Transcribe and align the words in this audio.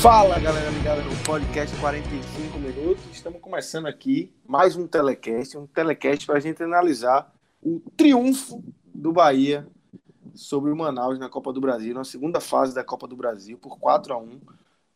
Fala 0.00 0.38
galera 0.38 0.70
ligada 0.70 1.02
no 1.02 1.14
podcast 1.24 1.76
45 1.78 2.58
minutos. 2.58 3.04
Estamos 3.12 3.38
começando 3.38 3.84
aqui 3.84 4.32
mais 4.48 4.74
um 4.74 4.86
telecast, 4.86 5.58
um 5.58 5.66
telecast 5.66 6.24
para 6.24 6.38
a 6.38 6.40
gente 6.40 6.62
analisar 6.62 7.30
o 7.62 7.82
triunfo 7.98 8.64
do 8.94 9.12
Bahia 9.12 9.66
sobre 10.34 10.70
o 10.70 10.76
Manaus 10.76 11.18
na 11.18 11.28
Copa 11.28 11.52
do 11.52 11.60
Brasil, 11.60 11.92
na 11.92 12.02
segunda 12.02 12.40
fase 12.40 12.74
da 12.74 12.82
Copa 12.82 13.06
do 13.06 13.14
Brasil, 13.14 13.58
por 13.58 13.78
4 13.78 14.14
a 14.14 14.16
1 14.16 14.40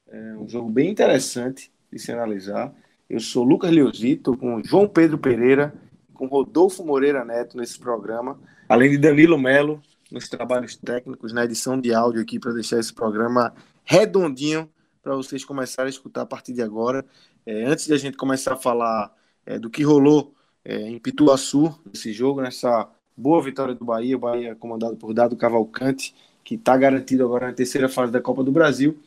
É 0.08 0.36
um 0.38 0.48
jogo 0.48 0.70
bem 0.70 0.90
interessante 0.90 1.70
de 1.92 1.98
se 1.98 2.10
analisar. 2.10 2.72
Eu 3.06 3.20
sou 3.20 3.44
Lucas 3.44 3.70
Leozito, 3.70 4.34
com 4.38 4.64
João 4.64 4.88
Pedro 4.88 5.18
Pereira, 5.18 5.74
com 6.14 6.26
Rodolfo 6.26 6.82
Moreira 6.82 7.26
Neto 7.26 7.58
nesse 7.58 7.78
programa, 7.78 8.40
além 8.66 8.92
de 8.92 8.96
Danilo 8.96 9.36
Melo 9.36 9.82
nos 10.10 10.30
trabalhos 10.30 10.76
técnicos, 10.76 11.30
na 11.30 11.44
edição 11.44 11.78
de 11.78 11.92
áudio 11.92 12.22
aqui 12.22 12.38
para 12.38 12.54
deixar 12.54 12.78
esse 12.78 12.94
programa 12.94 13.52
redondinho 13.84 14.66
para 15.04 15.14
vocês 15.14 15.44
começarem 15.44 15.88
a 15.88 15.90
escutar 15.90 16.22
a 16.22 16.26
partir 16.26 16.54
de 16.54 16.62
agora. 16.62 17.04
É, 17.44 17.64
antes 17.64 17.86
de 17.86 17.92
a 17.92 17.98
gente 17.98 18.16
começar 18.16 18.54
a 18.54 18.56
falar 18.56 19.14
é, 19.44 19.58
do 19.58 19.68
que 19.68 19.82
rolou 19.82 20.34
é, 20.64 20.80
em 20.80 20.98
Pituaçu, 20.98 21.78
nesse 21.84 22.10
jogo, 22.10 22.40
nessa 22.40 22.88
boa 23.14 23.42
vitória 23.42 23.74
do 23.74 23.84
Bahia, 23.84 24.16
o 24.16 24.18
Bahia 24.18 24.54
comandado 24.54 24.96
por 24.96 25.12
Dado 25.12 25.36
Cavalcante, 25.36 26.14
que 26.42 26.54
está 26.54 26.74
garantido 26.76 27.22
agora 27.22 27.48
na 27.48 27.52
terceira 27.52 27.86
fase 27.86 28.10
da 28.10 28.20
Copa 28.20 28.42
do 28.42 28.50
Brasil. 28.50 28.98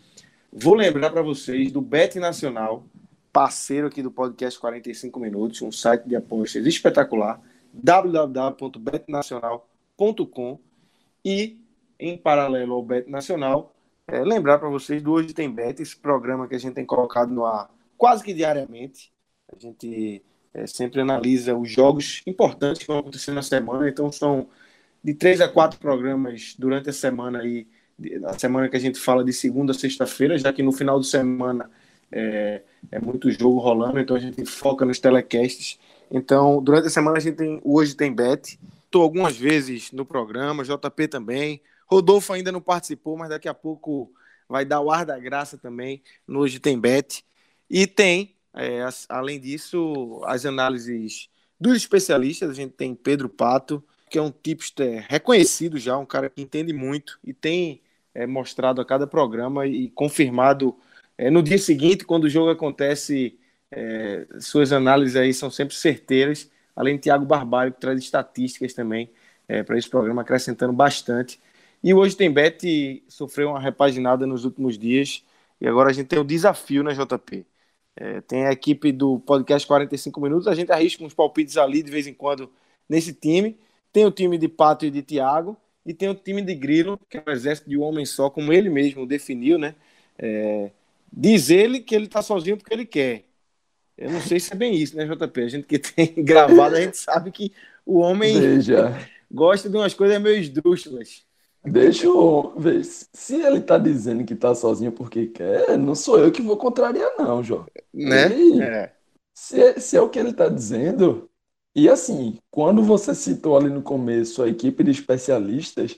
Vou 0.54 0.76
lembrar 0.76 1.10
para 1.10 1.24
vocês 1.24 1.72
do 1.72 1.82
Bet 1.82 2.20
Nacional, 2.20 2.86
parceiro 3.34 3.88
aqui 3.88 4.04
do 4.04 4.12
podcast 4.12 4.60
45 4.60 5.20
Minutos, 5.20 5.64
um 5.64 5.72
site 5.72 6.08
de 6.08 6.16
apostas 6.16 6.64
espetacular, 6.66 7.42
www.betnacional.com 7.74 10.60
e, 11.26 11.58
em 12.00 12.16
paralelo 12.16 12.76
ao 12.76 12.84
Bet 12.84 13.10
Nacional, 13.10 13.74
é, 14.08 14.24
lembrar 14.24 14.58
para 14.58 14.70
vocês 14.70 15.02
do 15.02 15.12
Hoje 15.12 15.34
Tem 15.34 15.52
Bet, 15.52 15.82
esse 15.82 15.96
programa 15.96 16.48
que 16.48 16.56
a 16.56 16.58
gente 16.58 16.74
tem 16.74 16.86
colocado 16.86 17.32
no 17.32 17.46
ar 17.46 17.70
quase 17.98 18.24
que 18.24 18.34
diariamente. 18.34 19.12
A 19.52 19.60
gente 19.60 20.24
é, 20.54 20.66
sempre 20.66 21.02
analisa 21.02 21.56
os 21.56 21.70
jogos 21.70 22.22
importantes 22.26 22.82
que 22.82 22.88
vão 22.88 23.00
acontecer 23.00 23.32
na 23.32 23.42
semana, 23.42 23.90
então 23.90 24.12
são 24.12 24.48
de 25.04 25.14
três 25.14 25.42
a 25.42 25.48
quatro 25.48 25.80
programas 25.80 26.56
durante 26.58 26.90
a 26.90 26.94
semana 26.94 27.40
aí, 27.40 27.68
a 28.26 28.38
semana 28.38 28.70
que 28.70 28.78
a 28.78 28.80
gente 28.80 29.00
fala 29.00 29.24
de 29.24 29.34
segunda 29.34 29.72
a 29.72 29.76
sexta-feira, 29.76 30.38
já 30.38 30.54
que 30.54 30.64
no 30.64 30.72
final 30.72 31.00
de 31.00 31.08
semana 31.08 31.70
é, 32.12 32.62
é, 32.92 33.00
muito 33.00 33.30
jogo 33.32 33.60
rolando, 33.60 34.00
então 34.00 34.16
a 34.16 34.20
gente 34.20 34.46
foca 34.46 34.86
nos 34.86 35.00
telecasts. 35.00 35.80
Então, 36.10 36.62
durante 36.62 36.88
a 36.88 36.90
semana 36.90 37.18
a 37.18 37.20
gente 37.20 37.36
tem 37.36 37.60
Hoje 37.64 37.96
Tem 37.96 38.14
Bet. 38.14 38.58
Estou 38.86 39.04
algumas 39.04 39.36
vezes 39.36 39.92
no 39.92 40.06
programa, 40.06 40.64
JP 40.64 41.08
também. 41.10 41.62
Rodolfo 41.88 42.34
ainda 42.34 42.52
não 42.52 42.62
participou, 42.62 43.18
mas 43.18 43.30
daqui 43.30 43.48
a 43.48 43.54
pouco 43.54 44.12
vai 44.48 44.66
dar 44.66 44.82
o 44.82 44.92
ar 44.92 45.06
da 45.06 45.18
graça 45.18 45.58
também 45.58 46.02
no 46.28 46.40
Hoje 46.40 46.60
Tem 46.60 46.80
Bet. 46.80 47.24
E 47.70 47.88
tem, 47.88 48.36
é, 48.54 48.84
as, 48.84 49.06
além 49.10 49.40
disso, 49.40 50.22
as 50.26 50.46
análises 50.46 51.30
dos 51.60 51.76
especialistas. 51.78 52.50
A 52.50 52.54
gente 52.54 52.74
tem 52.74 52.94
Pedro 52.94 53.30
Pato, 53.30 53.84
que 54.10 54.18
é 54.18 54.22
um 54.22 54.32
tipster 54.32 55.06
reconhecido 55.10 55.78
já, 55.78 55.98
um 55.98 56.06
cara 56.06 56.30
que 56.30 56.42
entende 56.42 56.72
muito 56.72 57.20
e 57.24 57.34
tem 57.34 57.82
é, 58.14 58.26
mostrado 58.26 58.82
a 58.82 58.86
cada 58.86 59.06
programa 59.06 59.66
e 59.66 59.90
confirmado 59.90 60.78
é, 61.18 61.32
no 61.32 61.42
dia 61.42 61.58
seguinte, 61.58 62.06
quando 62.06 62.26
o 62.26 62.30
jogo 62.30 62.52
acontece, 62.52 63.40
é, 63.72 64.28
suas 64.40 64.72
análises 64.72 65.16
aí 65.16 65.34
são 65.34 65.50
sempre 65.50 65.76
certeiras. 65.76 66.50
Além 66.76 66.96
de 66.96 67.04
Tiago 67.04 67.26
Barbalho, 67.26 67.74
que 67.74 67.82
traz 67.82 68.00
estatísticas 68.00 68.74
também 68.74 69.10
é, 69.48 69.64
para 69.64 69.78
esse 69.78 69.90
programa, 69.90 70.22
acrescentando 70.22 70.72
bastante. 70.72 71.40
E 71.88 71.94
hoje 71.94 72.18
tem 72.18 72.30
Bet 72.30 73.02
sofreu 73.08 73.48
uma 73.48 73.62
repaginada 73.62 74.28
nos 74.28 74.44
últimos 74.44 74.78
dias 74.78 75.24
e 75.62 75.66
agora 75.66 75.90
a 75.90 75.94
gente 75.94 76.08
tem 76.08 76.20
o 76.20 76.24
desafio 76.26 76.84
na 76.84 76.92
JP. 76.92 77.46
É, 77.96 78.20
tem 78.20 78.46
a 78.46 78.52
equipe 78.52 78.92
do 78.92 79.20
podcast 79.22 79.66
45 79.66 80.20
minutos, 80.20 80.50
a 80.50 80.54
gente 80.54 80.70
arrisca 80.70 81.02
uns 81.06 81.14
palpites 81.14 81.56
ali 81.56 81.82
de 81.82 81.90
vez 81.90 82.06
em 82.06 82.14
quando 82.14 82.52
nesse 82.90 83.14
time. 83.14 83.58
Tem 83.94 84.06
o 84.06 84.12
time 84.12 84.38
de 84.38 84.50
Pato 84.50 84.86
e 84.86 84.92
de 84.92 85.02
Thiago 85.02 85.56
e 85.86 85.94
tem 85.94 86.10
o 86.10 86.14
time 86.14 86.42
de 86.42 86.54
Grilo, 86.56 87.00
que 87.10 87.20
é 87.20 87.24
um 87.26 87.32
exército 87.32 87.70
de 87.70 87.78
um 87.78 87.84
homem 87.84 88.06
só, 88.06 88.30
como 88.30 88.52
ele 88.52 88.70
mesmo 88.70 89.08
definiu, 89.08 89.58
né? 89.58 89.74
É, 90.20 90.72
diz 91.10 91.50
ele 91.50 91.80
que 91.80 91.96
ele 91.96 92.08
está 92.08 92.22
sozinho 92.22 92.58
porque 92.58 92.74
ele 92.74 92.86
quer. 92.86 93.24
Eu 93.98 94.12
não 94.12 94.20
sei 94.20 94.42
se 94.42 94.52
é 94.52 94.58
bem 94.58 94.76
isso, 94.76 94.98
né, 94.98 95.06
JP? 95.06 95.42
A 95.42 95.48
gente 95.48 95.66
que 95.66 95.80
tem 95.80 96.16
gravado, 96.22 96.76
a 96.76 96.82
gente 96.82 96.98
sabe 96.98 97.32
que 97.32 97.54
o 97.86 98.00
homem 98.00 98.38
Veja. 98.38 98.94
gosta 99.32 99.70
de 99.70 99.78
umas 99.78 99.94
coisas 99.94 100.22
meio 100.22 100.36
esdrúxulas. 100.36 101.26
Deixa 101.72 102.06
eu 102.06 102.54
ver. 102.58 102.84
Se 102.86 103.36
ele 103.36 103.62
tá 103.62 103.78
dizendo 103.78 104.24
que 104.26 104.36
tá 104.36 104.56
sozinho 104.56 104.92
porque 104.92 105.28
quer, 105.28 105.78
não 105.78 105.96
sou 105.96 106.20
eu 106.20 106.32
que 106.32 106.42
vou 106.42 106.58
contrariar, 106.58 107.12
não, 107.18 107.44
João. 107.44 107.66
Né? 107.94 108.38
E, 108.38 108.62
é. 108.62 108.94
Se, 109.34 109.80
se 109.80 109.98
é 109.98 110.02
o 110.02 110.10
que 110.10 110.20
ele 110.20 110.34
tá 110.34 110.50
dizendo. 110.50 111.30
E 111.76 111.88
assim, 111.88 112.40
quando 112.50 112.82
você 112.82 113.14
citou 113.14 113.56
ali 113.56 113.70
no 113.70 113.84
começo 113.84 114.42
a 114.42 114.48
equipe 114.48 114.84
de 114.84 114.92
especialistas, 114.92 115.98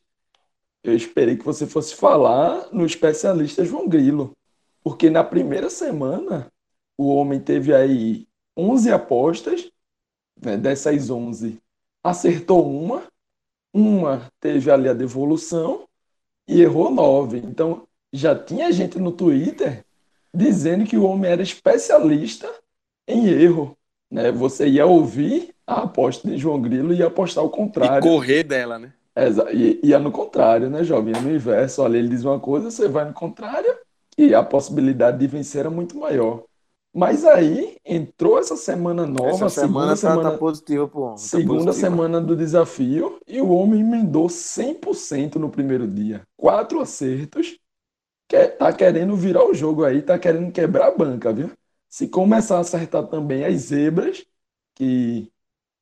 eu 0.84 0.96
esperei 0.96 1.38
que 1.38 1.46
você 1.46 1.66
fosse 1.66 1.96
falar 1.96 2.68
no 2.72 2.86
especialista 2.86 3.64
João 3.64 3.88
Grilo. 3.88 4.36
Porque 4.84 5.10
na 5.10 5.24
primeira 5.24 5.70
semana, 5.70 6.52
o 6.98 7.08
homem 7.08 7.40
teve 7.40 7.74
aí 7.74 8.28
11 8.58 8.92
apostas, 8.92 9.72
né, 10.42 10.58
dessas 10.58 11.10
11, 11.10 11.62
acertou 12.04 12.70
uma 12.70 13.04
uma 13.74 14.30
teve 14.40 14.70
ali 14.72 14.90
a 14.90 14.94
devolução 14.94 15.88
e 16.48 16.62
errou 16.62 16.92
nove. 16.92 17.38
Então, 17.38 17.88
já 18.12 18.36
tinha 18.36 18.72
gente 18.72 18.98
no 18.98 19.12
Twitter 19.12 19.86
dizendo 20.34 20.86
que 20.86 20.98
o 20.98 21.04
homem 21.04 21.32
era 21.32 21.42
especialista 21.42 22.50
em 23.08 23.28
erro. 23.28 23.78
Né? 24.12 24.32
Você 24.32 24.68
ia 24.68 24.86
ouvir 24.86 25.54
a 25.66 25.84
aposta 25.84 26.28
de 26.28 26.38
João 26.38 26.62
Grilo 26.62 26.94
e 26.94 26.98
ia 26.98 27.08
apostar 27.08 27.44
o 27.44 27.50
contrário. 27.50 28.08
E 28.08 28.10
correr 28.10 28.44
dela, 28.44 28.80
né? 28.80 28.94
E 29.54 29.80
ia 29.84 30.00
no 30.00 30.12
contrário, 30.12 30.70
né, 30.70 30.84
jovem? 30.84 31.14
no 31.14 31.34
inverso. 31.34 31.82
Olha, 31.82 31.98
ele 31.98 32.08
diz 32.08 32.24
uma 32.24 32.40
coisa, 32.40 32.72
você 32.72 32.88
vai 32.88 33.06
no 33.06 33.14
contrário 33.14 33.76
e 34.18 34.34
a 34.34 34.42
possibilidade 34.42 35.18
de 35.18 35.28
vencer 35.28 35.62
era 35.62 35.70
muito 35.70 35.98
maior. 35.98 36.44
Mas 36.94 37.24
aí 37.24 37.78
entrou 37.86 38.40
essa 38.40 38.56
semana 38.56 39.06
nova, 39.06 39.30
essa 39.30 39.50
semana, 39.50 39.50
segunda 39.50 39.90
tá, 39.90 39.96
semana, 39.96 40.32
tá 40.32 40.38
pro 40.88 41.02
homem. 41.02 41.16
Tá 41.16 41.22
segunda 41.22 41.66
positivo. 41.66 41.74
semana 41.74 42.22
do 42.22 42.36
desafio 42.36 43.20
e 43.28 43.40
o 43.40 43.50
homem 43.50 43.82
emendou 43.82 44.28
100% 44.28 45.36
no 45.36 45.50
primeiro 45.50 45.88
dia. 45.88 46.24
Quatro 46.36 46.80
acertos. 46.82 47.60
Que, 48.28 48.48
tá 48.48 48.72
querendo 48.74 49.16
virar 49.16 49.44
o 49.44 49.54
jogo 49.54 49.84
aí, 49.84 50.02
tá 50.02 50.18
querendo 50.18 50.52
quebrar 50.52 50.88
a 50.88 50.96
banca, 50.96 51.34
viu? 51.34 51.52
Se 51.88 52.08
começar 52.08 52.58
a 52.58 52.62
acertar 52.62 53.08
também 53.08 53.44
as 53.44 53.62
zebras 53.62 54.24
que, 54.76 55.32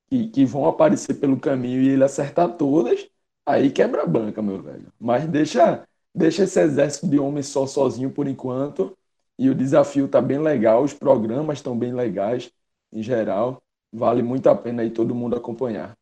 que, 0.09 0.29
que 0.29 0.45
vão 0.45 0.65
aparecer 0.65 1.15
pelo 1.15 1.39
caminho 1.39 1.81
e 1.81 1.89
ele 1.89 2.03
acertar 2.03 2.55
todas, 2.55 3.05
aí 3.45 3.69
quebra 3.69 4.03
a 4.03 4.05
banca, 4.05 4.41
meu 4.41 4.61
velho. 4.61 4.91
Mas 4.97 5.25
deixa, 5.27 5.85
deixa 6.15 6.43
esse 6.43 6.59
exército 6.59 7.07
de 7.07 7.19
homens 7.19 7.47
só 7.47 7.67
sozinho 7.67 8.11
por 8.11 8.27
enquanto 8.27 8.96
e 9.37 9.49
o 9.49 9.55
desafio 9.55 10.05
está 10.05 10.21
bem 10.21 10.39
legal, 10.39 10.83
os 10.83 10.93
programas 10.93 11.59
estão 11.59 11.77
bem 11.77 11.93
legais 11.93 12.51
em 12.91 13.03
geral. 13.03 13.61
Vale 13.91 14.21
muito 14.23 14.47
a 14.49 14.55
pena 14.55 14.81
aí 14.81 14.91
todo 14.91 15.15
mundo 15.15 15.35
acompanhar. 15.35 15.95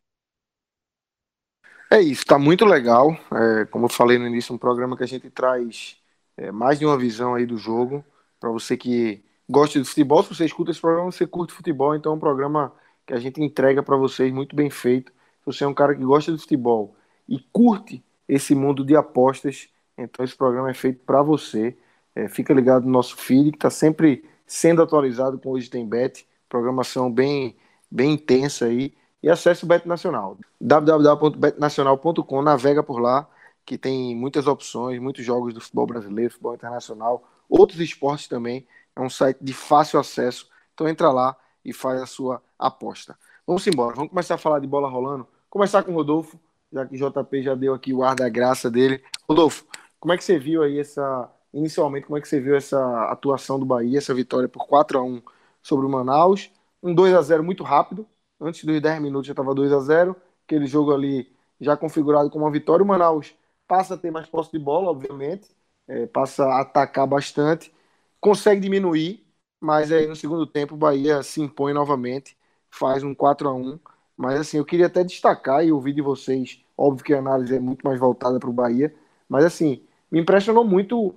É 1.90 2.00
isso, 2.00 2.22
está 2.22 2.38
muito 2.38 2.64
legal. 2.64 3.12
É, 3.32 3.64
como 3.66 3.84
eu 3.86 3.88
falei 3.88 4.18
no 4.18 4.26
início, 4.26 4.54
um 4.54 4.58
programa 4.58 4.96
que 4.96 5.04
a 5.04 5.06
gente 5.06 5.30
traz 5.30 5.96
é, 6.36 6.50
mais 6.50 6.78
de 6.78 6.86
uma 6.86 6.98
visão 6.98 7.34
aí 7.34 7.46
do 7.46 7.56
jogo. 7.56 8.04
Para 8.40 8.50
você 8.50 8.76
que 8.76 9.24
gosta 9.48 9.80
de 9.80 9.88
futebol, 9.88 10.22
se 10.22 10.34
você 10.34 10.44
escuta 10.44 10.70
esse 10.70 10.80
programa, 10.80 11.12
você 11.12 11.26
curte 11.26 11.52
futebol, 11.52 11.94
então 11.94 12.12
é 12.12 12.16
um 12.16 12.18
programa 12.18 12.74
que 13.06 13.14
a 13.14 13.18
gente 13.20 13.40
entrega 13.40 13.82
para 13.82 13.96
vocês 13.96 14.32
muito 14.32 14.56
bem 14.56 14.68
feito. 14.68 15.12
Se 15.40 15.46
você 15.46 15.64
é 15.64 15.66
um 15.66 15.74
cara 15.74 15.94
que 15.94 16.04
gosta 16.04 16.32
de 16.32 16.38
futebol 16.38 16.96
e 17.28 17.38
curte 17.52 18.04
esse 18.28 18.54
mundo 18.54 18.84
de 18.84 18.96
apostas, 18.96 19.68
então 19.96 20.24
esse 20.24 20.36
programa 20.36 20.70
é 20.70 20.74
feito 20.74 21.04
para 21.04 21.22
você. 21.22 21.76
É, 22.16 22.28
fica 22.28 22.54
ligado 22.54 22.86
no 22.86 22.90
nosso 22.90 23.14
feed, 23.14 23.50
que 23.50 23.58
está 23.58 23.68
sempre 23.68 24.24
sendo 24.46 24.80
atualizado 24.80 25.38
com 25.38 25.50
Hoje 25.50 25.68
Tem 25.68 25.86
Bet, 25.86 26.26
programação 26.48 27.12
bem, 27.12 27.54
bem 27.90 28.14
intensa 28.14 28.64
aí. 28.64 28.94
E 29.22 29.28
acesse 29.28 29.64
o 29.64 29.66
Bet 29.66 29.86
Nacional, 29.86 30.38
www.betnacional.com, 30.58 32.40
navega 32.40 32.82
por 32.82 33.00
lá, 33.00 33.28
que 33.66 33.76
tem 33.76 34.16
muitas 34.16 34.46
opções, 34.46 34.98
muitos 34.98 35.26
jogos 35.26 35.52
do 35.52 35.60
futebol 35.60 35.86
brasileiro, 35.86 36.30
futebol 36.30 36.54
internacional, 36.54 37.28
outros 37.50 37.80
esportes 37.80 38.28
também. 38.28 38.66
É 38.94 39.00
um 39.00 39.10
site 39.10 39.36
de 39.42 39.52
fácil 39.52 40.00
acesso, 40.00 40.48
então 40.72 40.88
entra 40.88 41.12
lá 41.12 41.36
e 41.62 41.70
faz 41.70 42.00
a 42.00 42.06
sua 42.06 42.42
aposta. 42.58 43.18
Vamos 43.46 43.66
embora, 43.66 43.94
vamos 43.94 44.08
começar 44.08 44.36
a 44.36 44.38
falar 44.38 44.60
de 44.60 44.66
bola 44.66 44.88
rolando. 44.88 45.28
Começar 45.50 45.82
com 45.82 45.92
o 45.92 45.94
Rodolfo, 45.96 46.40
já 46.72 46.86
que 46.86 46.94
o 46.94 47.10
JP 47.10 47.42
já 47.42 47.54
deu 47.54 47.74
aqui 47.74 47.92
o 47.92 48.02
ar 48.02 48.14
da 48.14 48.28
graça 48.28 48.70
dele. 48.70 49.02
Rodolfo, 49.28 49.66
como 50.00 50.14
é 50.14 50.16
que 50.16 50.24
você 50.24 50.38
viu 50.38 50.62
aí 50.62 50.78
essa 50.78 51.30
inicialmente, 51.52 52.06
como 52.06 52.18
é 52.18 52.20
que 52.20 52.28
você 52.28 52.40
viu 52.40 52.56
essa 52.56 52.78
atuação 53.10 53.58
do 53.58 53.66
Bahia, 53.66 53.98
essa 53.98 54.14
vitória 54.14 54.48
por 54.48 54.66
4 54.66 54.98
a 54.98 55.02
1 55.02 55.22
sobre 55.62 55.86
o 55.86 55.88
Manaus? 55.88 56.50
Um 56.82 56.94
2 56.94 57.14
a 57.14 57.22
0 57.22 57.42
muito 57.44 57.64
rápido, 57.64 58.06
antes 58.40 58.64
dos 58.64 58.80
10 58.80 59.00
minutos 59.00 59.26
já 59.26 59.32
estava 59.32 59.54
2 59.54 59.72
a 59.72 59.80
0 59.80 60.16
aquele 60.46 60.66
jogo 60.66 60.92
ali 60.94 61.32
já 61.60 61.76
configurado 61.76 62.30
como 62.30 62.44
uma 62.44 62.50
vitória. 62.50 62.84
O 62.84 62.86
Manaus 62.86 63.34
passa 63.66 63.94
a 63.94 63.98
ter 63.98 64.10
mais 64.10 64.26
posse 64.28 64.52
de 64.52 64.58
bola, 64.58 64.90
obviamente, 64.90 65.48
é, 65.88 66.06
passa 66.06 66.44
a 66.44 66.60
atacar 66.60 67.06
bastante, 67.06 67.72
consegue 68.20 68.60
diminuir, 68.60 69.24
mas 69.60 69.90
aí 69.92 70.06
no 70.06 70.16
segundo 70.16 70.46
tempo 70.46 70.74
o 70.74 70.78
Bahia 70.78 71.22
se 71.22 71.40
impõe 71.40 71.72
novamente, 71.72 72.36
faz 72.70 73.02
um 73.02 73.14
4 73.14 73.48
a 73.48 73.54
1 73.54 73.78
Mas 74.16 74.40
assim, 74.40 74.58
eu 74.58 74.64
queria 74.64 74.86
até 74.86 75.04
destacar 75.04 75.64
e 75.64 75.72
ouvir 75.72 75.92
de 75.92 76.02
vocês, 76.02 76.60
óbvio 76.76 77.04
que 77.04 77.14
a 77.14 77.18
análise 77.18 77.54
é 77.54 77.60
muito 77.60 77.82
mais 77.86 77.98
voltada 77.98 78.38
para 78.38 78.48
o 78.50 78.52
Bahia, 78.52 78.94
mas 79.28 79.44
assim, 79.44 79.82
me 80.10 80.20
impressionou 80.20 80.64
muito 80.64 81.14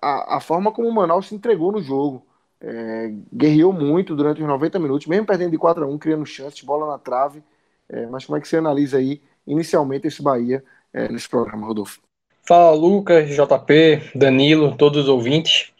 a, 0.00 0.36
a 0.36 0.40
forma 0.40 0.70
como 0.70 0.88
o 0.88 0.92
Manaus 0.92 1.28
se 1.28 1.34
entregou 1.34 1.72
no 1.72 1.82
jogo. 1.82 2.24
É, 2.60 3.12
guerreou 3.32 3.72
muito 3.72 4.14
durante 4.14 4.40
os 4.40 4.48
90 4.48 4.78
minutos, 4.78 5.06
mesmo 5.06 5.26
perdendo 5.26 5.50
de 5.50 5.58
4 5.58 5.84
a 5.84 5.86
1 5.86 5.98
criando 5.98 6.24
chances, 6.24 6.62
bola 6.62 6.86
na 6.86 6.98
trave. 6.98 7.42
É, 7.88 8.06
mas 8.06 8.24
como 8.24 8.38
é 8.38 8.40
que 8.40 8.48
você 8.48 8.56
analisa 8.56 8.98
aí, 8.98 9.20
inicialmente, 9.46 10.06
esse 10.06 10.22
Bahia 10.22 10.64
é, 10.92 11.08
nesse 11.08 11.28
programa, 11.28 11.66
Rodolfo? 11.66 12.00
Fala, 12.46 12.74
Lucas, 12.74 13.28
JP, 13.28 14.12
Danilo, 14.14 14.76
todos 14.76 15.04
os 15.04 15.08
ouvintes. 15.08 15.72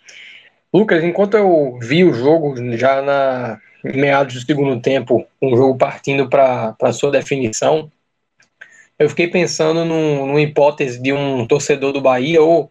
Lucas, 0.72 1.04
enquanto 1.04 1.37
eu 1.37 1.78
vi 1.80 2.04
o 2.04 2.12
jogo 2.12 2.54
já 2.76 3.00
na 3.00 3.60
meados 3.82 4.34
do 4.34 4.46
segundo 4.46 4.80
tempo, 4.80 5.26
um 5.42 5.56
jogo 5.56 5.76
partindo 5.76 6.28
para 6.28 6.92
sua 6.92 7.10
definição, 7.10 7.90
eu 8.98 9.08
fiquei 9.10 9.28
pensando 9.28 9.84
num, 9.84 10.26
numa 10.26 10.40
hipótese 10.40 11.00
de 11.00 11.12
um 11.12 11.46
torcedor 11.46 11.92
do 11.92 12.00
Bahia 12.00 12.42
ou 12.42 12.70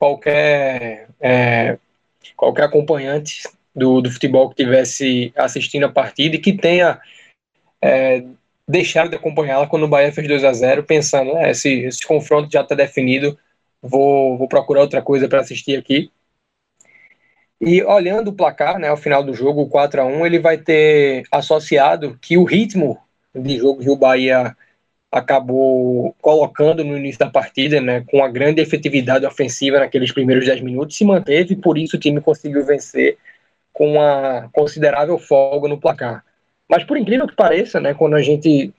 qualquer, 0.00 1.08
é, 1.20 1.78
qualquer 2.34 2.64
acompanhante 2.64 3.46
do, 3.76 4.00
do 4.00 4.10
futebol 4.10 4.48
que 4.48 4.56
tivesse 4.56 5.30
assistindo 5.36 5.84
a 5.84 5.92
partida 5.92 6.36
e 6.36 6.40
que 6.40 6.56
tenha 6.56 6.98
é, 7.82 8.24
deixado 8.66 9.10
de 9.10 9.16
acompanhá-la 9.16 9.66
quando 9.66 9.82
o 9.82 9.88
Bahia 9.88 10.10
fez 10.10 10.26
2 10.26 10.42
a 10.42 10.52
0 10.54 10.84
pensando, 10.84 11.34
né, 11.34 11.50
esse, 11.50 11.80
esse 11.80 12.06
confronto 12.06 12.50
já 12.50 12.62
está 12.62 12.74
definido, 12.74 13.38
vou, 13.82 14.38
vou 14.38 14.48
procurar 14.48 14.80
outra 14.80 15.02
coisa 15.02 15.28
para 15.28 15.40
assistir 15.40 15.78
aqui. 15.78 16.10
E 17.60 17.82
olhando 17.82 18.28
o 18.28 18.32
placar, 18.32 18.78
né, 18.78 18.88
ao 18.88 18.96
final 18.96 19.22
do 19.22 19.34
jogo, 19.34 19.60
o 19.60 19.68
4 19.68 20.00
a 20.00 20.04
1 20.06 20.24
ele 20.24 20.38
vai 20.38 20.56
ter 20.56 21.24
associado 21.30 22.18
que 22.22 22.38
o 22.38 22.44
ritmo 22.44 22.98
de 23.34 23.58
jogo 23.58 23.82
que 23.82 23.90
o 23.90 23.96
Bahia 23.96 24.56
acabou 25.10 26.14
colocando 26.20 26.84
no 26.84 26.96
início 26.96 27.18
da 27.18 27.28
partida, 27.28 27.80
né, 27.80 28.04
com 28.08 28.22
a 28.22 28.28
grande 28.28 28.60
efetividade 28.60 29.26
ofensiva 29.26 29.80
naqueles 29.80 30.12
primeiros 30.12 30.46
10 30.46 30.60
minutos, 30.60 30.96
se 30.96 31.04
manteve, 31.04 31.56
por 31.56 31.76
isso 31.76 31.96
o 31.96 32.00
time 32.00 32.20
conseguiu 32.20 32.64
vencer 32.64 33.18
com 33.72 33.92
uma 33.92 34.48
considerável 34.52 35.18
folga 35.18 35.68
no 35.68 35.80
placar. 35.80 36.24
Mas 36.68 36.84
por 36.84 36.96
incrível 36.96 37.26
que 37.26 37.34
pareça, 37.34 37.80
né, 37.80 37.92
quando 37.92 38.14
a 38.14 38.22
gente 38.22 38.72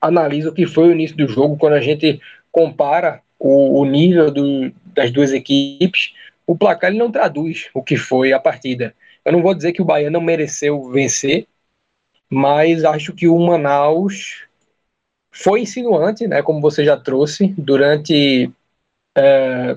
analisa 0.00 0.50
o 0.50 0.54
que 0.54 0.66
foi 0.66 0.88
o 0.88 0.92
início 0.92 1.16
do 1.16 1.26
jogo, 1.26 1.56
quando 1.56 1.72
a 1.72 1.80
gente 1.80 2.20
compara 2.52 3.20
o, 3.38 3.80
o 3.80 3.84
nível 3.84 4.30
do, 4.30 4.72
das 4.86 5.10
duas 5.10 5.32
equipes, 5.32 6.12
o 6.46 6.56
placar 6.56 6.90
ele 6.90 6.98
não 6.98 7.10
traduz 7.10 7.68
o 7.74 7.82
que 7.82 7.96
foi 7.96 8.32
a 8.32 8.38
partida. 8.38 8.94
Eu 9.24 9.32
não 9.32 9.42
vou 9.42 9.54
dizer 9.54 9.72
que 9.72 9.82
o 9.82 9.84
Bahia 9.84 10.10
não 10.10 10.20
mereceu 10.20 10.90
vencer, 10.90 11.46
mas 12.30 12.84
acho 12.84 13.12
que 13.12 13.26
o 13.26 13.38
Manaus 13.38 14.44
foi 15.34 15.62
insinuante, 15.62 16.28
né, 16.28 16.42
como 16.42 16.60
você 16.60 16.84
já 16.84 16.96
trouxe, 16.96 17.52
durante 17.58 18.50
é, 19.16 19.76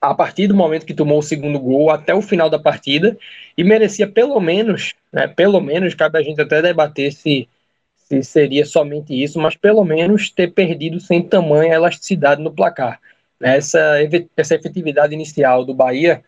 a 0.00 0.14
partir 0.14 0.46
do 0.46 0.54
momento 0.54 0.86
que 0.86 0.94
tomou 0.94 1.18
o 1.18 1.22
segundo 1.22 1.58
gol 1.58 1.90
até 1.90 2.14
o 2.14 2.22
final 2.22 2.48
da 2.48 2.58
partida 2.58 3.18
e 3.58 3.64
merecia 3.64 4.06
pelo 4.06 4.40
menos, 4.40 4.94
né, 5.12 5.26
pelo 5.26 5.60
menos, 5.60 5.94
cabe 5.94 6.18
a 6.18 6.22
gente 6.22 6.40
até 6.40 6.62
debater 6.62 7.12
se, 7.12 7.48
se 7.96 8.22
seria 8.22 8.64
somente 8.64 9.12
isso, 9.12 9.40
mas 9.40 9.56
pelo 9.56 9.84
menos 9.84 10.30
ter 10.30 10.52
perdido 10.52 11.00
sem 11.00 11.20
tamanha 11.20 11.74
elasticidade 11.74 12.40
no 12.40 12.52
placar. 12.52 13.00
Essa, 13.42 13.98
essa 14.36 14.54
efetividade 14.54 15.14
inicial 15.14 15.64
do 15.64 15.74
Bahia, 15.74 16.22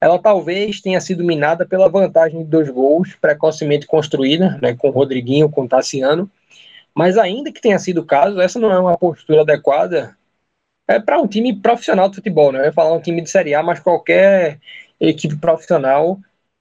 ela 0.00 0.18
talvez 0.18 0.80
tenha 0.80 1.00
sido 1.00 1.24
minada 1.24 1.64
pela 1.64 1.88
vantagem 1.88 2.40
de 2.40 2.50
dois 2.50 2.68
gols 2.68 3.16
precocemente 3.18 3.86
construída, 3.86 4.58
né, 4.60 4.74
com 4.74 4.90
Rodriguinho, 4.90 5.48
com 5.48 5.66
Tassiano, 5.66 6.30
mas 6.98 7.16
ainda 7.16 7.52
que 7.52 7.60
tenha 7.60 7.78
sido 7.78 8.00
o 8.00 8.04
caso, 8.04 8.40
essa 8.40 8.58
não 8.58 8.72
é 8.72 8.78
uma 8.80 8.98
postura 8.98 9.42
adequada 9.42 10.18
é 10.88 10.98
para 10.98 11.20
um 11.20 11.28
time 11.28 11.54
profissional 11.54 12.08
de 12.08 12.16
futebol, 12.16 12.50
né? 12.50 12.58
Eu 12.58 12.64
ia 12.64 12.72
falar 12.72 12.92
um 12.92 13.00
time 13.00 13.22
de 13.22 13.30
Série 13.30 13.54
A, 13.54 13.62
mas 13.62 13.78
qualquer 13.78 14.58
equipe 14.98 15.36
profissional, 15.36 16.18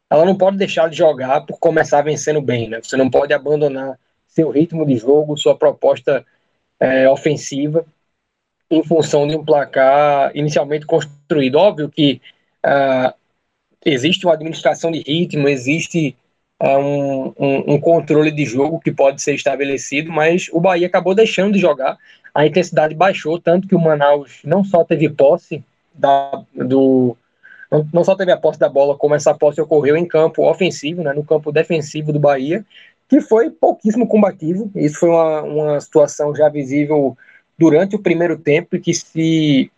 ela 0.08 0.26
não 0.26 0.38
pode 0.38 0.56
deixar 0.56 0.92
de 0.92 0.96
jogar 0.96 1.42
por 1.42 1.58
começar 1.58 2.04
vencendo 2.04 2.40
bem, 2.40 2.70
né? 2.70 2.80
Você 2.84 2.96
não 2.96 3.10
pode 3.10 3.34
abandonar 3.34 3.98
seu 4.28 4.52
ritmo 4.52 4.86
de 4.86 4.98
jogo, 4.98 5.36
sua 5.36 5.58
proposta 5.58 6.24
é, 6.80 7.10
ofensiva 7.10 7.84
em 8.70 8.84
função 8.84 9.28
de 9.28 9.36
um 9.36 9.44
placar 9.44 10.30
inicialmente 10.36 10.86
construído. 10.86 11.56
Óbvio 11.56 11.90
que 11.90 12.22
uh, 12.64 13.12
existe 13.84 14.24
uma 14.24 14.36
administração 14.36 14.92
de 14.92 15.00
ritmo, 15.00 15.50
existe 15.50 16.16
um, 16.62 17.34
um, 17.38 17.74
um, 17.74 17.80
controle 17.80 18.32
de 18.32 18.46
jogo 18.46 18.80
que 18.80 18.92
pode 18.92 19.22
ser 19.22 19.36
estabelecido, 19.36 20.12
mas 20.12 20.48
o 20.52 20.60
Bahia 20.60 20.88
acabou 20.88 21.14
deixando 21.14 21.54
de 21.54 21.60
jogar, 21.60 21.98
a 22.34 22.46
intensidade 22.46 22.96
baixou, 22.96 23.40
tanto 23.40 23.68
que 23.68 23.76
o 23.76 23.80
Manaus 23.80 24.42
não 24.44 24.64
só 24.64 24.84
teve 24.84 25.10
posse 25.10 25.64
da, 25.94 26.44
do. 26.54 27.16
Não, 27.70 27.88
não 27.94 28.04
só 28.04 28.16
teve 28.16 28.32
a 28.32 28.38
posse 28.38 28.60
da 28.60 28.70
bola, 28.70 28.98
como 28.98 29.16
essa 29.16 29.34
posse 29.34 29.60
ocorreu 29.60 29.98
em 29.98 30.08
campo 30.08 30.50
ofensivo, 30.50 31.04
né, 31.04 31.14
no 31.14 31.24
campo 31.24 31.52
defensivo 31.52 32.14
do 32.14 32.20
Bahia, 32.20 32.66
que 33.10 33.22
foi 33.22 33.50
pouquíssimo 33.50 34.08
combativo. 34.08 34.72
Isso 34.76 35.00
foi 35.00 35.10
uma, 35.10 35.42
uma 35.42 35.82
situação 35.82 36.36
já 36.36 36.50
visível 36.50 37.18
durante 37.58 37.96
o 37.96 38.00
primeiro 38.00 38.38
tempo 38.38 38.76
e 38.76 38.80
que 38.80 38.94
se 38.94 39.72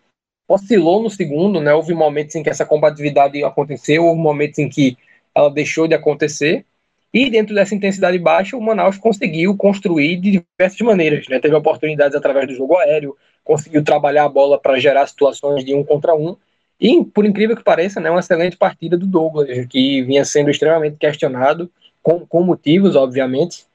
oscilou 0.47 1.01
no 1.01 1.09
segundo, 1.09 1.61
né? 1.61 1.73
Houve 1.73 1.93
momentos 1.93 2.35
em 2.35 2.43
que 2.43 2.49
essa 2.49 2.65
combatividade 2.65 3.43
aconteceu, 3.43 4.05
houve 4.05 4.19
momentos 4.19 4.59
em 4.59 4.67
que 4.67 4.97
ela 5.33 5.49
deixou 5.49 5.87
de 5.87 5.93
acontecer. 5.93 6.65
E 7.13 7.29
dentro 7.29 7.55
dessa 7.55 7.73
intensidade 7.73 8.19
baixa, 8.19 8.55
o 8.55 8.61
Manaus 8.61 8.97
conseguiu 8.97 9.55
construir 9.57 10.17
de 10.17 10.43
diversas 10.57 10.79
maneiras. 10.81 11.27
Né? 11.27 11.39
Teve 11.39 11.55
oportunidades 11.55 12.15
através 12.15 12.47
do 12.47 12.53
jogo 12.53 12.77
aéreo, 12.77 13.15
conseguiu 13.43 13.83
trabalhar 13.83 14.25
a 14.25 14.29
bola 14.29 14.59
para 14.59 14.79
gerar 14.79 15.07
situações 15.07 15.65
de 15.65 15.73
um 15.73 15.83
contra 15.83 16.15
um. 16.15 16.35
E, 16.79 17.03
por 17.03 17.25
incrível 17.25 17.57
que 17.57 17.63
pareça, 17.63 17.99
né, 17.99 18.09
uma 18.09 18.19
excelente 18.19 18.55
partida 18.55 18.95
do 18.95 19.05
Douglas, 19.05 19.65
que 19.67 20.01
vinha 20.03 20.23
sendo 20.23 20.49
extremamente 20.49 20.97
questionado, 20.97 21.69
com, 22.01 22.25
com 22.25 22.41
motivos, 22.43 22.95
obviamente. 22.95 23.65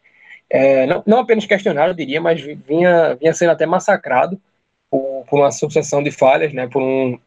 É, 0.48 0.86
não, 0.86 1.02
não, 1.06 1.18
apenas 1.18 1.44
questionado, 1.44 1.90
eu 1.90 1.94
diria, 1.94 2.20
mas 2.20 2.40
vinha, 2.40 3.14
vinha 3.14 3.32
sendo 3.34 3.50
até 3.50 3.66
massacrado 3.66 4.40
por, 4.90 5.24
por 5.28 5.40
uma 5.40 5.50
sucessão 5.50 6.02
de 6.02 6.10
falhas, 6.10 6.52
né, 6.52 6.66
por 6.68 6.80
um, 6.80 7.18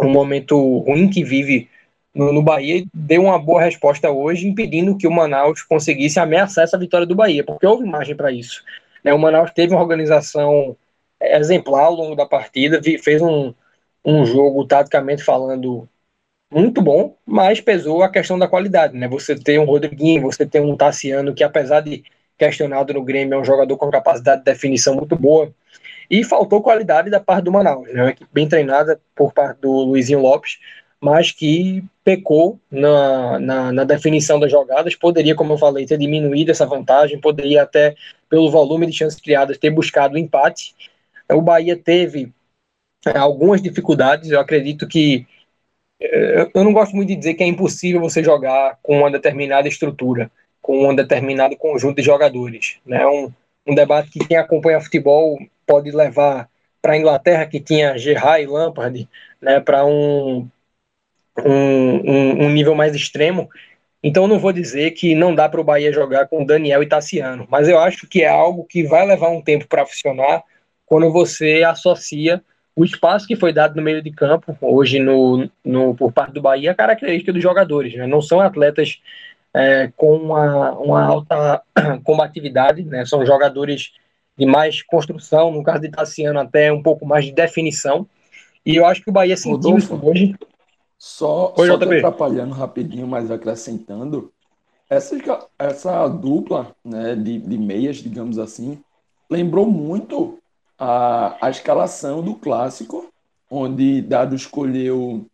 um 0.00 0.08
momento 0.08 0.78
ruim 0.78 1.08
que 1.10 1.24
vive 1.24 1.68
no, 2.14 2.32
no 2.32 2.42
Bahia 2.42 2.84
deu 2.92 3.22
uma 3.22 3.38
boa 3.38 3.62
resposta 3.62 4.10
hoje, 4.10 4.46
impedindo 4.46 4.96
que 4.96 5.06
o 5.06 5.10
Manaus 5.10 5.62
conseguisse 5.62 6.18
ameaçar 6.18 6.64
essa 6.64 6.78
vitória 6.78 7.06
do 7.06 7.14
Bahia, 7.14 7.44
porque 7.44 7.66
houve 7.66 7.84
margem 7.84 8.14
para 8.14 8.30
isso. 8.30 8.62
Né? 9.02 9.12
O 9.12 9.18
Manaus 9.18 9.50
teve 9.50 9.72
uma 9.72 9.80
organização 9.80 10.76
exemplar 11.20 11.84
ao 11.84 11.94
longo 11.94 12.14
da 12.14 12.26
partida, 12.26 12.80
fez 13.02 13.22
um, 13.22 13.54
um 14.04 14.26
jogo, 14.26 14.66
taticamente 14.66 15.22
falando, 15.22 15.88
muito 16.50 16.82
bom, 16.82 17.16
mas 17.24 17.60
pesou 17.60 18.02
a 18.02 18.10
questão 18.10 18.38
da 18.38 18.48
qualidade. 18.48 18.96
Né? 18.96 19.08
Você 19.08 19.34
tem 19.34 19.58
um 19.58 19.64
Rodriguinho, 19.64 20.22
você 20.22 20.44
tem 20.44 20.60
um 20.60 20.76
Tassiano, 20.76 21.34
que 21.34 21.44
apesar 21.44 21.80
de 21.80 22.04
questionado 22.36 22.92
no 22.92 23.04
Grêmio, 23.04 23.34
é 23.34 23.38
um 23.38 23.44
jogador 23.44 23.76
com 23.76 23.90
capacidade 23.90 24.40
de 24.40 24.44
definição 24.44 24.94
muito 24.96 25.16
boa. 25.16 25.52
E 26.10 26.24
faltou 26.24 26.60
qualidade 26.60 27.08
da 27.08 27.20
parte 27.20 27.44
do 27.44 27.52
Manaus, 27.52 27.88
né? 27.92 28.02
uma 28.02 28.10
equipe 28.10 28.28
bem 28.32 28.46
treinada 28.46 29.00
por 29.14 29.32
parte 29.32 29.60
do 29.60 29.70
Luizinho 29.70 30.20
Lopes, 30.20 30.58
mas 31.02 31.32
que 31.32 31.82
pecou 32.04 32.60
na, 32.70 33.38
na, 33.40 33.72
na, 33.72 33.84
definição 33.84 34.38
das 34.38 34.52
jogadas, 34.52 34.94
poderia, 34.94 35.34
como 35.34 35.54
eu 35.54 35.58
falei, 35.58 35.84
ter 35.84 35.98
diminuído 35.98 36.52
essa 36.52 36.64
vantagem, 36.64 37.20
poderia 37.20 37.64
até, 37.64 37.96
pelo 38.28 38.48
volume 38.52 38.86
de 38.86 38.92
chances 38.92 39.20
criadas, 39.20 39.58
ter 39.58 39.70
buscado 39.70 40.14
o 40.14 40.18
empate, 40.18 40.74
o 41.28 41.42
Bahia 41.42 41.76
teve 41.76 42.32
é, 43.04 43.18
algumas 43.18 43.60
dificuldades. 43.60 44.30
Eu 44.30 44.38
acredito 44.38 44.86
que 44.86 45.26
é, 46.00 46.48
eu 46.54 46.62
não 46.62 46.72
gosto 46.72 46.94
muito 46.94 47.08
de 47.08 47.16
dizer 47.16 47.34
que 47.34 47.42
é 47.42 47.46
impossível 47.46 48.00
você 48.00 48.22
jogar 48.22 48.78
com 48.80 48.98
uma 48.98 49.10
determinada 49.10 49.66
estrutura, 49.66 50.30
com 50.60 50.88
um 50.88 50.94
determinado 50.94 51.56
conjunto 51.56 51.96
de 51.96 52.02
jogadores. 52.02 52.78
Né? 52.86 53.04
Um, 53.06 53.32
um 53.66 53.74
debate 53.74 54.10
que 54.10 54.26
quem 54.26 54.36
acompanha 54.36 54.80
futebol 54.80 55.36
pode 55.66 55.90
levar 55.90 56.48
para 56.80 56.92
a 56.92 56.98
Inglaterra, 56.98 57.46
que 57.46 57.60
tinha 57.60 57.98
Gerrard 57.98 58.44
e 58.44 58.46
Lampard, 58.46 59.08
né, 59.40 59.60
para 59.60 59.84
um, 59.86 60.48
um, 61.38 62.46
um, 62.46 62.50
nível 62.50 62.74
mais 62.74 62.94
extremo. 62.94 63.48
Então, 64.02 64.26
não 64.26 64.38
vou 64.38 64.52
dizer 64.52 64.92
que 64.92 65.14
não 65.14 65.34
dá 65.34 65.48
para 65.48 65.60
o 65.60 65.64
Bahia 65.64 65.92
jogar 65.92 66.26
com 66.26 66.44
Daniel 66.44 66.82
e 66.82 66.88
Tassiano, 66.88 67.46
mas 67.50 67.68
eu 67.68 67.78
acho 67.78 68.06
que 68.06 68.22
é 68.22 68.28
algo 68.28 68.64
que 68.64 68.82
vai 68.82 69.06
levar 69.06 69.28
um 69.28 69.40
tempo 69.40 69.66
para 69.68 69.86
funcionar 69.86 70.42
quando 70.86 71.10
você 71.12 71.62
associa 71.64 72.42
o 72.74 72.84
espaço 72.84 73.26
que 73.26 73.36
foi 73.36 73.52
dado 73.52 73.76
no 73.76 73.82
meio 73.82 74.02
de 74.02 74.10
campo, 74.10 74.56
hoje 74.60 74.98
no, 74.98 75.48
no 75.64 75.94
por 75.94 76.12
parte 76.12 76.32
do 76.32 76.42
Bahia, 76.42 76.72
a 76.72 76.74
característica 76.74 77.32
dos 77.32 77.42
jogadores. 77.42 77.94
Né? 77.94 78.06
Não 78.06 78.20
são 78.20 78.40
atletas 78.40 79.00
é, 79.54 79.90
com 79.96 80.16
uma, 80.16 80.72
uma 80.72 81.04
alta 81.04 81.62
combatividade, 82.04 82.82
né? 82.82 83.04
são 83.04 83.24
jogadores 83.24 83.92
de 84.36 84.46
mais 84.46 84.82
construção, 84.82 85.52
no 85.52 85.62
caso 85.62 85.80
de 85.80 85.90
Tassiano, 85.90 86.40
até 86.40 86.72
um 86.72 86.82
pouco 86.82 87.06
mais 87.06 87.24
de 87.24 87.32
definição. 87.32 88.06
E 88.64 88.76
eu 88.76 88.86
acho 88.86 89.02
que 89.02 89.10
o 89.10 89.12
Bahia 89.12 89.36
sentiu 89.36 89.76
isso 89.76 89.98
hoje. 90.02 90.34
Só, 91.04 91.52
Oi, 91.58 91.66
só 91.66 91.76
te 91.76 91.82
atrapalhando 91.82 92.54
rapidinho, 92.54 93.08
mas 93.08 93.28
acrescentando, 93.28 94.32
essa, 94.88 95.48
essa 95.58 96.06
dupla 96.06 96.76
né, 96.84 97.16
de, 97.16 97.40
de 97.40 97.58
meias, 97.58 97.96
digamos 97.96 98.38
assim, 98.38 98.80
lembrou 99.28 99.66
muito 99.66 100.38
a, 100.78 101.44
a 101.44 101.50
escalação 101.50 102.22
do 102.22 102.36
clássico, 102.36 103.12
onde 103.50 104.00
Dado 104.00 104.36
escolheu 104.36 105.26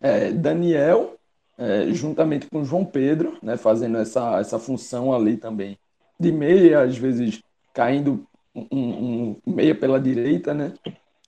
é, 0.00 0.30
Daniel, 0.30 1.16
é, 1.58 1.86
juntamente 1.88 2.46
com 2.48 2.64
João 2.64 2.84
Pedro, 2.84 3.36
né, 3.42 3.56
fazendo 3.56 3.98
essa, 3.98 4.38
essa 4.38 4.60
função 4.60 5.12
ali 5.12 5.36
também 5.36 5.76
de 6.16 6.30
meia, 6.30 6.82
às 6.82 6.96
vezes 6.96 7.42
caindo 7.74 8.24
um, 8.54 8.66
um, 8.70 9.36
meia 9.44 9.74
pela 9.74 9.98
direita, 9.98 10.54
né? 10.54 10.74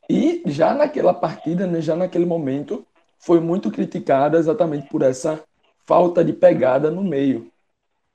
E 0.08 0.44
já 0.46 0.72
naquela 0.72 1.12
partida, 1.12 1.66
né, 1.66 1.80
já 1.80 1.96
naquele 1.96 2.24
momento, 2.24 2.86
foi 3.24 3.40
muito 3.40 3.70
criticada 3.70 4.38
exatamente 4.38 4.88
por 4.88 5.02
essa 5.02 5.42
falta 5.86 6.24
de 6.24 6.32
pegada 6.32 6.90
no 6.90 7.02
meio. 7.02 7.50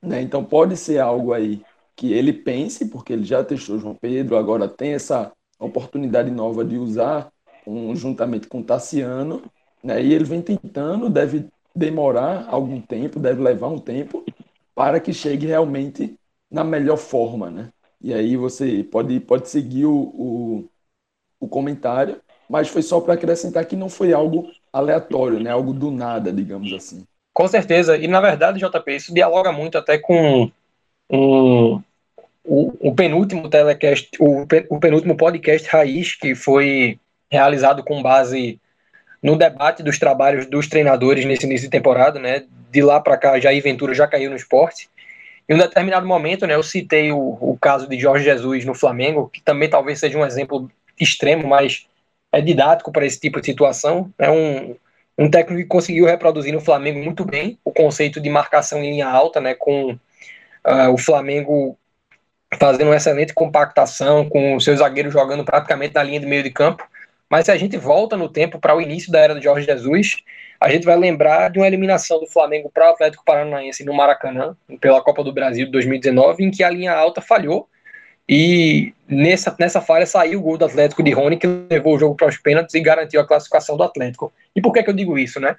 Né? 0.00 0.22
Então 0.22 0.44
pode 0.44 0.76
ser 0.76 0.98
algo 0.98 1.32
aí 1.32 1.62
que 1.96 2.12
ele 2.12 2.32
pense, 2.32 2.86
porque 2.86 3.12
ele 3.12 3.24
já 3.24 3.44
testou 3.44 3.78
João 3.78 3.94
Pedro, 3.94 4.36
agora 4.36 4.68
tem 4.68 4.94
essa 4.94 5.32
oportunidade 5.58 6.30
nova 6.30 6.64
de 6.64 6.76
usar 6.76 7.30
um, 7.66 7.94
juntamente 7.94 8.46
com 8.46 8.60
o 8.60 8.64
Tassiano, 8.64 9.42
né? 9.82 10.02
e 10.02 10.14
ele 10.14 10.24
vem 10.24 10.40
tentando, 10.40 11.10
deve 11.10 11.48
demorar 11.74 12.46
algum 12.48 12.80
tempo, 12.80 13.18
deve 13.18 13.42
levar 13.42 13.68
um 13.68 13.78
tempo, 13.78 14.24
para 14.74 15.00
que 15.00 15.12
chegue 15.12 15.46
realmente 15.46 16.16
na 16.50 16.64
melhor 16.64 16.96
forma. 16.96 17.50
Né? 17.50 17.72
E 18.00 18.14
aí 18.14 18.36
você 18.36 18.84
pode, 18.84 19.18
pode 19.20 19.48
seguir 19.48 19.86
o, 19.86 19.98
o, 19.98 20.68
o 21.40 21.48
comentário, 21.48 22.20
mas 22.48 22.68
foi 22.68 22.82
só 22.82 23.00
para 23.00 23.14
acrescentar 23.14 23.66
que 23.66 23.76
não 23.76 23.88
foi 23.88 24.12
algo 24.12 24.48
aleatório, 24.72 25.40
né? 25.40 25.50
algo 25.50 25.72
do 25.72 25.90
nada, 25.90 26.32
digamos 26.32 26.72
assim. 26.72 27.04
Com 27.32 27.46
certeza, 27.48 27.96
e 27.96 28.06
na 28.06 28.20
verdade, 28.20 28.58
JP, 28.58 28.94
isso 28.94 29.14
dialoga 29.14 29.52
muito 29.52 29.78
até 29.78 29.98
com 29.98 30.50
um, 31.10 31.82
o, 32.44 32.88
o, 32.88 32.94
penúltimo 32.94 33.48
telecast, 33.48 34.10
o, 34.18 34.46
o 34.68 34.80
penúltimo 34.80 35.16
podcast 35.16 35.68
raiz 35.68 36.14
que 36.14 36.34
foi 36.34 36.98
realizado 37.30 37.84
com 37.84 38.02
base 38.02 38.60
no 39.22 39.36
debate 39.36 39.82
dos 39.82 39.98
trabalhos 39.98 40.46
dos 40.46 40.66
treinadores 40.66 41.24
nesse 41.24 41.46
início 41.46 41.66
de 41.66 41.70
temporada, 41.70 42.18
né? 42.18 42.44
De 42.70 42.82
lá 42.82 43.00
para 43.00 43.16
cá, 43.16 43.38
Jair 43.38 43.62
Ventura 43.62 43.94
já 43.94 44.06
caiu 44.06 44.30
no 44.30 44.36
esporte. 44.36 44.88
Em 45.48 45.54
um 45.54 45.58
determinado 45.58 46.06
momento, 46.06 46.46
né, 46.46 46.54
eu 46.54 46.62
citei 46.62 47.10
o, 47.10 47.36
o 47.40 47.58
caso 47.60 47.88
de 47.88 47.98
Jorge 47.98 48.24
Jesus 48.24 48.64
no 48.64 48.74
Flamengo, 48.74 49.28
que 49.28 49.42
também 49.42 49.68
talvez 49.68 49.98
seja 49.98 50.16
um 50.16 50.24
exemplo 50.24 50.70
extremo, 50.98 51.46
mas 51.48 51.86
é 52.32 52.40
didático 52.40 52.92
para 52.92 53.06
esse 53.06 53.18
tipo 53.18 53.40
de 53.40 53.46
situação. 53.46 54.12
É 54.18 54.30
um, 54.30 54.76
um 55.18 55.30
técnico 55.30 55.62
que 55.62 55.68
conseguiu 55.68 56.06
reproduzir 56.06 56.52
no 56.52 56.60
Flamengo 56.60 56.98
muito 56.98 57.24
bem 57.24 57.58
o 57.64 57.72
conceito 57.72 58.20
de 58.20 58.30
marcação 58.30 58.82
em 58.82 58.90
linha 58.90 59.08
alta, 59.08 59.40
né, 59.40 59.54
com 59.54 59.92
uh, 59.92 60.92
o 60.92 60.98
Flamengo 60.98 61.76
fazendo 62.58 62.88
uma 62.88 62.96
excelente 62.96 63.32
compactação, 63.32 64.28
com 64.28 64.56
os 64.56 64.64
seus 64.64 64.80
zagueiros 64.80 65.12
jogando 65.12 65.44
praticamente 65.44 65.94
na 65.94 66.02
linha 66.02 66.20
de 66.20 66.26
meio 66.26 66.42
de 66.42 66.50
campo. 66.50 66.84
Mas 67.28 67.44
se 67.44 67.52
a 67.52 67.56
gente 67.56 67.76
volta 67.76 68.16
no 68.16 68.28
tempo 68.28 68.58
para 68.58 68.74
o 68.74 68.80
início 68.80 69.12
da 69.12 69.20
era 69.20 69.34
de 69.34 69.44
Jorge 69.44 69.64
Jesus, 69.64 70.16
a 70.60 70.68
gente 70.68 70.84
vai 70.84 70.96
lembrar 70.96 71.48
de 71.48 71.60
uma 71.60 71.66
eliminação 71.66 72.18
do 72.18 72.26
Flamengo 72.26 72.68
para 72.72 72.90
o 72.90 72.92
Atlético 72.92 73.24
Paranaense 73.24 73.84
no 73.84 73.94
Maracanã, 73.94 74.56
pela 74.80 75.00
Copa 75.00 75.22
do 75.22 75.32
Brasil 75.32 75.66
de 75.66 75.72
2019, 75.72 76.44
em 76.44 76.50
que 76.50 76.64
a 76.64 76.70
linha 76.70 76.92
alta 76.92 77.20
falhou. 77.20 77.68
E 78.28 78.94
nessa, 79.08 79.54
nessa 79.58 79.80
falha 79.80 80.06
saiu 80.06 80.38
o 80.38 80.42
gol 80.42 80.56
do 80.56 80.64
Atlético 80.64 81.02
de 81.02 81.10
Rony, 81.10 81.36
que 81.36 81.46
levou 81.68 81.96
o 81.96 81.98
jogo 81.98 82.14
para 82.14 82.28
os 82.28 82.36
pênaltis 82.36 82.74
e 82.74 82.80
garantiu 82.80 83.20
a 83.20 83.26
classificação 83.26 83.76
do 83.76 83.82
Atlético. 83.82 84.32
E 84.54 84.60
por 84.60 84.72
que, 84.72 84.82
que 84.82 84.90
eu 84.90 84.94
digo 84.94 85.18
isso, 85.18 85.40
né? 85.40 85.56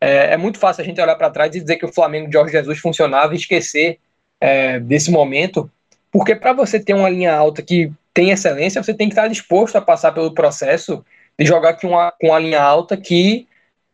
É, 0.00 0.34
é 0.34 0.36
muito 0.36 0.58
fácil 0.58 0.82
a 0.82 0.84
gente 0.84 1.00
olhar 1.00 1.14
para 1.16 1.30
trás 1.30 1.54
e 1.54 1.60
dizer 1.60 1.76
que 1.76 1.84
o 1.84 1.92
Flamengo 1.92 2.26
de 2.26 2.32
Jorge 2.32 2.52
Jesus 2.52 2.78
funcionava 2.78 3.34
e 3.34 3.36
esquecer 3.36 3.98
é, 4.40 4.80
desse 4.80 5.10
momento, 5.10 5.70
porque 6.10 6.34
para 6.34 6.52
você 6.52 6.80
ter 6.80 6.94
uma 6.94 7.08
linha 7.08 7.32
alta 7.32 7.62
que 7.62 7.92
tem 8.12 8.30
excelência, 8.30 8.82
você 8.82 8.92
tem 8.92 9.08
que 9.08 9.14
estar 9.14 9.28
disposto 9.28 9.76
a 9.76 9.80
passar 9.80 10.12
pelo 10.12 10.34
processo 10.34 11.04
de 11.38 11.46
jogar 11.46 11.74
com 11.74 11.88
uma, 11.88 12.12
com 12.12 12.28
uma 12.28 12.38
linha 12.38 12.60
alta 12.60 12.96
que 12.96 13.46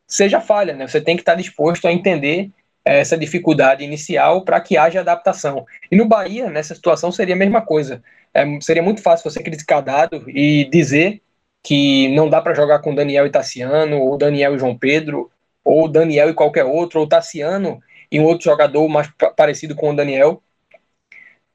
seja 0.07 0.41
falha, 0.41 0.75
né? 0.75 0.89
Você 0.89 1.01
tem 1.01 1.17
que 1.17 1.23
estar 1.23 1.35
disposto 1.35 1.87
a 1.87 1.93
entender 1.93 2.51
essa 2.97 3.16
dificuldade 3.16 3.85
inicial 3.85 4.42
para 4.45 4.61
que 4.61 4.76
haja 4.76 5.00
adaptação. 5.00 5.66
E 5.90 5.97
no 5.97 6.07
Bahia, 6.07 6.49
nessa 6.49 6.75
situação, 6.75 7.12
seria 7.12 7.35
a 7.35 7.38
mesma 7.38 7.61
coisa. 7.61 8.02
É, 8.33 8.45
seria 8.61 8.83
muito 8.83 9.02
fácil 9.02 9.30
você 9.30 9.42
criticar 9.42 9.83
dado 9.83 10.25
e 10.28 10.64
dizer 10.71 11.21
que 11.62 12.09
não 12.14 12.28
dá 12.28 12.40
para 12.40 12.54
jogar 12.54 12.78
com 12.78 12.95
Daniel 12.95 13.26
e 13.26 13.30
Tassiano, 13.30 13.99
ou 13.99 14.16
Daniel 14.16 14.54
e 14.54 14.59
João 14.59 14.76
Pedro, 14.76 15.30
ou 15.64 15.88
Daniel 15.88 16.30
e 16.30 16.35
qualquer 16.35 16.64
outro, 16.64 17.00
ou 17.00 17.07
Tassiano 17.07 17.80
e 18.11 18.18
um 18.18 18.25
outro 18.25 18.45
jogador 18.45 18.88
mais 18.88 19.11
parecido 19.37 19.75
com 19.75 19.90
o 19.90 19.97
Daniel. 19.97 20.42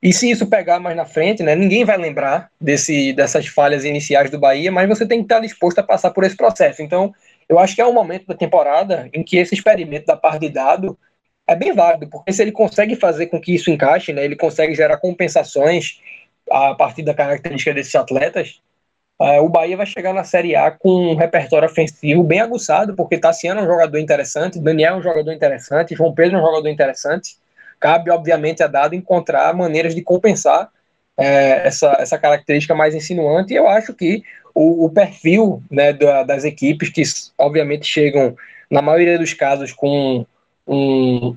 E 0.01 0.11
se 0.11 0.29
isso 0.29 0.47
pegar 0.47 0.79
mais 0.79 0.97
na 0.97 1.05
frente, 1.05 1.41
né, 1.41 1.55
ninguém 1.55 1.85
vai 1.85 1.97
lembrar 1.97 2.51
desse, 2.59 3.13
dessas 3.13 3.47
falhas 3.47 3.85
iniciais 3.85 4.29
do 4.29 4.37
Bahia, 4.37 4.71
mas 4.71 4.87
você 4.87 5.07
tem 5.07 5.19
que 5.19 5.25
estar 5.25 5.39
disposto 5.39 5.79
a 5.79 5.83
passar 5.83 6.11
por 6.11 6.25
esse 6.25 6.35
processo. 6.35 6.81
Então, 6.81 7.13
eu 7.47 7.57
acho 7.57 7.73
que 7.73 7.81
é 7.81 7.85
um 7.85 7.93
momento 7.93 8.27
da 8.27 8.35
temporada 8.35 9.09
em 9.13 9.23
que 9.23 9.37
esse 9.37 9.55
experimento 9.55 10.05
da 10.05 10.17
parte 10.17 10.41
de 10.41 10.49
dado 10.49 10.97
é 11.47 11.55
bem 11.55 11.73
válido, 11.73 12.07
porque 12.09 12.31
se 12.31 12.41
ele 12.41 12.51
consegue 12.51 12.95
fazer 12.95 13.27
com 13.27 13.39
que 13.39 13.53
isso 13.53 13.69
encaixe, 13.69 14.13
né, 14.13 14.23
ele 14.23 14.35
consegue 14.35 14.73
gerar 14.73 14.97
compensações 14.97 15.99
a 16.49 16.73
partir 16.73 17.03
da 17.03 17.13
característica 17.13 17.73
desses 17.73 17.95
atletas, 17.95 18.61
uh, 19.19 19.41
o 19.41 19.49
Bahia 19.49 19.77
vai 19.77 19.85
chegar 19.85 20.13
na 20.13 20.23
Série 20.23 20.55
A 20.55 20.71
com 20.71 21.11
um 21.11 21.15
repertório 21.15 21.67
ofensivo 21.67 22.23
bem 22.23 22.39
aguçado, 22.39 22.95
porque 22.95 23.17
Tassiano 23.17 23.61
é 23.61 23.63
um 23.63 23.67
jogador 23.67 23.97
interessante, 23.97 24.59
Daniel 24.59 24.95
é 24.95 24.97
um 24.97 25.01
jogador 25.01 25.31
interessante, 25.33 25.95
João 25.95 26.13
Pedro 26.13 26.37
é 26.37 26.41
um 26.41 26.45
jogador 26.45 26.69
interessante, 26.69 27.37
cabe, 27.79 28.09
obviamente, 28.09 28.63
a 28.63 28.67
dado 28.67 28.95
encontrar 28.95 29.53
maneiras 29.53 29.93
de 29.93 30.01
compensar 30.01 30.69
é, 31.17 31.67
essa, 31.67 31.97
essa 31.99 32.17
característica 32.17 32.73
mais 32.73 32.95
insinuante. 32.95 33.53
E 33.53 33.57
eu 33.57 33.67
acho 33.67 33.93
que 33.93 34.23
o, 34.55 34.85
o 34.85 34.89
perfil 34.89 35.61
né, 35.69 35.91
da, 35.91 36.23
das 36.23 36.45
equipes, 36.45 36.89
que 36.89 37.03
obviamente 37.37 37.85
chegam, 37.85 38.35
na 38.71 38.81
maioria 38.81 39.19
dos 39.19 39.33
casos, 39.33 39.73
com 39.73 40.25
um, 40.67 41.35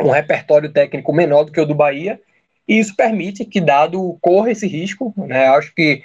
um 0.00 0.10
repertório 0.10 0.72
técnico 0.72 1.12
menor 1.12 1.44
do 1.44 1.52
que 1.52 1.60
o 1.60 1.66
do 1.66 1.74
Bahia, 1.74 2.20
e 2.66 2.78
isso 2.78 2.94
permite 2.96 3.44
que 3.44 3.60
dado 3.60 4.16
corra 4.20 4.50
esse 4.50 4.66
risco. 4.66 5.12
Né, 5.16 5.46
acho 5.48 5.74
que 5.74 6.02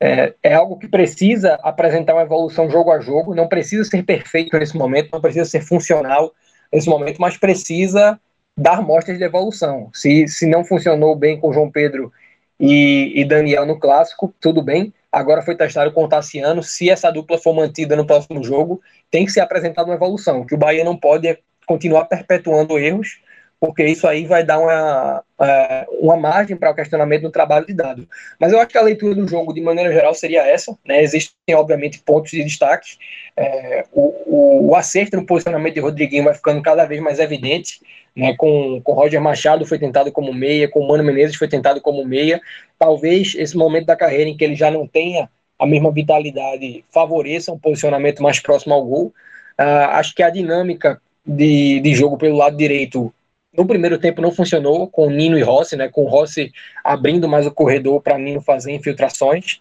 é, 0.00 0.34
é, 0.42 0.54
algo 0.54 0.78
que 0.78 0.88
precisa 0.88 1.54
apresentar 1.62 2.14
uma 2.14 2.22
evolução 2.22 2.70
jogo 2.70 2.90
a 2.90 3.00
jogo, 3.00 3.34
não 3.34 3.48
precisa 3.48 3.84
ser 3.84 4.02
perfeito 4.04 4.56
nesse 4.58 4.76
momento, 4.76 5.10
não 5.12 5.20
precisa 5.20 5.44
ser 5.44 5.62
funcional 5.62 6.32
nesse 6.72 6.88
momento, 6.88 7.20
mas 7.20 7.36
precisa 7.36 8.20
dar 8.58 8.82
mostras 8.82 9.18
de 9.18 9.24
evolução. 9.24 9.90
Se, 9.92 10.26
se 10.28 10.46
não 10.46 10.64
funcionou 10.64 11.14
bem 11.14 11.38
com 11.38 11.52
João 11.52 11.70
Pedro 11.70 12.12
e, 12.58 13.12
e 13.14 13.24
Daniel 13.24 13.66
no 13.66 13.78
clássico, 13.78 14.34
tudo 14.40 14.62
bem. 14.62 14.92
Agora 15.10 15.42
foi 15.42 15.56
testado 15.56 15.92
com 15.92 16.04
o 16.04 16.08
Tassiano. 16.08 16.62
Se 16.62 16.90
essa 16.90 17.10
dupla 17.10 17.38
for 17.38 17.54
mantida 17.54 17.96
no 17.96 18.06
próximo 18.06 18.42
jogo, 18.42 18.82
tem 19.10 19.24
que 19.24 19.32
ser 19.32 19.40
apresentada 19.40 19.88
uma 19.88 19.94
evolução. 19.94 20.44
Que 20.44 20.54
o 20.54 20.58
Bahia 20.58 20.84
não 20.84 20.96
pode 20.96 21.26
é 21.26 21.38
continuar 21.66 22.06
perpetuando 22.06 22.78
erros, 22.78 23.18
porque 23.58 23.84
isso 23.84 24.06
aí 24.06 24.26
vai 24.26 24.44
dar 24.44 24.58
uma, 24.58 25.24
é, 25.40 25.86
uma 26.00 26.16
margem 26.16 26.56
para 26.56 26.70
o 26.70 26.74
questionamento 26.74 27.22
no 27.22 27.30
trabalho 27.30 27.66
de 27.66 27.72
dados. 27.72 28.06
Mas 28.38 28.52
eu 28.52 28.60
acho 28.60 28.68
que 28.68 28.78
a 28.78 28.82
leitura 28.82 29.14
do 29.14 29.26
jogo, 29.26 29.52
de 29.52 29.60
maneira 29.60 29.92
geral, 29.92 30.14
seria 30.14 30.46
essa. 30.46 30.76
Né? 30.84 31.02
Existem, 31.02 31.54
obviamente, 31.54 31.98
pontos 32.00 32.30
de 32.30 32.44
destaque. 32.44 32.96
É, 33.36 33.84
o, 33.92 34.02
o, 34.26 34.68
o, 34.68 34.76
acerto 34.76 35.16
no 35.16 35.26
posicionamento 35.26 35.74
de 35.74 35.80
Rodriguinho 35.80 36.24
vai 36.24 36.34
ficando 36.34 36.62
cada 36.62 36.84
vez 36.84 37.00
mais 37.00 37.18
evidente. 37.18 37.80
Né? 38.14 38.34
Com, 38.36 38.80
com 38.82 38.92
Roger 38.92 39.20
Machado 39.20 39.64
foi 39.64 39.78
tentado 39.78 40.12
como 40.12 40.34
meia, 40.34 40.68
com 40.68 40.86
Mano 40.86 41.02
Menezes 41.02 41.36
foi 41.36 41.48
tentado 41.48 41.80
como 41.80 42.04
meia. 42.04 42.40
Talvez 42.78 43.34
esse 43.36 43.56
momento 43.56 43.86
da 43.86 43.96
carreira 43.96 44.28
em 44.28 44.36
que 44.36 44.44
ele 44.44 44.54
já 44.54 44.70
não 44.70 44.86
tenha 44.86 45.30
a 45.58 45.66
mesma 45.66 45.90
vitalidade 45.90 46.84
favoreça 46.90 47.50
um 47.52 47.58
posicionamento 47.58 48.22
mais 48.22 48.38
próximo 48.38 48.74
ao 48.74 48.84
gol. 48.84 49.14
Uh, 49.58 49.88
acho 49.92 50.14
que 50.14 50.22
a 50.22 50.28
dinâmica 50.28 51.00
de, 51.26 51.80
de 51.80 51.94
jogo 51.94 52.16
pelo 52.16 52.36
lado 52.36 52.56
direito 52.56 53.12
no 53.56 53.66
primeiro 53.66 53.98
tempo 53.98 54.20
não 54.20 54.30
funcionou 54.30 54.86
com 54.86 55.08
Nino 55.08 55.38
e 55.38 55.42
Rossi, 55.42 55.76
né? 55.76 55.88
Com 55.88 56.04
Rossi 56.04 56.52
abrindo 56.84 57.28
mais 57.28 57.46
o 57.46 57.50
corredor 57.50 58.02
para 58.02 58.18
Nino 58.18 58.40
fazer 58.40 58.72
infiltrações. 58.72 59.60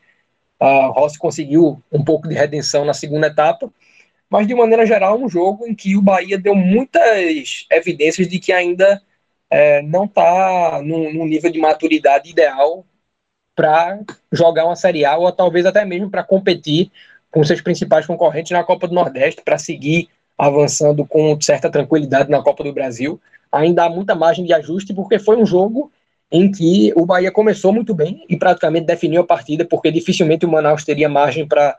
Uh, 0.60 0.92
Rossi 0.92 1.18
conseguiu 1.18 1.82
um 1.92 2.04
pouco 2.04 2.28
de 2.28 2.36
redenção 2.36 2.84
na 2.84 2.94
segunda 2.94 3.28
etapa, 3.28 3.72
mas 4.30 4.48
de 4.48 4.54
maneira 4.54 4.86
geral 4.86 5.18
um 5.18 5.30
jogo 5.30 5.66
em 5.66 5.74
que 5.74 5.96
o 5.96 6.02
Bahia 6.02 6.38
deu 6.38 6.56
muitas 6.56 7.66
evidências 7.72 8.28
de 8.28 8.40
que 8.40 8.52
ainda 8.52 9.02
é, 9.50 9.82
não 9.82 10.06
está 10.06 10.82
num, 10.84 11.14
num, 11.14 11.26
nível 11.26 11.52
de 11.52 11.60
maturidade 11.60 12.30
ideal 12.30 12.86
para 13.56 14.00
jogar 14.32 14.66
uma 14.66 14.76
Série 14.76 15.06
A 15.06 15.16
ou 15.18 15.32
talvez 15.32 15.66
até 15.66 15.86
mesmo 15.86 16.10
para 16.10 16.24
competir 16.24 16.92
com 17.32 17.44
seus 17.44 17.62
principais 17.62 18.06
concorrentes 18.06 18.52
na 18.52 18.64
Copa 18.64 18.88
do 18.88 18.96
Nordeste, 18.96 19.42
para 19.42 19.58
seguir 19.58 20.10
avançando 20.38 21.06
com 21.06 21.40
certa 21.40 21.70
tranquilidade 21.70 22.30
na 22.30 22.42
Copa 22.42 22.64
do 22.64 22.74
Brasil. 22.74 23.20
Ainda 23.52 23.86
há 23.86 23.90
muita 23.90 24.16
margem 24.16 24.46
de 24.46 24.54
ajuste, 24.54 24.94
porque 24.94 25.18
foi 25.18 25.38
um 25.38 25.46
jogo 25.46 25.92
em 26.32 26.52
que 26.52 26.92
o 26.96 27.06
Bahia 27.06 27.32
começou 27.32 27.72
muito 27.72 27.94
bem 27.94 28.26
e 28.28 28.36
praticamente 28.36 28.86
definiu 28.86 29.22
a 29.22 29.26
partida, 29.26 29.64
porque 29.64 29.92
dificilmente 29.92 30.46
o 30.46 30.50
Manaus 30.50 30.84
teria 30.84 31.08
margem 31.08 31.48
para 31.48 31.78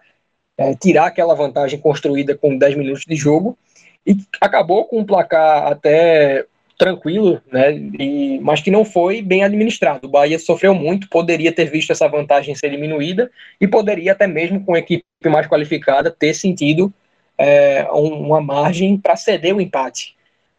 é, 0.57 0.75
tirar 0.75 1.07
aquela 1.07 1.35
vantagem 1.35 1.79
construída 1.79 2.37
com 2.37 2.57
10 2.57 2.77
minutos 2.77 3.05
de 3.07 3.17
jogo, 3.17 3.59
e 4.07 4.17
acabou 4.41 4.85
com 4.85 5.01
um 5.01 5.05
placar 5.05 5.67
até 5.67 6.47
tranquilo, 6.79 7.43
né? 7.51 7.73
E, 7.99 8.39
mas 8.41 8.61
que 8.61 8.71
não 8.71 8.85
foi 8.85 9.21
bem 9.21 9.43
administrado. 9.43 10.07
O 10.07 10.11
Bahia 10.11 10.39
sofreu 10.39 10.75
muito, 10.75 11.09
poderia 11.09 11.51
ter 11.51 11.65
visto 11.67 11.91
essa 11.91 12.07
vantagem 12.07 12.55
ser 12.55 12.71
diminuída 12.71 13.31
e 13.61 13.67
poderia 13.67 14.13
até 14.13 14.27
mesmo 14.27 14.65
com 14.65 14.75
a 14.75 14.79
equipe 14.79 15.05
mais 15.25 15.47
qualificada 15.47 16.11
ter 16.11 16.35
sentido 16.35 16.93
é, 17.39 17.87
uma 17.91 18.41
margem 18.41 18.97
para 18.99 19.17
ceder 19.17 19.55
o 19.55 19.61
empate. 19.61 20.17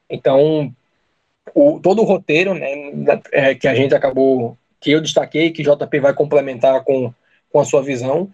Então, 0.09 0.73
o, 1.53 1.79
todo 1.79 2.01
o 2.01 2.05
roteiro 2.05 2.53
né, 2.53 3.21
é, 3.31 3.55
que 3.55 3.67
a 3.67 3.75
gente 3.75 3.93
acabou, 3.95 4.57
que 4.79 4.91
eu 4.91 5.01
destaquei, 5.01 5.51
que 5.51 5.63
JP 5.63 5.99
vai 5.99 6.13
complementar 6.13 6.83
com, 6.83 7.13
com 7.51 7.59
a 7.59 7.65
sua 7.65 7.81
visão, 7.81 8.29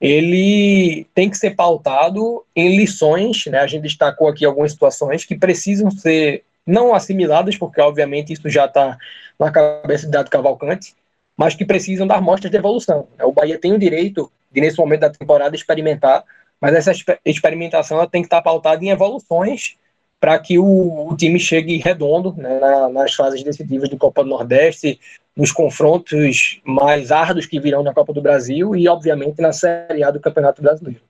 ele 0.00 1.06
tem 1.14 1.30
que 1.30 1.38
ser 1.38 1.54
pautado 1.54 2.44
em 2.54 2.76
lições, 2.76 3.46
né? 3.46 3.60
A 3.60 3.66
gente 3.66 3.82
destacou 3.82 4.28
aqui 4.28 4.44
algumas 4.44 4.72
situações 4.72 5.24
que 5.24 5.36
precisam 5.36 5.90
ser 5.90 6.44
não 6.66 6.94
assimiladas, 6.94 7.56
porque 7.56 7.80
obviamente 7.80 8.32
isso 8.32 8.50
já 8.50 8.66
está 8.66 8.98
na 9.38 9.50
cabeça 9.50 10.04
de 10.06 10.12
Dado 10.12 10.28
Cavalcante, 10.28 10.94
mas 11.36 11.54
que 11.54 11.64
precisam 11.64 12.06
dar 12.06 12.20
mostras 12.20 12.50
de 12.50 12.56
evolução. 12.56 13.08
O 13.22 13.32
Bahia 13.32 13.58
tem 13.58 13.72
o 13.72 13.78
direito 13.78 14.30
de, 14.50 14.60
nesse 14.60 14.78
momento 14.78 15.00
da 15.00 15.10
temporada, 15.10 15.54
experimentar, 15.54 16.24
mas 16.60 16.74
essa 16.74 16.92
experimentação 17.24 18.04
tem 18.06 18.22
que 18.22 18.26
estar 18.26 18.42
pautada 18.42 18.84
em 18.84 18.90
evoluções 18.90 19.76
para 20.18 20.38
que 20.38 20.58
o, 20.58 21.08
o, 21.08 21.16
time 21.16 21.38
chegue 21.38 21.76
redondo 21.76 22.34
né, 22.36 22.58
na, 22.58 22.88
nas 22.88 23.14
fases 23.14 23.42
decisivas 23.42 23.88
do 23.88 23.98
Copa 23.98 24.24
do 24.24 24.30
Nordeste, 24.30 24.98
nos 25.36 25.52
confrontos 25.52 26.60
mais 26.64 27.12
árduos 27.12 27.46
que 27.46 27.60
virão 27.60 27.82
na 27.82 27.92
Copa 27.92 28.12
do 28.12 28.22
Brasil 28.22 28.74
e, 28.74 28.88
obviamente, 28.88 29.40
na 29.40 29.52
Série 29.52 30.02
A 30.02 30.10
do 30.10 30.18
Campeonato 30.18 30.62
Brasileiro. 30.62 31.00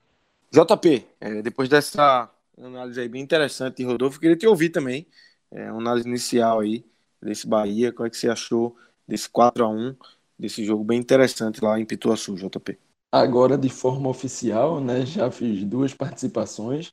JP, 0.51 1.07
é, 1.21 1.43
depois 1.43 1.69
dessa 1.69 2.29
análise 2.61 3.01
aí 3.01 3.09
bem 3.09 3.23
interessante, 3.23 3.85
Rodolfo, 3.85 4.19
queria 4.19 4.37
te 4.37 4.47
ouvir 4.47 4.71
também 4.71 5.07
é, 5.51 5.71
uma 5.71 5.81
análise 5.81 6.09
inicial 6.09 6.61
aí 6.61 6.85
desse 7.23 7.47
Bahia, 7.47 7.93
como 7.93 8.07
é 8.07 8.11
que 8.11 8.17
você 8.17 8.29
achou 8.29 8.77
desse 9.07 9.29
4 9.29 9.65
a 9.65 9.69
1 9.69 9.95
desse 10.39 10.65
jogo 10.65 10.85
bem 10.85 10.99
interessante 10.99 11.63
lá 11.63 11.79
em 11.79 11.85
Pituaçu, 11.85 12.35
JP? 12.35 12.79
Agora 13.17 13.57
de 13.57 13.71
forma 13.71 14.11
oficial, 14.11 14.79
né, 14.79 15.07
já 15.07 15.31
fiz 15.31 15.65
duas 15.65 15.95
participações, 15.95 16.93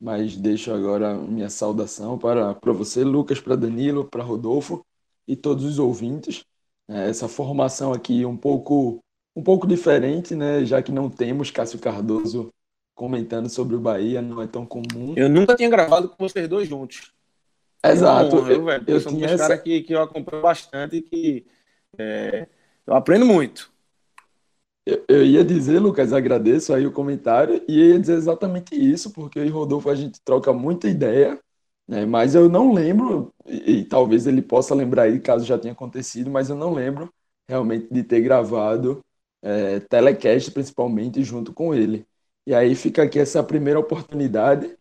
mas 0.00 0.36
deixo 0.36 0.72
agora 0.72 1.14
minha 1.14 1.50
saudação 1.50 2.16
para, 2.16 2.54
para 2.54 2.72
você, 2.72 3.02
Lucas, 3.02 3.40
para 3.40 3.56
Danilo, 3.56 4.04
para 4.04 4.22
Rodolfo 4.22 4.86
e 5.26 5.34
todos 5.34 5.64
os 5.64 5.80
ouvintes. 5.80 6.44
É, 6.88 7.08
essa 7.08 7.26
formação 7.26 7.92
aqui 7.92 8.24
um 8.24 8.36
pouco 8.36 9.00
um 9.34 9.42
pouco 9.42 9.66
diferente, 9.66 10.36
né, 10.36 10.64
já 10.64 10.80
que 10.80 10.92
não 10.92 11.10
temos 11.10 11.50
Cássio 11.50 11.80
Cardoso 11.80 12.52
comentando 12.94 13.48
sobre 13.48 13.74
o 13.74 13.80
Bahia, 13.80 14.22
não 14.22 14.40
é 14.40 14.46
tão 14.46 14.64
comum. 14.64 15.12
Eu 15.16 15.28
nunca 15.28 15.56
tinha 15.56 15.68
gravado 15.68 16.08
com 16.08 16.16
vocês 16.18 16.48
dois 16.48 16.68
juntos. 16.68 17.12
Exato. 17.84 18.36
Honra, 18.36 18.52
eu, 18.52 18.64
velho, 18.64 18.84
eu 18.86 19.00
são 19.00 19.12
dois 19.12 19.24
essa... 19.24 19.48
caras 19.48 19.60
que, 19.60 19.82
que 19.82 19.92
eu 19.92 20.00
acompanho 20.00 20.40
bastante 20.40 20.98
e 20.98 21.02
que 21.02 21.46
é, 21.98 22.46
eu 22.86 22.94
aprendo 22.94 23.26
muito. 23.26 23.73
Eu, 24.86 25.04
eu, 25.08 25.24
ia 25.24 25.44
dizer, 25.44 25.78
Lucas, 25.78 26.12
agradeço 26.12 26.74
aí 26.74 26.86
o 26.86 26.92
comentário, 26.92 27.62
e 27.66 27.90
ia 27.90 27.98
dizer 27.98 28.16
exatamente 28.16 28.74
isso, 28.74 29.10
porque 29.12 29.38
eu 29.38 29.46
e 29.46 29.48
Rodolfo 29.48 29.88
a 29.88 29.94
gente 29.94 30.20
troca 30.22 30.52
muita 30.52 30.88
ideia, 30.88 31.40
né, 31.88 32.04
mas 32.04 32.34
eu 32.34 32.48
não 32.48 32.72
lembro, 32.72 33.32
e, 33.46 33.78
e, 33.80 33.84
talvez 33.84 34.26
ele 34.26 34.42
possa 34.42 34.74
lembrar 34.74 35.04
aí, 35.04 35.20
caso 35.20 35.44
já 35.44 35.58
tenha 35.58 35.72
acontecido, 35.72 36.30
mas 36.30 36.50
eu 36.50 36.56
não 36.56 36.74
lembro 36.74 37.12
realmente 37.48 37.88
de 37.92 38.02
ter 38.02 38.20
gravado 38.20 39.00
é, 39.42 39.80
telecast, 39.80 40.50
principalmente, 40.50 41.22
junto 41.22 41.52
com 41.52 41.74
ele. 41.74 42.06
E 42.46 42.54
aí 42.54 42.74
fica 42.74 43.02
aqui 43.04 43.18
essa 43.18 43.42
primeira 43.42 43.78
oportunidade, 43.80 44.76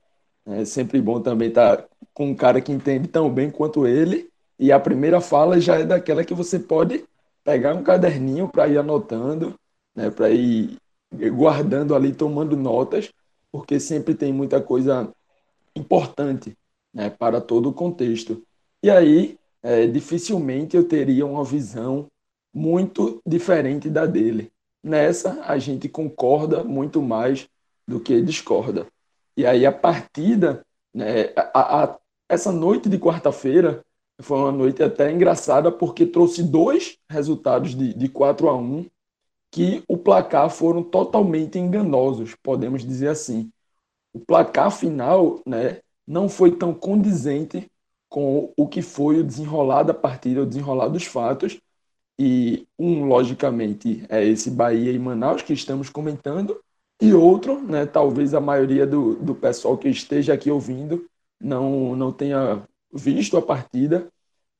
é 0.45 0.65
sempre 0.65 1.01
bom 1.01 1.21
também 1.21 1.49
estar 1.49 1.77
tá 1.77 1.87
com 2.13 2.27
um 2.29 2.35
cara 2.35 2.61
que 2.61 2.71
entende 2.71 3.07
tão 3.07 3.29
bem 3.29 3.49
quanto 3.49 3.87
ele. 3.87 4.29
E 4.59 4.71
a 4.71 4.79
primeira 4.79 5.21
fala 5.21 5.59
já 5.59 5.79
é 5.79 5.85
daquela 5.85 6.23
que 6.23 6.33
você 6.33 6.59
pode 6.59 7.05
pegar 7.43 7.73
um 7.73 7.83
caderninho 7.83 8.49
para 8.49 8.67
ir 8.67 8.77
anotando, 8.77 9.55
né, 9.95 10.09
para 10.09 10.29
ir 10.29 10.77
guardando 11.31 11.95
ali, 11.95 12.13
tomando 12.13 12.55
notas, 12.57 13.11
porque 13.51 13.79
sempre 13.79 14.15
tem 14.15 14.33
muita 14.33 14.59
coisa 14.61 15.11
importante 15.75 16.57
né, 16.93 17.09
para 17.09 17.39
todo 17.39 17.69
o 17.69 17.73
contexto. 17.73 18.43
E 18.81 18.89
aí, 18.89 19.37
é, 19.61 19.87
dificilmente 19.87 20.75
eu 20.75 20.87
teria 20.87 21.25
uma 21.25 21.43
visão 21.43 22.07
muito 22.53 23.21
diferente 23.25 23.89
da 23.89 24.05
dele. 24.05 24.51
Nessa, 24.83 25.41
a 25.45 25.57
gente 25.57 25.87
concorda 25.87 26.63
muito 26.63 27.01
mais 27.01 27.47
do 27.87 27.99
que 27.99 28.21
discorda. 28.21 28.87
E 29.35 29.45
aí, 29.45 29.65
a 29.65 29.71
partida, 29.71 30.65
né, 30.93 31.31
a, 31.35 31.83
a, 31.83 31.97
essa 32.27 32.51
noite 32.51 32.89
de 32.89 32.99
quarta-feira 32.99 33.83
foi 34.21 34.37
uma 34.37 34.51
noite 34.51 34.83
até 34.83 35.11
engraçada 35.11 35.71
porque 35.71 36.05
trouxe 36.05 36.43
dois 36.43 36.97
resultados 37.09 37.73
de, 37.75 37.93
de 37.93 38.09
4 38.09 38.49
a 38.49 38.55
1 38.55 38.85
que 39.53 39.83
o 39.87 39.95
placar 39.95 40.49
foram 40.49 40.81
totalmente 40.83 41.59
enganosos, 41.59 42.33
podemos 42.41 42.83
dizer 42.83 43.09
assim. 43.09 43.51
O 44.11 44.19
placar 44.19 44.71
final 44.71 45.41
né, 45.45 45.79
não 46.07 46.27
foi 46.27 46.57
tão 46.57 46.73
condizente 46.73 47.69
com 48.09 48.51
o 48.57 48.67
que 48.67 48.81
foi 48.81 49.19
o 49.19 49.23
desenrolar 49.23 49.83
da 49.83 49.93
partida, 49.93 50.41
o 50.41 50.45
desenrolar 50.47 50.87
dos 50.87 51.05
fatos. 51.05 51.61
E 52.17 52.67
um, 52.79 53.05
logicamente, 53.05 54.03
é 54.09 54.25
esse 54.25 54.49
Bahia 54.49 54.91
e 54.91 54.97
Manaus 54.97 55.43
que 55.43 55.53
estamos 55.53 55.87
comentando, 55.87 56.59
e 56.99 57.13
outro, 57.13 57.61
né, 57.61 57.85
talvez 57.85 58.33
a 58.33 58.41
maioria 58.41 58.87
do, 58.87 59.15
do 59.17 59.35
pessoal 59.35 59.77
que 59.77 59.87
esteja 59.87 60.33
aqui 60.33 60.49
ouvindo 60.49 61.07
não, 61.39 61.95
não 61.95 62.11
tenha 62.11 62.63
visto 62.91 63.37
a 63.37 63.41
partida, 63.41 64.11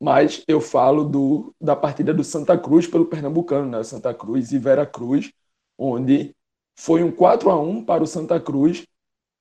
mas 0.04 0.44
eu 0.50 0.60
falo 0.60 1.06
do, 1.06 1.56
da 1.62 1.78
partida 1.78 2.14
do 2.14 2.26
Santa 2.26 2.58
Cruz 2.58 2.86
pelo 2.86 3.06
Pernambucano, 3.06 3.70
né? 3.70 3.82
Santa 3.86 4.14
Cruz 4.14 4.52
e 4.52 4.58
Vera 4.58 4.86
Cruz, 4.86 5.32
onde 5.78 6.36
foi 6.78 7.02
um 7.02 7.10
4 7.10 7.50
a 7.50 7.58
1 7.58 7.86
para 7.86 8.04
o 8.04 8.08
Santa 8.08 8.38
Cruz, 8.38 8.86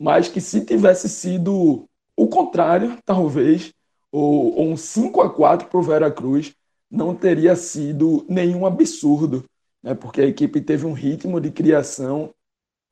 mas 0.00 0.28
que 0.28 0.40
se 0.40 0.64
tivesse 0.64 1.08
sido 1.08 1.88
o 2.16 2.28
contrário, 2.28 2.96
talvez, 3.04 3.74
ou, 4.12 4.56
ou 4.56 4.68
um 4.68 4.76
5 4.76 5.20
a 5.22 5.34
4 5.34 5.66
para 5.66 5.80
o 5.80 5.82
Vera 5.82 6.12
Cruz, 6.12 6.54
não 6.88 7.12
teria 7.12 7.56
sido 7.56 8.24
nenhum 8.28 8.64
absurdo, 8.64 9.44
né? 9.82 9.94
porque 9.94 10.20
a 10.20 10.26
equipe 10.26 10.60
teve 10.60 10.86
um 10.86 10.92
ritmo 10.92 11.40
de 11.40 11.50
criação 11.50 12.32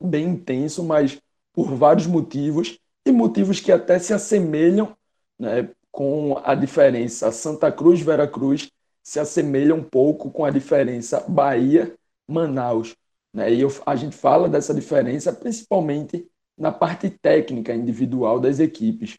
bem 0.03 0.25
intenso, 0.27 0.83
mas 0.83 1.21
por 1.53 1.73
vários 1.73 2.05
motivos, 2.05 2.77
e 3.05 3.13
motivos 3.13 3.61
que 3.61 3.71
até 3.71 3.97
se 3.97 4.13
assemelham 4.13 4.93
né, 5.39 5.69
com 5.91 6.39
a 6.43 6.55
diferença 6.55 7.31
Santa 7.31 7.71
Cruz, 7.71 8.01
Vera 8.01 8.27
Cruz, 8.27 8.71
se 9.03 9.19
assemelha 9.19 9.75
um 9.75 9.83
pouco 9.83 10.31
com 10.31 10.45
a 10.45 10.51
diferença 10.51 11.25
Bahia, 11.27 11.95
Manaus. 12.27 12.95
Né? 13.33 13.53
E 13.53 13.61
eu, 13.61 13.69
a 13.85 13.95
gente 13.95 14.15
fala 14.15 14.47
dessa 14.49 14.73
diferença 14.73 15.33
principalmente 15.33 16.27
na 16.57 16.71
parte 16.71 17.09
técnica 17.09 17.73
individual 17.73 18.39
das 18.39 18.59
equipes, 18.59 19.17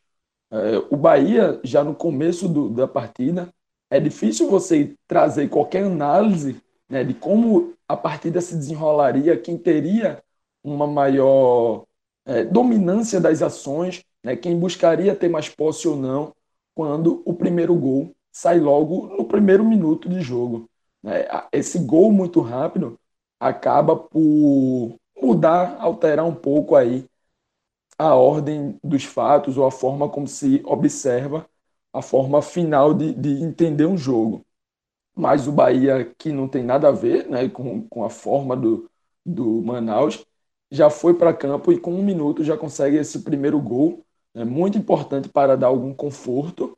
É, 0.50 0.76
o 0.90 0.96
Bahia, 0.96 1.58
já 1.64 1.82
no 1.82 1.94
começo 1.94 2.48
do, 2.48 2.68
da 2.68 2.87
partida, 2.87 3.48
é 3.90 3.98
difícil 4.00 4.48
você 4.50 4.94
trazer 5.08 5.48
qualquer 5.48 5.85
análise 5.85 6.61
né, 6.88 7.02
de 7.04 7.14
como 7.14 7.74
a 7.88 7.96
partida 7.96 8.40
se 8.40 8.54
desenrolaria, 8.56 9.37
quem 9.38 9.56
teria 9.58 10.22
uma 10.62 10.87
maior 10.87 11.87
é, 12.26 12.44
dominância 12.44 13.20
das 13.20 13.42
ações, 13.42 14.04
né, 14.22 14.37
quem 14.37 14.58
buscaria 14.58 15.16
ter 15.16 15.28
mais 15.28 15.48
posse 15.48 15.88
ou 15.88 15.96
não, 15.96 16.35
quando 16.74 17.22
o 17.24 17.35
primeiro 17.35 17.74
gol 17.74 18.14
sai 18.30 18.58
logo 18.61 19.08
no 19.16 19.24
primeiro 19.26 19.64
minuto 19.64 20.08
de 20.08 20.20
jogo. 20.20 20.68
Né? 21.02 21.26
Esse 21.52 21.78
gol 21.78 22.12
muito 22.12 22.40
rápido 22.40 22.98
acaba 23.38 23.96
por 23.96 24.96
mudar, 25.20 25.76
alterar 25.80 26.24
um 26.24 26.35
pouco 26.35 26.74
aí 26.76 27.06
a 27.98 28.14
ordem 28.14 28.78
dos 28.82 29.04
fatos 29.04 29.56
ou 29.56 29.66
a 29.66 29.70
forma 29.70 30.08
como 30.08 30.26
se 30.26 30.62
observa 30.64 31.46
a 31.92 32.02
forma 32.02 32.40
final 32.42 32.94
de, 32.94 33.12
de 33.14 33.42
entender 33.42 33.87
um 33.87 33.96
jogo. 33.96 34.44
Mas 35.14 35.46
o 35.46 35.52
Bahia, 35.52 36.04
que 36.18 36.32
não 36.32 36.48
tem 36.48 36.62
nada 36.64 36.88
a 36.88 36.92
ver 36.92 37.28
né, 37.28 37.48
com, 37.48 37.87
com 37.88 38.04
a 38.04 38.11
forma 38.11 38.56
do, 38.56 38.90
do 39.24 39.62
Manaus, 39.62 40.24
já 40.70 40.88
foi 40.88 41.14
para 41.14 41.35
campo 41.35 41.70
e 41.72 41.78
com 41.78 41.92
um 41.94 42.02
minuto 42.02 42.42
já 42.42 42.56
consegue 42.56 42.96
esse 42.96 43.20
primeiro 43.22 43.61
gol, 43.61 44.04
é 44.35 44.45
muito 44.45 44.79
importante 44.79 45.29
para 45.29 45.57
dar 45.57 45.68
algum 45.68 45.95
conforto. 45.95 46.77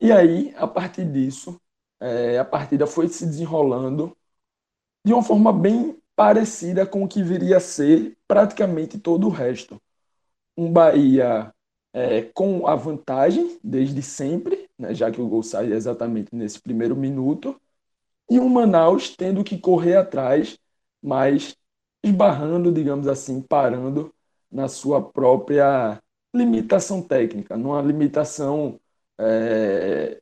E 0.00 0.12
aí, 0.12 0.54
a 0.56 0.66
partir 0.66 1.04
disso, 1.10 1.60
é, 2.00 2.38
a 2.38 2.44
partida 2.44 2.86
foi 2.86 3.08
se 3.08 3.26
desenrolando 3.26 4.16
de 5.04 5.12
uma 5.12 5.22
forma 5.22 5.52
bem 5.52 5.98
parecida 6.14 6.86
com 6.86 7.04
o 7.04 7.08
que 7.08 7.22
viria 7.22 7.58
a 7.58 7.60
ser 7.60 8.16
praticamente 8.26 8.98
todo 8.98 9.26
o 9.26 9.30
resto. 9.30 9.80
Um 10.56 10.72
Bahia 10.72 11.52
é, 11.92 12.22
com 12.22 12.66
a 12.66 12.74
vantagem 12.74 13.58
desde 13.62 14.02
sempre, 14.02 14.68
né, 14.78 14.94
já 14.94 15.10
que 15.10 15.20
o 15.20 15.28
gol 15.28 15.42
sai 15.42 15.72
exatamente 15.72 16.34
nesse 16.34 16.60
primeiro 16.60 16.96
minuto, 16.96 17.60
e 18.30 18.38
um 18.38 18.48
Manaus 18.48 19.16
tendo 19.16 19.42
que 19.44 19.58
correr 19.58 19.96
atrás, 19.96 20.58
mas 21.02 21.56
esbarrando, 22.02 22.72
digamos 22.72 23.08
assim, 23.08 23.40
parando 23.40 24.14
na 24.50 24.68
sua 24.68 25.02
própria 25.02 26.00
limitação 26.34 27.02
técnica, 27.02 27.56
numa 27.56 27.80
limitação, 27.82 28.78
é, 29.18 30.20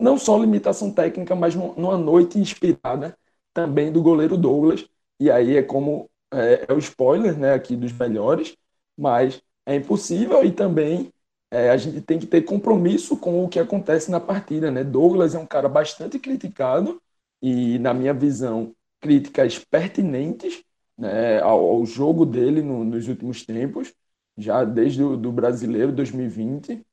não 0.00 0.18
só 0.18 0.38
limitação 0.38 0.92
técnica, 0.92 1.34
mas 1.34 1.54
numa 1.54 1.98
noite 1.98 2.38
inspirada 2.38 3.16
também 3.52 3.92
do 3.92 4.02
goleiro 4.02 4.36
Douglas, 4.36 4.86
e 5.20 5.30
aí 5.30 5.56
é 5.56 5.62
como 5.62 6.10
é, 6.32 6.66
é 6.68 6.72
o 6.72 6.78
spoiler 6.78 7.38
né, 7.38 7.54
aqui 7.54 7.76
dos 7.76 7.92
melhores, 7.92 8.56
mas 8.96 9.42
é 9.66 9.76
impossível 9.76 10.44
e 10.44 10.52
também 10.52 11.12
é, 11.50 11.70
a 11.70 11.76
gente 11.76 12.00
tem 12.00 12.18
que 12.18 12.26
ter 12.26 12.42
compromisso 12.42 13.16
com 13.16 13.44
o 13.44 13.48
que 13.48 13.58
acontece 13.60 14.10
na 14.10 14.20
partida. 14.20 14.70
Né? 14.70 14.82
Douglas 14.82 15.34
é 15.34 15.38
um 15.38 15.46
cara 15.46 15.68
bastante 15.68 16.18
criticado 16.18 17.00
e, 17.40 17.78
na 17.78 17.94
minha 17.94 18.12
visão, 18.12 18.74
críticas 19.00 19.58
pertinentes 19.58 20.64
né, 20.98 21.40
ao, 21.40 21.60
ao, 21.64 21.86
jogo 21.86 22.26
dele 22.26 22.62
no, 22.62 22.84
nos 22.84 23.06
últimos 23.08 23.44
tempos, 23.44 23.92
já 24.36 24.64
desde 24.64 25.02
o 25.02 25.16
do 25.16 25.32
brasileiro 25.32 25.92
2020, 25.92 26.84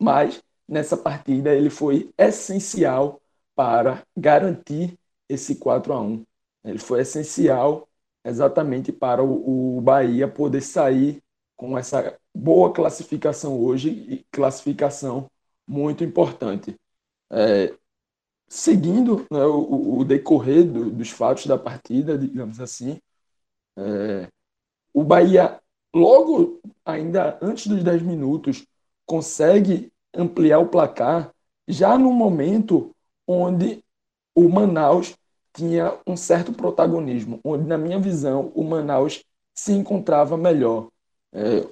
mas 0.00 0.42
nessa 0.68 0.96
partida 0.96 1.54
ele 1.54 1.70
foi 1.70 2.10
essencial 2.18 3.20
para 3.54 4.02
garantir 4.16 4.98
esse 5.28 5.56
4 5.56 5.92
a 5.92 6.00
1 6.00 6.24
ele 6.64 6.78
foi 6.78 7.00
essencial 7.00 7.88
exatamente 8.24 8.92
para 8.92 9.22
o, 9.22 9.78
o 9.78 9.80
Bahia 9.80 10.28
poder 10.28 10.60
sair 10.60 11.22
com 11.56 11.76
essa 11.76 12.18
boa 12.34 12.72
classificação 12.72 13.58
hoje 13.60 13.88
e 13.90 14.26
classificação 14.30 15.30
muito 15.66 16.04
importante. 16.04 16.76
É, 17.30 17.74
seguindo 18.48 19.26
né, 19.30 19.44
o, 19.44 19.98
o, 19.98 20.04
decorrer 20.04 20.64
do, 20.64 20.90
dos 20.90 21.10
fatos 21.10 21.46
da 21.46 21.58
partida, 21.58 22.18
digamos 22.18 22.60
assim, 22.60 23.00
é, 23.76 24.28
o 24.92 25.04
Bahia, 25.04 25.60
logo 25.94 26.60
ainda 26.84 27.38
antes 27.40 27.66
dos 27.66 27.82
10 27.82 28.02
minutos, 28.02 28.66
consegue 29.06 29.92
ampliar 30.14 30.58
o 30.58 30.68
placar 30.68 31.32
já 31.66 31.98
no 31.98 32.12
momento 32.12 32.94
onde 33.26 33.84
o 34.34 34.48
Manaus 34.48 35.14
tinha 35.52 35.98
um 36.06 36.16
certo 36.16 36.52
protagonismo, 36.52 37.40
onde, 37.44 37.66
na 37.66 37.76
minha 37.76 37.98
visão, 37.98 38.52
o 38.54 38.62
Manaus 38.62 39.24
se 39.54 39.72
encontrava 39.72 40.36
melhor. 40.36 40.88
É, 41.32 41.66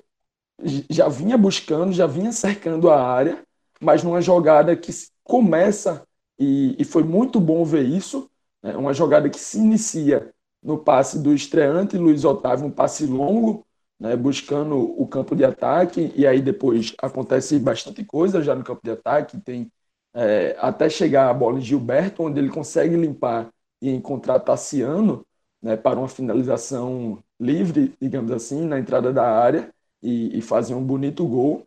já 0.90 1.08
vinha 1.08 1.36
buscando, 1.38 1.92
já 1.92 2.06
vinha 2.06 2.32
cercando 2.32 2.90
a 2.90 3.00
área, 3.00 3.42
mas 3.80 4.02
numa 4.02 4.20
jogada 4.20 4.76
que 4.76 4.90
começa, 5.22 6.06
e, 6.38 6.74
e 6.78 6.84
foi 6.84 7.02
muito 7.02 7.40
bom 7.40 7.64
ver 7.64 7.84
isso, 7.84 8.30
né, 8.62 8.76
uma 8.76 8.92
jogada 8.92 9.28
que 9.28 9.38
se 9.38 9.58
inicia 9.58 10.32
no 10.62 10.78
passe 10.78 11.18
do 11.18 11.34
estreante 11.34 11.96
Luiz 11.96 12.24
Otávio, 12.24 12.66
um 12.66 12.70
passe 12.70 13.06
longo, 13.06 13.65
né, 13.98 14.16
buscando 14.16 14.76
o 14.76 15.06
campo 15.06 15.34
de 15.34 15.44
ataque, 15.44 16.12
e 16.14 16.26
aí 16.26 16.40
depois 16.42 16.94
acontece 17.00 17.58
bastante 17.58 18.04
coisa 18.04 18.42
já 18.42 18.54
no 18.54 18.64
campo 18.64 18.80
de 18.84 18.90
ataque, 18.90 19.40
tem 19.40 19.70
é, 20.14 20.56
até 20.58 20.88
chegar 20.88 21.30
a 21.30 21.34
bola 21.34 21.58
em 21.58 21.62
Gilberto, 21.62 22.22
onde 22.22 22.38
ele 22.38 22.50
consegue 22.50 22.96
limpar 22.96 23.50
e 23.80 23.90
encontrar 23.90 24.40
Tassiano 24.40 25.26
né, 25.62 25.76
para 25.76 25.98
uma 25.98 26.08
finalização 26.08 27.22
livre, 27.38 27.94
digamos 28.00 28.32
assim, 28.32 28.64
na 28.64 28.78
entrada 28.78 29.12
da 29.12 29.28
área 29.30 29.72
e, 30.02 30.38
e 30.38 30.40
fazer 30.42 30.74
um 30.74 30.84
bonito 30.84 31.26
gol. 31.26 31.66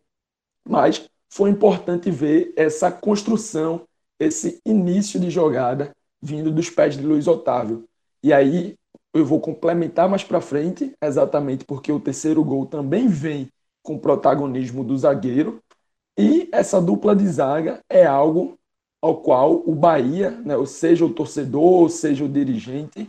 Mas 0.68 1.08
foi 1.28 1.50
importante 1.50 2.10
ver 2.10 2.52
essa 2.56 2.90
construção, 2.90 3.86
esse 4.18 4.60
início 4.64 5.18
de 5.20 5.30
jogada 5.30 5.94
vindo 6.20 6.50
dos 6.50 6.68
pés 6.68 6.96
de 6.96 7.06
Luiz 7.06 7.26
Otávio. 7.26 7.88
E 8.22 8.32
aí 8.32 8.76
eu 9.12 9.24
vou 9.24 9.40
complementar 9.40 10.08
mais 10.08 10.22
para 10.22 10.40
frente, 10.40 10.94
exatamente 11.02 11.64
porque 11.64 11.90
o 11.90 12.00
terceiro 12.00 12.44
gol 12.44 12.66
também 12.66 13.08
vem 13.08 13.48
com 13.82 13.98
protagonismo 13.98 14.84
do 14.84 14.96
zagueiro. 14.96 15.60
E 16.18 16.48
essa 16.52 16.80
dupla 16.80 17.14
de 17.14 17.26
zaga 17.26 17.80
é 17.88 18.04
algo 18.04 18.58
ao 19.02 19.22
qual 19.22 19.62
o 19.66 19.74
Bahia, 19.74 20.30
né, 20.30 20.56
ou 20.56 20.66
seja 20.66 21.04
o 21.04 21.12
torcedor, 21.12 21.88
seja 21.88 22.24
o 22.24 22.28
dirigente, 22.28 23.08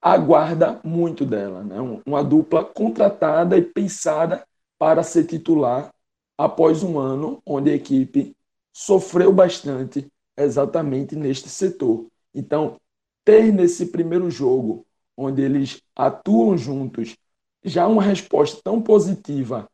aguarda 0.00 0.80
muito 0.84 1.24
dela. 1.24 1.64
Né? 1.64 1.76
Uma 2.04 2.22
dupla 2.22 2.64
contratada 2.64 3.56
e 3.56 3.62
pensada 3.62 4.44
para 4.78 5.02
ser 5.02 5.24
titular 5.24 5.90
após 6.36 6.82
um 6.82 6.98
ano 6.98 7.40
onde 7.46 7.70
a 7.70 7.74
equipe 7.74 8.36
sofreu 8.72 9.32
bastante 9.32 10.06
exatamente 10.36 11.16
neste 11.16 11.48
setor. 11.48 12.06
Então, 12.34 12.76
ter 13.24 13.52
nesse 13.52 13.86
primeiro 13.86 14.30
jogo, 14.30 14.84
onde 15.16 15.42
eles 15.42 15.82
atuam 15.94 16.56
juntos, 16.56 17.16
já 17.64 17.86
uma 17.86 18.02
resposta 18.02 18.60
tão 18.62 18.80
positiva 18.80 19.68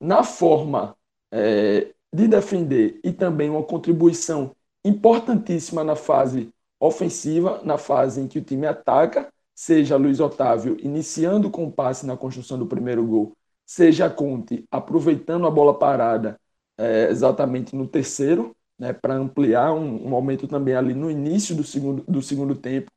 na 0.00 0.22
forma 0.22 0.96
é, 1.32 1.92
de 2.12 2.28
defender 2.28 3.00
e 3.02 3.12
também 3.12 3.50
uma 3.50 3.62
contribuição 3.62 4.54
importantíssima 4.84 5.82
na 5.82 5.96
fase 5.96 6.50
ofensiva, 6.78 7.60
na 7.64 7.78
fase 7.78 8.20
em 8.20 8.28
que 8.28 8.38
o 8.38 8.44
time 8.44 8.66
ataca, 8.66 9.32
seja 9.54 9.96
Luiz 9.96 10.20
Otávio 10.20 10.76
iniciando 10.80 11.50
com 11.50 11.64
o 11.64 11.72
passe 11.72 12.06
na 12.06 12.16
construção 12.16 12.58
do 12.58 12.66
primeiro 12.66 13.04
gol, 13.06 13.32
seja 13.64 14.10
Conte 14.10 14.64
aproveitando 14.70 15.46
a 15.46 15.50
bola 15.50 15.78
parada 15.78 16.38
é, 16.76 17.08
exatamente 17.10 17.74
no 17.74 17.86
terceiro, 17.86 18.54
né, 18.78 18.92
para 18.92 19.14
ampliar 19.14 19.72
um, 19.72 20.04
um, 20.04 20.08
momento 20.08 20.48
também 20.48 20.74
ali 20.74 20.94
no 20.94 21.10
início 21.10 21.54
do 21.54 21.62
segundo, 21.62 22.04
do 22.06 22.20
segundo 22.20 22.54
tempo, 22.54 22.90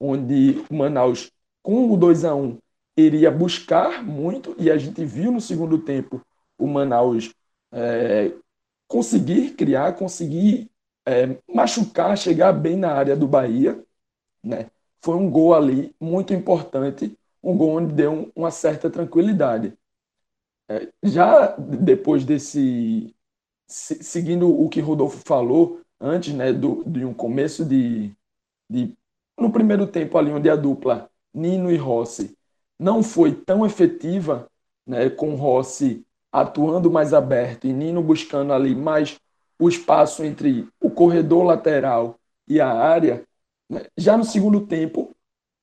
onde 0.00 0.64
o 0.70 0.74
Manaus, 0.74 1.30
com 1.62 1.92
o 1.92 1.96
2 1.96 2.24
a 2.24 2.34
1 2.34 2.58
iria 2.96 3.30
buscar 3.30 4.02
muito, 4.02 4.54
e 4.58 4.70
a 4.70 4.76
gente 4.76 5.04
viu 5.04 5.30
no 5.30 5.40
segundo 5.40 5.78
tempo 5.78 6.20
o 6.58 6.66
Manaus 6.66 7.32
é, 7.72 8.32
conseguir 8.88 9.52
criar, 9.54 9.92
conseguir 9.94 10.70
é, 11.06 11.36
machucar, 11.48 12.16
chegar 12.16 12.52
bem 12.52 12.76
na 12.76 12.92
área 12.92 13.16
do 13.16 13.28
Bahia, 13.28 13.82
né? 14.42 14.70
Foi 15.02 15.16
um 15.16 15.30
gol 15.30 15.54
ali 15.54 15.94
muito 16.00 16.34
importante, 16.34 17.16
um 17.42 17.56
gol 17.56 17.76
onde 17.76 17.94
deu 17.94 18.30
uma 18.34 18.50
certa 18.50 18.90
tranquilidade. 18.90 19.72
É, 20.68 20.88
já 21.02 21.56
depois 21.56 22.24
desse, 22.24 23.14
seguindo 23.66 24.48
o 24.48 24.68
que 24.68 24.80
Rodolfo 24.80 25.22
falou 25.24 25.80
antes, 26.00 26.34
né, 26.34 26.52
do, 26.52 26.84
de 26.84 27.04
um 27.04 27.14
começo 27.14 27.64
de, 27.64 28.12
de 28.68 28.96
no 29.40 29.50
primeiro 29.50 29.86
tempo 29.86 30.18
ali 30.18 30.30
onde 30.30 30.50
a 30.50 30.56
dupla 30.56 31.10
Nino 31.32 31.70
e 31.70 31.76
Rossi 31.76 32.36
não 32.78 33.02
foi 33.02 33.32
tão 33.32 33.64
efetiva, 33.64 34.48
né, 34.86 35.08
com 35.10 35.34
Rossi 35.34 36.04
atuando 36.32 36.90
mais 36.90 37.12
aberto 37.12 37.66
e 37.66 37.72
Nino 37.72 38.02
buscando 38.02 38.52
ali 38.52 38.74
mais 38.74 39.18
o 39.58 39.68
espaço 39.68 40.24
entre 40.24 40.68
o 40.80 40.90
corredor 40.90 41.44
lateral 41.44 42.18
e 42.48 42.60
a 42.60 42.72
área, 42.72 43.24
né, 43.68 43.86
já 43.96 44.16
no 44.16 44.24
segundo 44.24 44.66
tempo, 44.66 45.14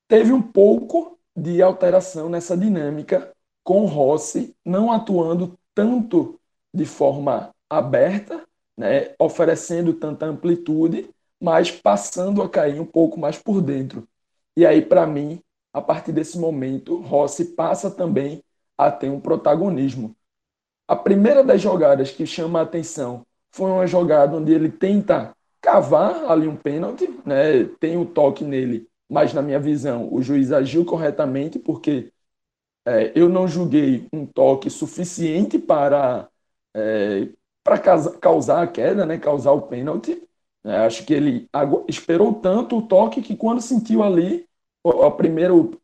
teve 0.08 0.32
um 0.32 0.42
pouco 0.42 1.18
de 1.36 1.62
alteração 1.62 2.30
nessa 2.30 2.56
dinâmica, 2.58 3.32
com 3.64 3.86
Rossi 3.86 4.56
não 4.66 4.92
atuando 4.92 5.58
tanto 5.74 6.40
de 6.74 6.86
forma 6.86 7.54
aberta, 7.70 8.48
né, 8.78 9.14
oferecendo 9.20 9.94
tanta 9.94 10.26
amplitude, 10.26 11.10
mas 11.42 11.72
passando 11.72 12.42
a 12.42 12.50
cair 12.50 12.80
um 12.80 12.86
pouco 12.86 13.20
mais 13.20 13.38
por 13.38 13.62
dentro. 13.62 14.08
E 14.56 14.66
aí, 14.66 14.82
para 14.82 15.06
mim, 15.06 15.42
a 15.74 15.82
partir 15.82 16.12
desse 16.12 16.38
momento, 16.40 17.00
Rossi 17.02 17.46
passa 17.46 17.92
também 17.92 18.44
a 18.78 18.92
ter 18.92 19.10
um 19.10 19.20
protagonismo. 19.20 20.16
A 20.88 20.96
primeira 20.96 21.44
das 21.44 21.62
jogadas 21.62 22.12
que 22.12 22.26
chama 22.26 22.60
a 22.60 22.64
atenção 22.64 23.26
foi 23.52 23.70
uma 23.70 23.88
jogada 23.88 24.36
onde 24.36 24.54
ele 24.54 24.70
tenta 24.72 25.36
cavar 25.62 26.32
ali 26.32 26.48
um 26.48 26.56
pênalti, 26.56 27.10
né? 27.26 27.66
tem 27.80 27.98
o 27.98 28.02
um 28.02 28.06
toque 28.06 28.44
nele, 28.44 28.88
mas 29.10 29.34
na 29.34 29.42
minha 29.42 29.60
visão 29.60 30.08
o 30.14 30.22
juiz 30.22 30.52
agiu 30.52 30.86
corretamente 30.86 31.60
porque 31.60 32.12
é, 32.86 33.12
eu 33.16 33.28
não 33.28 33.48
julguei 33.48 34.08
um 34.14 34.26
toque 34.26 34.70
suficiente 34.70 35.60
para, 35.60 36.30
é, 36.74 37.28
para 37.64 37.80
causar 38.20 38.64
a 38.64 38.68
queda, 38.68 39.06
né? 39.06 39.18
causar 39.18 39.52
o 39.52 39.64
pênalti. 39.64 40.27
É, 40.68 40.80
acho 40.80 41.06
que 41.06 41.14
ele 41.14 41.50
esperou 41.88 42.34
tanto 42.34 42.78
o 42.78 42.82
toque 42.82 43.22
que 43.22 43.38
quando 43.38 43.62
sentiu 43.62 44.04
ali, 44.04 44.46
o, 44.84 45.10
primeiro 45.12 45.82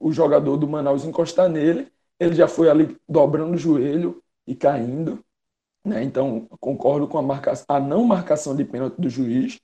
o 0.00 0.12
jogador 0.12 0.56
do 0.56 0.66
Manaus 0.66 1.04
encostar 1.04 1.48
nele, 1.48 1.92
ele 2.18 2.34
já 2.34 2.48
foi 2.48 2.68
ali 2.68 2.96
dobrando 3.08 3.54
o 3.54 3.56
joelho 3.56 4.20
e 4.44 4.52
caindo. 4.56 5.24
Né? 5.84 6.02
Então, 6.02 6.48
concordo 6.58 7.06
com 7.06 7.18
a, 7.18 7.22
marcação, 7.22 7.66
a 7.68 7.78
não 7.78 8.04
marcação 8.04 8.56
de 8.56 8.64
pênalti 8.64 9.00
do 9.00 9.08
juiz. 9.08 9.60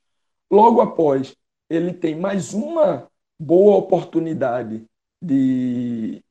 Logo 0.49 0.81
após, 0.81 1.35
ele 1.69 1.93
tem 1.93 2.15
mais 2.15 2.55
uma 2.55 3.09
boa 3.41 3.77
oportunidade 3.77 4.87
de, 5.21 6.23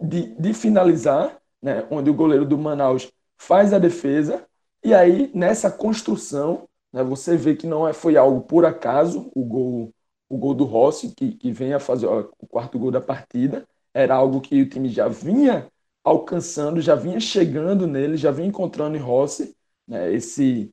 de, 0.00 0.32
de 0.34 0.54
finalizar, 0.54 1.36
né? 1.60 1.84
onde 1.90 2.08
o 2.08 2.14
goleiro 2.14 2.46
do 2.46 2.56
Manaus 2.56 3.10
faz 3.36 3.72
a 3.72 3.80
defesa. 3.80 4.46
E 4.84 4.94
aí, 4.94 5.28
nessa 5.34 5.72
construção, 5.72 6.67
né, 6.92 7.02
você 7.02 7.36
vê 7.36 7.54
que 7.56 7.66
não 7.66 7.86
é, 7.86 7.92
foi 7.92 8.16
algo 8.16 8.42
por 8.42 8.64
acaso, 8.64 9.30
o 9.34 9.44
gol, 9.44 9.94
o 10.28 10.36
gol 10.38 10.54
do 10.54 10.64
Rossi, 10.64 11.14
que, 11.14 11.32
que 11.32 11.52
vem 11.52 11.72
a 11.74 11.80
fazer 11.80 12.06
ó, 12.06 12.28
o 12.38 12.46
quarto 12.46 12.78
gol 12.78 12.90
da 12.90 13.00
partida, 13.00 13.66
era 13.94 14.14
algo 14.14 14.40
que 14.40 14.60
o 14.62 14.68
time 14.68 14.88
já 14.88 15.08
vinha 15.08 15.70
alcançando, 16.04 16.80
já 16.80 16.94
vinha 16.94 17.20
chegando 17.20 17.86
nele, 17.86 18.16
já 18.16 18.30
vinha 18.30 18.48
encontrando 18.48 18.96
em 18.96 19.00
Rossi 19.00 19.56
né, 19.86 20.12
esse 20.12 20.72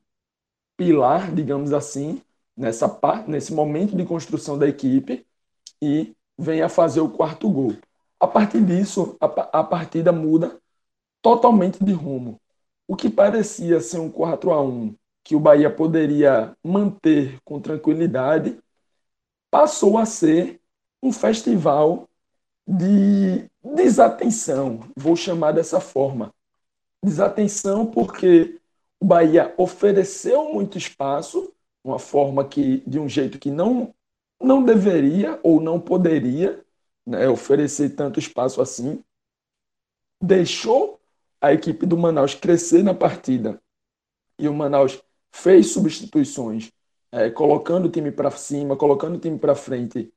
pilar, 0.78 1.34
digamos 1.34 1.74
assim, 1.74 2.22
nessa 2.56 2.88
parte, 2.88 3.30
nesse 3.30 3.54
momento 3.54 3.96
de 3.96 4.06
construção 4.06 4.58
da 4.58 4.68
equipe 4.68 5.26
e 5.82 6.16
vem 6.38 6.62
a 6.62 6.70
fazer 6.70 7.02
o 7.02 7.10
quarto 7.10 7.50
gol. 7.50 7.76
A 8.20 8.28
partir 8.28 8.64
disso, 8.66 9.18
a, 9.20 9.26
a 9.60 9.64
partida 9.64 10.12
muda 10.12 10.60
totalmente 11.22 11.84
de 11.84 11.94
rumo. 11.94 12.40
O 12.88 12.96
que 12.96 13.10
parecia 13.10 13.80
ser 13.82 14.00
um 14.00 14.12
4 14.12 14.52
a 14.52 14.62
1 14.62 14.96
que 15.26 15.36
o 15.36 15.40
Bahia 15.40 15.72
poderia 15.72 16.56
manter 16.64 17.42
com 17.44 17.60
tranquilidade, 17.60 18.60
passou 19.50 19.98
a 19.98 20.06
ser 20.06 20.62
um 21.02 21.12
festival 21.12 22.08
de 22.68 23.50
desatenção, 23.64 24.88
vou 24.96 25.16
chamar 25.16 25.52
dessa 25.52 25.80
forma. 25.80 26.32
Desatenção 27.04 27.88
porque 27.88 28.62
o 29.00 29.06
Bahia 29.06 29.52
ofereceu 29.58 30.54
muito 30.54 30.78
espaço, 30.78 31.52
uma 31.84 31.98
forma 31.98 32.48
que 32.48 32.84
de 32.88 33.00
um 33.00 33.10
jeito 33.10 33.40
que 33.40 33.50
não 33.50 33.94
não 34.40 34.64
deveria 34.64 35.40
ou 35.42 35.60
não 35.60 35.80
poderia 35.80 36.64
né, 37.06 37.28
oferecer 37.28 37.96
tanto 37.96 38.20
espaço 38.20 38.62
assim. 38.62 39.04
Deixou 40.22 41.00
a 41.42 41.52
equipe 41.54 41.86
do 41.86 41.98
Manaus 41.98 42.36
crescer 42.36 42.84
na 42.84 42.94
partida 42.94 43.60
e 44.38 44.48
o 44.48 44.54
Manaus 44.54 45.02
fez 45.36 45.72
substituições, 45.74 46.72
é, 47.12 47.30
colocando 47.30 47.86
o 47.86 47.90
time 47.90 48.10
para 48.10 48.32
cima, 48.32 48.78
colocando 48.78 49.16
o 49.16 49.20
time 49.20 49.38
para 49.38 49.54
frente, 49.54 50.12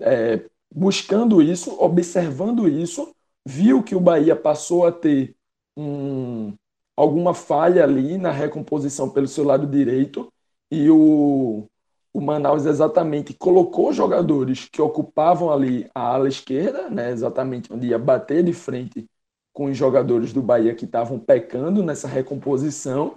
é, 0.00 0.44
buscando 0.72 1.42
isso, 1.42 1.76
observando 1.82 2.68
isso, 2.68 3.12
viu 3.44 3.82
que 3.82 3.96
o 3.96 4.00
Bahia 4.00 4.36
passou 4.36 4.86
a 4.86 4.92
ter 4.92 5.34
um, 5.76 6.54
alguma 6.96 7.34
falha 7.34 7.82
ali 7.82 8.16
na 8.16 8.30
recomposição 8.30 9.10
pelo 9.10 9.26
seu 9.26 9.44
lado 9.44 9.66
direito 9.66 10.32
e 10.70 10.88
o, 10.88 11.66
o 12.14 12.20
Manaus 12.20 12.64
exatamente 12.64 13.34
colocou 13.34 13.92
jogadores 13.92 14.68
que 14.70 14.80
ocupavam 14.80 15.50
ali 15.50 15.90
a 15.92 16.14
ala 16.14 16.28
esquerda, 16.28 16.88
né, 16.88 17.10
exatamente 17.10 17.72
onde 17.72 17.88
ia 17.88 17.98
bater 17.98 18.44
de 18.44 18.52
frente 18.52 19.04
com 19.52 19.64
os 19.64 19.76
jogadores 19.76 20.32
do 20.32 20.40
Bahia 20.40 20.76
que 20.76 20.84
estavam 20.84 21.18
pecando 21.18 21.82
nessa 21.82 22.06
recomposição 22.06 23.16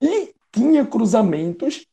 e 0.00 0.32
tinha 0.52 0.84
cruzamentos 0.86 1.86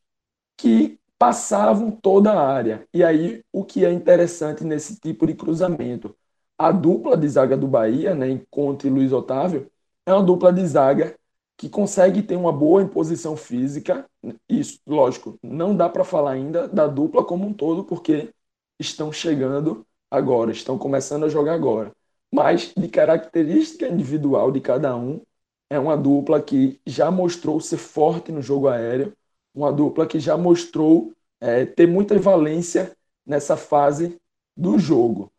que 0.56 0.98
passavam 1.18 1.90
toda 1.90 2.32
a 2.32 2.48
área. 2.48 2.86
E 2.92 3.02
aí, 3.02 3.42
o 3.52 3.64
que 3.64 3.84
é 3.84 3.92
interessante 3.92 4.64
nesse 4.64 4.98
tipo 5.00 5.26
de 5.26 5.34
cruzamento? 5.34 6.14
A 6.56 6.70
dupla 6.72 7.16
de 7.16 7.28
zaga 7.28 7.56
do 7.56 7.68
Bahia, 7.68 8.14
né, 8.14 8.40
Conte 8.50 8.86
e 8.86 8.90
Luiz 8.90 9.12
Otávio, 9.12 9.70
é 10.06 10.12
uma 10.12 10.22
dupla 10.22 10.52
de 10.52 10.66
zaga 10.66 11.16
que 11.56 11.68
consegue 11.68 12.22
ter 12.22 12.36
uma 12.36 12.52
boa 12.52 12.82
imposição 12.82 13.36
física. 13.36 14.08
Isso, 14.48 14.78
lógico, 14.86 15.38
não 15.42 15.76
dá 15.76 15.88
para 15.88 16.04
falar 16.04 16.32
ainda 16.32 16.68
da 16.68 16.86
dupla 16.86 17.24
como 17.24 17.46
um 17.46 17.52
todo, 17.52 17.84
porque 17.84 18.32
estão 18.78 19.12
chegando 19.12 19.84
agora, 20.10 20.52
estão 20.52 20.78
começando 20.78 21.24
a 21.24 21.28
jogar 21.28 21.54
agora. 21.54 21.92
Mas 22.32 22.72
de 22.76 22.88
característica 22.88 23.88
individual 23.88 24.52
de 24.52 24.60
cada 24.60 24.94
um, 24.96 25.20
é 25.70 25.78
uma 25.78 25.96
dupla 25.96 26.40
que 26.40 26.80
já 26.86 27.10
mostrou 27.10 27.60
ser 27.60 27.76
forte 27.76 28.32
no 28.32 28.40
jogo 28.40 28.68
aéreo, 28.68 29.12
uma 29.54 29.72
dupla 29.72 30.06
que 30.06 30.18
já 30.18 30.36
mostrou 30.36 31.12
é, 31.40 31.64
ter 31.64 31.86
muita 31.86 32.18
valência 32.18 32.96
nessa 33.26 33.56
fase 33.56 34.18
do 34.56 34.78
jogo. 34.78 35.30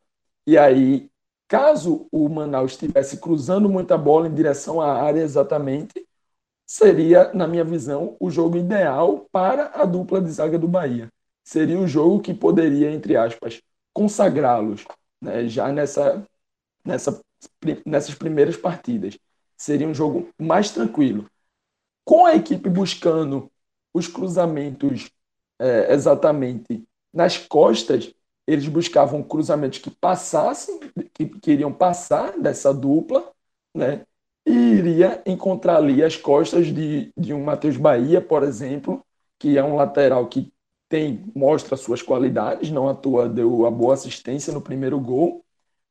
E 0.46 0.58
aí, 0.58 1.10
caso 1.48 2.08
o 2.12 2.30
Manaus 2.30 2.74
estivesse 2.74 3.18
cruzando 3.18 3.70
muita 3.70 3.98
bola 3.98 4.28
em 4.28 4.34
direção 4.34 4.80
à 4.80 5.02
área 5.02 5.22
exatamente, 5.22 6.08
seria, 6.66 7.34
na 7.34 7.48
minha 7.48 7.64
visão, 7.64 8.16
o 8.20 8.30
jogo 8.30 8.58
ideal 8.58 9.26
para 9.32 9.72
a 9.74 9.86
dupla 9.86 10.22
de 10.22 10.30
zaga 10.30 10.58
do 10.60 10.68
Bahia. 10.68 11.10
Seria 11.44 11.80
o 11.80 11.88
jogo 11.88 12.22
que 12.22 12.34
poderia, 12.34 12.92
entre 12.92 13.18
aspas, 13.18 13.62
consagrá-los 13.92 14.86
né, 15.20 15.48
já 15.48 15.72
nessa, 15.72 16.24
nessa, 16.86 17.20
nessas 17.86 18.14
primeiras 18.14 18.56
partidas. 18.56 19.18
Seria 19.60 19.88
um 19.88 19.94
jogo 19.94 20.30
mais 20.40 20.72
tranquilo. 20.72 21.30
Com 22.06 22.26
a 22.26 22.36
equipe 22.36 22.70
buscando 22.70 23.52
os 23.94 24.08
cruzamentos 24.08 25.12
é, 25.60 25.94
exatamente 25.94 26.86
nas 27.14 27.38
costas, 27.38 28.14
eles 28.48 28.68
buscavam 28.68 29.22
cruzamentos 29.22 29.80
que 29.80 29.92
passassem, 29.92 30.80
que 31.14 31.26
queriam 31.28 31.74
passar 31.74 32.40
dessa 32.40 32.74
dupla, 32.74 33.32
né? 33.76 34.06
E 34.46 34.52
iria 34.52 35.22
encontrar 35.26 35.76
ali 35.78 36.02
as 36.04 36.16
costas 36.16 36.68
de, 36.68 37.12
de 37.16 37.34
um 37.34 37.44
Matheus 37.44 37.76
Bahia, 37.76 38.22
por 38.22 38.44
exemplo, 38.44 39.06
que 39.38 39.58
é 39.58 39.64
um 39.64 39.76
lateral 39.76 40.26
que 40.28 40.52
tem 40.88 41.24
mostra 41.36 41.76
suas 41.76 42.02
qualidades, 42.02 42.72
não 42.72 42.88
à 42.90 42.96
toa 42.96 43.28
deu 43.28 43.66
a 43.66 43.72
boa 43.72 43.94
assistência 43.94 44.52
no 44.54 44.62
primeiro 44.62 45.00
gol, 45.00 45.44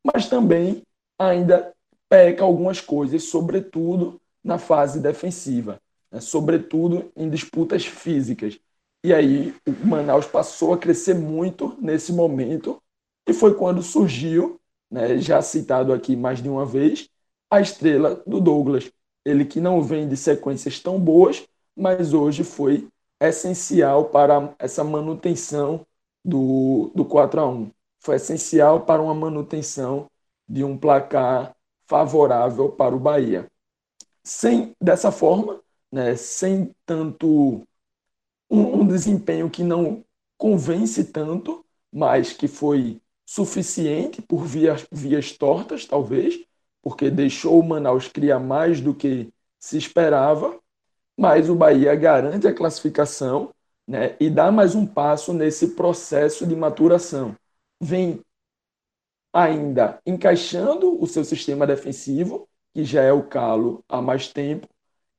mas 0.03 0.29
também 0.29 0.83
ainda 1.19 1.73
peca 2.09 2.45
algumas 2.45 2.81
coisas, 2.81 3.25
sobretudo 3.25 4.21
na 4.43 4.59
fase 4.59 5.01
defensiva 5.01 5.81
né, 6.11 6.21
sobretudo 6.21 7.11
em 7.17 7.29
disputas 7.29 7.87
físicas. 7.87 8.59
E 9.05 9.13
aí 9.15 9.55
o 9.67 9.87
Manaus 9.87 10.27
passou 10.27 10.73
a 10.73 10.79
crescer 10.79 11.15
muito 11.15 11.77
nesse 11.81 12.13
momento, 12.13 12.83
e 13.27 13.33
foi 13.33 13.55
quando 13.55 13.83
surgiu, 13.83 14.61
né, 14.91 15.19
já 15.19 15.41
citado 15.43 15.93
aqui 15.93 16.17
mais 16.17 16.43
de 16.43 16.49
uma 16.49 16.65
vez, 16.65 17.09
a 17.51 17.61
estrela 17.61 18.23
do 18.27 18.41
Douglas. 18.41 18.91
Ele 19.25 19.45
que 19.45 19.61
não 19.61 19.83
vem 19.83 20.09
de 20.09 20.17
sequências 20.17 20.81
tão 20.81 20.99
boas, 20.99 21.47
mas 21.77 22.13
hoje 22.15 22.43
foi 22.43 22.89
essencial 23.21 24.07
para 24.07 24.55
essa 24.59 24.83
manutenção 24.83 25.85
do, 26.25 26.91
do 26.95 27.05
4 27.05 27.41
a 27.41 27.49
1 27.49 27.71
Foi 28.01 28.17
essencial 28.17 28.83
para 28.83 29.03
uma 29.03 29.15
manutenção 29.15 30.07
de 30.49 30.65
um 30.65 30.77
placar 30.77 31.55
favorável 31.89 32.69
para 32.69 32.95
o 32.95 33.01
Bahia. 33.01 33.51
Sem 34.23 34.77
dessa 34.81 35.11
forma, 35.11 35.61
né, 35.91 36.15
sem 36.17 36.75
tanto 36.85 37.67
um, 38.51 38.81
um 38.81 38.87
desempenho 38.87 39.49
que 39.49 39.63
não 39.63 40.05
convence 40.37 41.05
tanto, 41.05 41.65
mas 41.91 42.33
que 42.33 42.47
foi 42.47 43.01
suficiente 43.25 44.21
por 44.23 44.45
vias, 44.45 44.87
vias 44.93 45.33
tortas, 45.33 45.87
talvez, 45.87 46.39
porque 46.83 47.11
deixou 47.11 47.59
o 47.59 47.67
Manaus 47.67 48.07
criar 48.07 48.39
mais 48.39 48.81
do 48.81 48.95
que 48.95 49.33
se 49.59 49.77
esperava, 49.77 50.59
mas 51.17 51.49
o 51.49 51.55
Bahia 51.55 51.95
garante 51.97 52.47
a 52.47 52.55
classificação 52.55 53.51
né, 53.87 54.15
e 54.21 54.29
dá 54.31 54.53
mais 54.53 54.75
um 54.75 54.87
passo 54.87 55.33
nesse 55.33 55.69
processo 55.69 56.47
de 56.47 56.55
maturação. 56.55 57.35
Vem 57.81 58.21
ainda 59.33 60.01
encaixando 60.07 61.01
o 61.01 61.07
seu 61.07 61.25
sistema 61.25 61.67
defensivo, 61.67 62.49
que 62.75 62.85
já 62.85 63.03
é 63.03 63.13
o 63.13 63.23
calo 63.23 63.85
há 63.89 64.01
mais 64.01 64.29
tempo, 64.29 64.69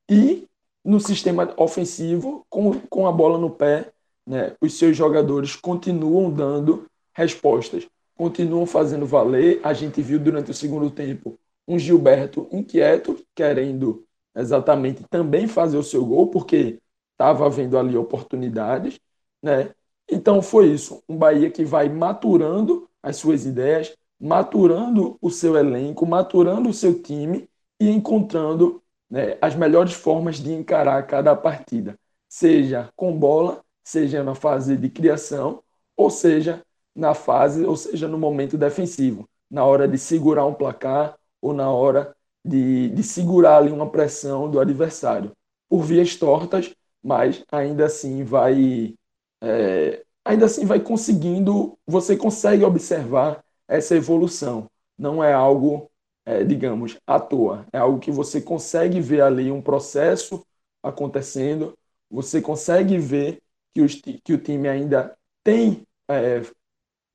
e 0.10 0.48
no 0.84 1.00
sistema 1.00 1.54
ofensivo, 1.58 2.46
com, 2.50 2.80
com 2.90 3.08
a 3.08 3.12
bola 3.12 3.38
no 3.38 3.50
pé, 3.50 3.92
né, 4.26 4.56
os 4.62 4.78
seus 4.78 4.96
jogadores 4.96 5.56
continuam 5.56 6.32
dando 6.32 6.88
respostas, 7.14 7.88
continuam 8.16 8.66
fazendo 8.66 9.06
valer. 9.06 9.60
A 9.64 9.74
gente 9.74 10.02
viu 10.02 10.20
durante 10.20 10.52
o 10.52 10.54
segundo 10.54 10.90
tempo 10.90 11.38
um 11.68 11.78
Gilberto 11.78 12.48
inquieto, 12.52 13.24
querendo 13.36 14.04
exatamente 14.36 15.04
também 15.10 15.48
fazer 15.48 15.78
o 15.78 15.84
seu 15.84 16.06
gol, 16.06 16.28
porque 16.28 16.80
estava 17.12 17.46
havendo 17.46 17.78
ali 17.78 17.96
oportunidades, 17.98 19.00
né? 19.44 19.72
Então 20.10 20.42
foi 20.42 20.68
isso, 20.68 21.04
um 21.08 21.16
Bahia 21.16 21.52
que 21.52 21.64
vai 21.64 21.88
maturando 21.88 22.89
as 23.02 23.18
suas 23.18 23.46
ideias, 23.46 23.96
maturando 24.20 25.18
o 25.22 25.30
seu 25.30 25.56
elenco, 25.58 26.06
maturando 26.06 26.70
o 26.70 26.74
seu 26.74 27.02
time 27.02 27.50
e 27.80 27.90
encontrando 27.90 28.84
né, 29.10 29.38
as 29.42 29.56
melhores 29.56 29.94
formas 29.94 30.38
de 30.38 30.52
encarar 30.52 31.06
cada 31.08 31.36
partida, 31.36 31.98
seja 32.28 32.90
com 32.96 33.18
bola, 33.18 33.64
seja 33.84 34.24
na 34.24 34.36
fase 34.36 34.76
de 34.78 34.90
criação, 34.90 35.64
ou 35.96 36.10
seja 36.10 36.64
na 36.96 37.14
fase, 37.14 37.66
ou 37.66 37.76
seja 37.76 38.08
no 38.08 38.18
momento 38.18 38.58
defensivo, 38.58 39.28
na 39.50 39.66
hora 39.66 39.88
de 39.88 39.98
segurar 39.98 40.46
um 40.46 40.54
placar 40.54 41.18
ou 41.42 41.54
na 41.54 41.72
hora 41.72 42.16
de, 42.44 42.90
de 42.90 43.04
segurar 43.04 43.58
ali 43.58 43.72
uma 43.72 43.90
pressão 43.90 44.50
do 44.50 44.60
adversário, 44.60 45.32
por 45.70 45.84
vias 45.84 46.16
tortas, 46.16 46.74
mas 47.02 47.44
ainda 47.52 47.86
assim 47.86 48.24
vai 48.24 48.96
é, 49.42 50.04
ainda 50.30 50.46
assim 50.46 50.64
vai 50.64 50.80
conseguindo, 50.80 51.76
você 51.88 52.16
consegue 52.16 52.64
observar 52.64 53.44
essa 53.68 53.96
evolução. 53.96 54.70
Não 54.96 55.24
é 55.24 55.34
algo, 55.34 55.90
é, 56.24 56.44
digamos, 56.44 57.00
à 57.08 57.20
toa. 57.20 57.66
É 57.74 57.80
algo 57.80 58.00
que 58.00 58.12
você 58.12 58.40
consegue 58.40 59.02
ver 59.02 59.22
ali 59.22 59.52
um 59.52 59.62
processo 59.62 60.46
acontecendo, 60.84 61.76
você 62.10 62.42
consegue 62.42 63.00
ver 63.00 63.42
que, 63.74 63.82
os, 63.82 63.96
que 63.96 64.34
o 64.34 64.38
time 64.38 64.70
ainda 64.70 65.18
tem 65.44 65.82
é, 66.08 66.44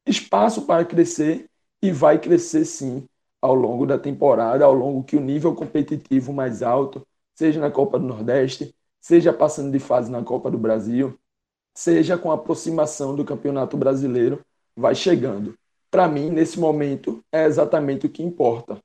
espaço 0.04 0.62
para 0.62 0.84
crescer 0.84 1.48
e 1.80 1.92
vai 1.92 2.18
crescer 2.18 2.64
sim 2.64 3.06
ao 3.40 3.54
longo 3.54 3.86
da 3.86 3.98
temporada, 3.98 4.64
ao 4.64 4.74
longo 4.74 5.04
que 5.04 5.16
o 5.16 5.20
nível 5.20 5.54
competitivo 5.54 6.32
mais 6.32 6.62
alto, 6.62 7.06
seja 7.34 7.60
na 7.60 7.70
Copa 7.70 7.96
do 7.98 8.06
Nordeste, 8.06 8.74
seja 9.00 9.32
passando 9.32 9.70
de 9.70 9.78
fase 9.78 10.10
na 10.10 10.22
Copa 10.22 10.50
do 10.50 10.58
Brasil, 10.58 11.16
seja 11.74 12.16
com 12.16 12.30
a 12.30 12.34
aproximação 12.34 13.14
do 13.14 13.24
Campeonato 13.24 13.76
Brasileiro, 13.76 14.40
vai 14.76 14.94
chegando. 14.94 15.54
Para 15.90 16.08
mim, 16.08 16.30
nesse 16.30 16.58
momento, 16.58 17.24
é 17.32 17.44
exatamente 17.44 18.06
o 18.06 18.10
que 18.10 18.22
importa. 18.22 18.78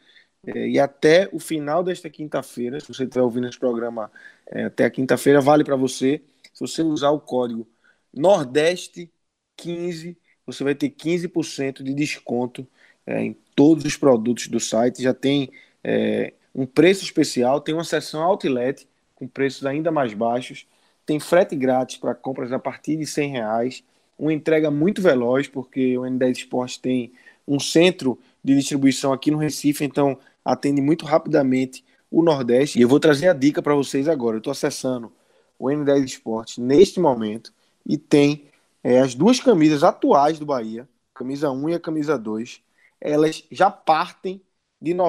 É, 0.45 0.67
e 0.69 0.79
até 0.79 1.29
o 1.31 1.39
final 1.39 1.83
desta 1.83 2.09
quinta-feira, 2.09 2.79
se 2.79 2.87
você 2.87 3.03
estiver 3.03 3.21
ouvindo 3.21 3.47
esse 3.47 3.59
programa 3.59 4.11
é, 4.47 4.63
até 4.65 4.85
a 4.85 4.89
quinta-feira, 4.89 5.39
vale 5.39 5.63
para 5.63 5.75
você. 5.75 6.21
Se 6.53 6.61
você 6.61 6.81
usar 6.81 7.11
o 7.11 7.19
código 7.19 7.67
Nordeste15, 8.15 10.17
você 10.45 10.63
vai 10.63 10.73
ter 10.75 10.89
15% 10.89 11.83
de 11.83 11.93
desconto 11.93 12.67
é, 13.05 13.21
em 13.21 13.33
todos 13.55 13.85
os 13.85 13.95
produtos 13.95 14.47
do 14.47 14.59
site. 14.59 15.03
Já 15.03 15.13
tem 15.13 15.51
é, 15.83 16.33
um 16.55 16.65
preço 16.65 17.03
especial, 17.03 17.61
tem 17.61 17.75
uma 17.75 17.83
seção 17.83 18.23
outlet 18.23 18.87
com 19.15 19.27
preços 19.27 19.65
ainda 19.65 19.91
mais 19.91 20.13
baixos, 20.13 20.65
tem 21.05 21.19
frete 21.19 21.55
grátis 21.55 21.97
para 21.97 22.15
compras 22.15 22.51
a 22.51 22.59
partir 22.59 22.95
de 22.97 23.05
100 23.05 23.31
reais, 23.31 23.83
uma 24.17 24.33
entrega 24.33 24.71
muito 24.71 25.01
veloz, 25.01 25.47
porque 25.47 25.97
o 25.97 26.01
N10 26.01 26.37
Esporte 26.37 26.79
tem 26.79 27.11
um 27.47 27.59
centro 27.59 28.19
de 28.43 28.55
distribuição 28.55 29.13
aqui 29.13 29.31
no 29.31 29.37
Recife, 29.37 29.83
então 29.83 30.17
atende 30.43 30.81
muito 30.81 31.05
rapidamente 31.05 31.83
o 32.09 32.21
Nordeste. 32.23 32.77
E 32.77 32.81
eu 32.81 32.89
vou 32.89 32.99
trazer 32.99 33.29
a 33.29 33.33
dica 33.33 33.61
para 33.61 33.75
vocês 33.75 34.07
agora. 34.07 34.35
Eu 34.35 34.39
estou 34.39 34.51
acessando 34.51 35.11
o 35.57 35.67
N10 35.67 36.03
Esporte 36.03 36.61
neste 36.61 36.99
momento 36.99 37.53
e 37.85 37.97
tem 37.97 38.45
é, 38.83 38.99
as 38.99 39.15
duas 39.15 39.39
camisas 39.39 39.83
atuais 39.83 40.39
do 40.39 40.45
Bahia, 40.45 40.87
camisa 41.13 41.51
1 41.51 41.69
e 41.69 41.73
a 41.75 41.79
camisa 41.79 42.17
2. 42.17 42.61
Elas 42.99 43.43
já 43.51 43.69
partem 43.69 44.41
de 44.81 44.93
R$ 44.93 44.99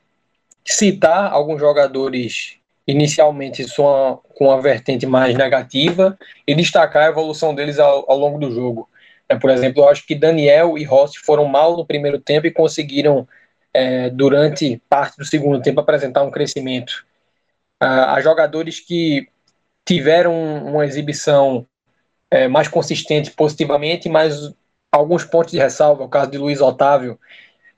citar 0.65 1.33
alguns 1.33 1.59
jogadores 1.59 2.57
inicialmente 2.87 3.65
com 3.75 4.47
uma 4.47 4.61
vertente 4.61 5.07
mais 5.07 5.37
negativa 5.37 6.19
e 6.47 6.55
destacar 6.55 7.05
a 7.05 7.11
evolução 7.11 7.55
deles 7.55 7.79
ao, 7.79 8.11
ao 8.11 8.19
longo 8.19 8.39
do 8.39 8.51
jogo. 8.51 8.89
É, 9.29 9.37
por 9.37 9.51
exemplo, 9.51 9.83
eu 9.83 9.89
acho 9.89 10.05
que 10.07 10.15
Daniel 10.15 10.77
e 10.77 10.85
Rossi 10.85 11.19
foram 11.21 11.45
mal 11.45 11.77
no 11.77 11.87
primeiro 11.87 12.19
tempo 12.19 12.47
e 12.47 12.51
conseguiram, 12.51 13.29
é, 13.73 14.11
durante 14.11 14.83
parte 14.89 15.17
do 15.17 15.25
segundo 15.25 15.63
tempo, 15.63 15.81
apresentar 15.81 16.23
um 16.23 16.31
crescimento. 16.31 17.07
Ah, 17.79 18.15
há 18.15 18.21
jogadores 18.21 18.81
que 18.81 19.29
tiveram 19.87 20.35
uma 20.67 20.85
exibição 20.85 21.67
é, 22.31 22.49
mais 22.49 22.69
consistente 22.69 23.31
positivamente, 23.33 24.09
mas 24.09 24.53
alguns 24.93 25.25
pontos 25.25 25.53
de 25.53 25.59
ressalva. 25.59 26.05
O 26.05 26.09
caso 26.09 26.31
de 26.31 26.39
Luiz 26.39 26.61
Otávio, 26.61 27.19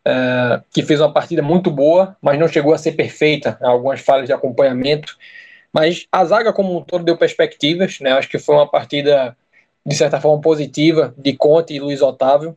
é, 0.05 0.63
que 0.73 0.83
fez 0.83 1.01
uma 1.01 1.13
partida 1.13 1.43
muito 1.43 1.71
boa, 1.71 2.17
mas 2.21 2.39
não 2.39 2.49
chegou 2.49 2.75
a 2.75 2.79
ser 2.79 2.93
perfeita. 2.93 3.59
Algumas 3.63 4.01
falhas 4.01 4.27
de 4.27 4.33
acompanhamento. 4.33 5.17
Mas 5.73 6.07
a 6.13 6.25
zaga 6.25 6.53
como 6.53 6.77
um 6.79 6.83
todo 6.85 7.05
deu 7.05 7.17
perspectivas. 7.17 8.01
Né? 8.01 8.13
Acho 8.13 8.29
que 8.29 8.39
foi 8.39 8.55
uma 8.57 8.69
partida, 8.71 9.37
de 9.87 9.95
certa 9.95 10.21
forma, 10.21 10.41
positiva 10.41 11.15
de 11.19 11.35
Conte 11.37 11.75
e 11.75 11.81
Luiz 11.81 12.03
Otávio. 12.03 12.57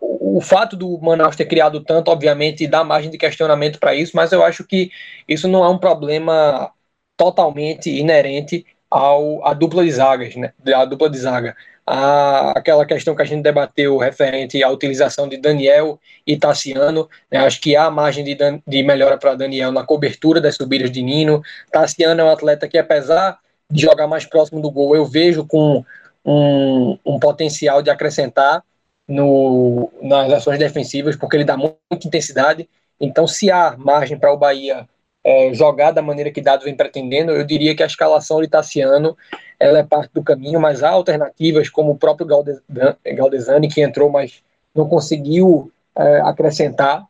o, 0.00 0.38
o 0.38 0.40
fato 0.40 0.76
do 0.76 0.98
Manaus 1.00 1.36
ter 1.36 1.46
criado 1.46 1.80
tanto, 1.82 2.10
obviamente, 2.10 2.66
dá 2.66 2.84
margem 2.84 3.10
de 3.10 3.18
questionamento 3.18 3.78
para 3.78 3.94
isso, 3.94 4.12
mas 4.16 4.32
eu 4.32 4.42
acho 4.44 4.64
que 4.64 4.90
isso 5.28 5.48
não 5.48 5.64
é 5.64 5.68
um 5.68 5.78
problema 5.78 6.72
totalmente 7.16 7.90
inerente 7.90 8.64
ao, 8.92 9.44
à 9.46 9.54
dupla 9.54 9.82
de 9.82 9.90
zagas, 9.90 10.36
né? 10.36 10.52
A 10.74 10.84
dupla 10.84 11.08
de 11.08 11.18
zaga. 11.18 11.56
A, 11.86 12.50
aquela 12.50 12.84
questão 12.84 13.14
que 13.16 13.22
a 13.22 13.24
gente 13.24 13.42
debateu 13.42 13.96
referente 13.96 14.62
à 14.62 14.68
utilização 14.68 15.26
de 15.26 15.38
Daniel 15.38 15.98
e 16.26 16.36
Tassiano, 16.36 17.08
né? 17.30 17.38
acho 17.38 17.60
que 17.60 17.74
há 17.74 17.90
margem 17.90 18.22
de, 18.22 18.36
de 18.66 18.82
melhora 18.82 19.16
para 19.16 19.34
Daniel 19.34 19.72
na 19.72 19.82
cobertura 19.82 20.40
das 20.40 20.56
subidas 20.56 20.90
de 20.90 21.02
Nino. 21.02 21.42
Tassiano 21.72 22.20
é 22.20 22.24
um 22.24 22.30
atleta 22.30 22.68
que, 22.68 22.76
apesar 22.76 23.38
de 23.70 23.80
jogar 23.80 24.06
mais 24.06 24.26
próximo 24.26 24.60
do 24.60 24.70
gol, 24.70 24.94
eu 24.94 25.06
vejo 25.06 25.46
com 25.46 25.82
um, 26.24 26.98
um 27.04 27.18
potencial 27.18 27.82
de 27.82 27.90
acrescentar 27.90 28.62
no, 29.08 29.90
nas 30.02 30.30
ações 30.32 30.58
defensivas, 30.58 31.16
porque 31.16 31.36
ele 31.36 31.44
dá 31.44 31.56
muita 31.56 31.78
intensidade. 32.04 32.68
Então, 33.00 33.26
se 33.26 33.50
há 33.50 33.74
margem 33.76 34.18
para 34.18 34.32
o 34.32 34.36
Bahia 34.36 34.86
é, 35.24 35.54
jogar 35.54 35.92
da 35.92 36.02
maneira 36.02 36.30
que 36.30 36.40
Dado 36.40 36.64
vem 36.64 36.76
pretendendo, 36.76 37.32
eu 37.32 37.44
diria 37.44 37.74
que 37.74 37.82
a 37.82 37.86
escalação 37.86 38.40
de 38.40 38.48
Tassiano 38.48 39.16
ela 39.58 39.78
é 39.78 39.82
parte 39.84 40.12
do 40.12 40.22
caminho, 40.22 40.60
mas 40.60 40.82
há 40.82 40.90
alternativas, 40.90 41.68
como 41.68 41.92
o 41.92 41.98
próprio 41.98 42.26
Galdesani, 42.26 43.68
que 43.68 43.80
entrou, 43.80 44.10
mas 44.10 44.42
não 44.74 44.88
conseguiu 44.88 45.70
é, 45.96 46.20
acrescentar. 46.22 47.06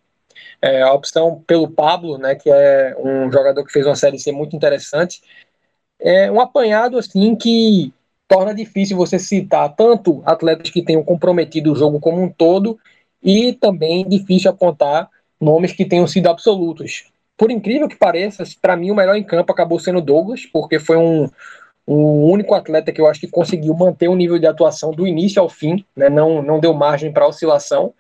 É, 0.60 0.82
a 0.82 0.92
opção 0.92 1.42
pelo 1.46 1.68
Pablo, 1.68 2.18
né, 2.18 2.34
que 2.34 2.50
é 2.50 2.94
um 2.98 3.30
jogador 3.32 3.64
que 3.64 3.72
fez 3.72 3.86
uma 3.86 3.96
série 3.96 4.18
C 4.18 4.30
muito 4.30 4.54
interessante. 4.54 5.22
É 5.98 6.30
um 6.30 6.40
apanhado 6.40 6.98
assim 6.98 7.34
que 7.34 7.92
torna 8.28 8.54
difícil 8.54 8.96
você 8.96 9.18
citar 9.18 9.74
tanto 9.74 10.22
atletas 10.24 10.70
que 10.70 10.82
tenham 10.82 11.02
comprometido 11.02 11.72
o 11.72 11.76
jogo 11.76 11.98
como 12.00 12.22
um 12.22 12.28
todo 12.28 12.78
e 13.22 13.52
também 13.54 14.08
difícil 14.08 14.50
apontar 14.50 15.08
nomes 15.40 15.72
que 15.72 15.84
tenham 15.84 16.06
sido 16.06 16.28
absolutos 16.28 17.12
por 17.43 17.51
incrível 17.51 17.88
que 17.88 17.97
pareça, 17.97 18.45
para 18.61 18.76
mim 18.76 18.93
o 18.93 18.95
melhor 18.95 19.16
em 19.16 19.24
campo 19.24 19.51
acabou 19.51 19.76
sendo 19.80 20.01
Douglas, 20.01 20.47
porque 20.47 20.78
foi 20.78 20.97
um, 20.97 21.28
um 21.84 22.22
único 22.22 22.55
atleta 22.55 22.93
que 22.93 23.01
eu 23.01 23.09
acho 23.09 23.18
que 23.18 23.26
conseguiu 23.26 23.74
manter 23.74 24.07
o 24.07 24.14
nível 24.14 24.38
de 24.38 24.47
atuação 24.47 24.93
do 24.93 25.09
início 25.09 25.43
ao 25.43 25.49
fim, 25.49 25.84
né? 25.97 26.09
não, 26.09 26.40
não 26.40 26.61
deu 26.61 26.72
margem 26.72 27.12
para 27.12 27.26
oscilação. 27.26 27.93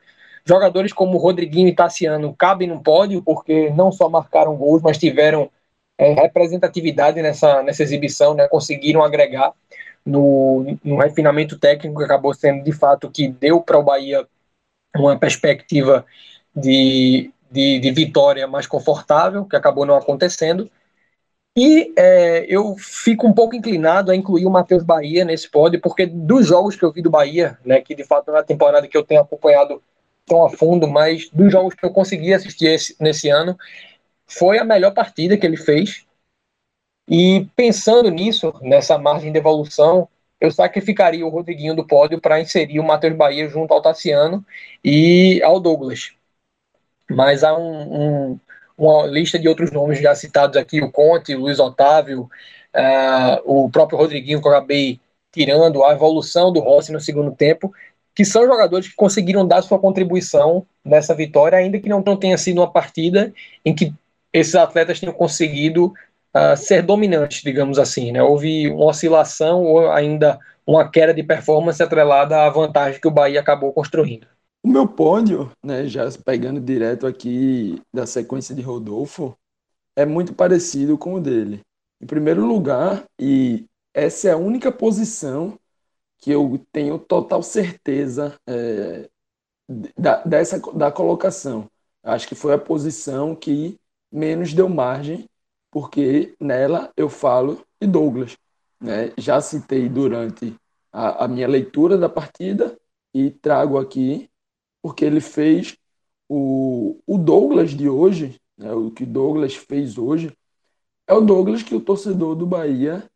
Jogadores 0.44 0.92
como 0.92 1.18
Rodriguinho 1.18 1.66
e 1.66 1.74
Tassiano 1.74 2.32
cabem 2.38 2.68
no 2.68 2.80
pódio, 2.80 3.20
porque 3.20 3.68
não 3.70 3.90
só 3.90 4.08
marcaram 4.08 4.54
gols, 4.54 4.80
mas 4.80 4.96
tiveram 4.96 5.50
é, 5.98 6.12
representatividade 6.12 7.20
nessa, 7.20 7.64
nessa 7.64 7.82
exibição, 7.82 8.34
né? 8.34 8.46
conseguiram 8.46 9.02
agregar 9.02 9.52
no, 10.06 10.78
no 10.84 10.98
refinamento 10.98 11.58
técnico, 11.58 11.98
que 11.98 12.04
acabou 12.04 12.32
sendo 12.32 12.62
de 12.62 12.70
fato 12.70 13.10
que 13.10 13.26
deu 13.26 13.60
para 13.60 13.76
o 13.76 13.82
Bahia 13.82 14.24
uma 14.94 15.18
perspectiva 15.18 16.06
de, 16.54 17.32
de, 17.52 17.78
de 17.78 17.90
vitória 17.92 18.46
mais 18.46 18.66
confortável, 18.66 19.44
que 19.44 19.54
acabou 19.54 19.84
não 19.84 19.94
acontecendo. 19.94 20.70
E 21.56 21.92
é, 21.96 22.46
eu 22.48 22.76
fico 22.78 23.26
um 23.26 23.32
pouco 23.32 23.54
inclinado 23.54 24.10
a 24.10 24.16
incluir 24.16 24.46
o 24.46 24.50
Matheus 24.50 24.82
Bahia 24.82 25.22
nesse 25.24 25.50
pódio, 25.50 25.80
porque 25.80 26.06
dos 26.06 26.46
jogos 26.46 26.76
que 26.76 26.82
eu 26.82 26.90
vi 26.90 27.02
do 27.02 27.10
Bahia, 27.10 27.58
né, 27.64 27.80
que 27.82 27.94
de 27.94 28.04
fato 28.04 28.28
não 28.28 28.38
é 28.38 28.40
a 28.40 28.44
temporada 28.44 28.88
que 28.88 28.96
eu 28.96 29.04
tenho 29.04 29.20
acompanhado 29.20 29.82
tão 30.24 30.46
a 30.46 30.50
fundo, 30.50 30.88
mas 30.88 31.28
dos 31.30 31.52
jogos 31.52 31.74
que 31.74 31.84
eu 31.84 31.90
consegui 31.90 32.32
assistir 32.32 32.68
esse, 32.68 32.96
nesse 32.98 33.28
ano, 33.28 33.58
foi 34.26 34.58
a 34.58 34.64
melhor 34.64 34.94
partida 34.94 35.36
que 35.36 35.44
ele 35.44 35.58
fez. 35.58 36.06
E 37.08 37.46
pensando 37.54 38.10
nisso, 38.10 38.54
nessa 38.62 38.96
margem 38.96 39.30
de 39.30 39.38
evolução, 39.38 40.08
eu 40.40 40.50
sacrificaria 40.50 41.26
o 41.26 41.28
Rodriguinho 41.28 41.76
do 41.76 41.86
pódio 41.86 42.20
para 42.20 42.40
inserir 42.40 42.80
o 42.80 42.84
Matheus 42.84 43.14
Bahia 43.14 43.48
junto 43.48 43.74
ao 43.74 43.82
Tassiano 43.82 44.44
e 44.82 45.42
ao 45.42 45.60
Douglas 45.60 46.14
mas 47.10 47.44
há 47.44 47.56
um, 47.56 48.32
um, 48.32 48.40
uma 48.76 49.06
lista 49.06 49.38
de 49.38 49.48
outros 49.48 49.70
nomes 49.70 50.00
já 50.00 50.14
citados 50.14 50.56
aqui, 50.56 50.82
o 50.82 50.90
Conte, 50.90 51.34
o 51.34 51.40
Luiz 51.40 51.58
Otávio, 51.58 52.28
uh, 52.74 53.42
o 53.44 53.70
próprio 53.70 53.98
Rodriguinho, 53.98 54.40
que 54.40 54.48
eu 54.48 54.52
acabei 54.52 55.00
tirando, 55.30 55.84
a 55.84 55.92
evolução 55.92 56.52
do 56.52 56.60
Rossi 56.60 56.92
no 56.92 57.00
segundo 57.00 57.32
tempo, 57.32 57.72
que 58.14 58.24
são 58.24 58.46
jogadores 58.46 58.88
que 58.88 58.94
conseguiram 58.94 59.46
dar 59.46 59.62
sua 59.62 59.78
contribuição 59.78 60.66
nessa 60.84 61.14
vitória, 61.14 61.56
ainda 61.56 61.80
que 61.80 61.88
não 61.88 62.02
tenha 62.02 62.36
sido 62.36 62.58
uma 62.58 62.70
partida 62.70 63.32
em 63.64 63.74
que 63.74 63.94
esses 64.32 64.54
atletas 64.54 65.00
tenham 65.00 65.14
conseguido 65.14 65.86
uh, 66.34 66.56
ser 66.56 66.82
dominantes, 66.82 67.42
digamos 67.42 67.78
assim. 67.78 68.12
Né? 68.12 68.22
Houve 68.22 68.68
uma 68.70 68.86
oscilação 68.86 69.62
ou 69.62 69.90
ainda 69.90 70.38
uma 70.66 70.88
queda 70.88 71.12
de 71.14 71.22
performance 71.22 71.82
atrelada 71.82 72.42
à 72.42 72.50
vantagem 72.50 73.00
que 73.00 73.08
o 73.08 73.10
Bahia 73.10 73.40
acabou 73.40 73.72
construindo. 73.72 74.26
O 74.64 74.68
meu 74.68 74.86
pódio, 74.86 75.50
né, 75.62 75.86
já 75.86 76.08
pegando 76.24 76.60
direto 76.60 77.04
aqui 77.04 77.82
da 77.92 78.06
sequência 78.06 78.54
de 78.54 78.62
Rodolfo, 78.62 79.36
é 79.96 80.06
muito 80.06 80.34
parecido 80.34 80.96
com 80.96 81.14
o 81.14 81.20
dele. 81.20 81.60
Em 82.00 82.06
primeiro 82.06 82.46
lugar, 82.46 83.04
e 83.18 83.66
essa 83.92 84.28
é 84.28 84.32
a 84.32 84.36
única 84.36 84.70
posição 84.70 85.58
que 86.18 86.30
eu 86.30 86.64
tenho 86.70 86.96
total 86.98 87.42
certeza 87.42 88.38
é, 88.46 89.10
da, 89.98 90.22
dessa, 90.22 90.60
da 90.72 90.92
colocação. 90.92 91.68
Acho 92.02 92.28
que 92.28 92.36
foi 92.36 92.54
a 92.54 92.58
posição 92.58 93.34
que 93.34 93.76
menos 94.12 94.54
deu 94.54 94.68
margem, 94.68 95.28
porque 95.72 96.36
nela 96.40 96.92
eu 96.96 97.08
falo 97.08 97.66
de 97.80 97.88
Douglas. 97.88 98.36
Né? 98.80 99.12
Já 99.18 99.40
citei 99.40 99.88
durante 99.88 100.56
a, 100.92 101.24
a 101.24 101.28
minha 101.28 101.48
leitura 101.48 101.98
da 101.98 102.08
partida 102.08 102.78
e 103.12 103.30
trago 103.30 103.76
aqui 103.76 104.30
porque 104.82 105.04
ele 105.04 105.20
fez 105.20 105.76
o, 106.28 106.98
o 107.06 107.18
Douglas 107.18 107.72
de 107.72 107.88
hoje, 107.88 108.40
né, 108.58 108.72
o 108.72 108.90
que 108.90 109.06
Douglas 109.06 109.54
fez 109.56 109.98
hoje, 109.98 110.36
é 111.06 111.14
o 111.14 111.20
Douglas 111.20 111.62
que 111.62 111.74
o 111.74 111.80
torcedor 111.80 112.34
do 112.36 112.46
Bahia 112.46 113.08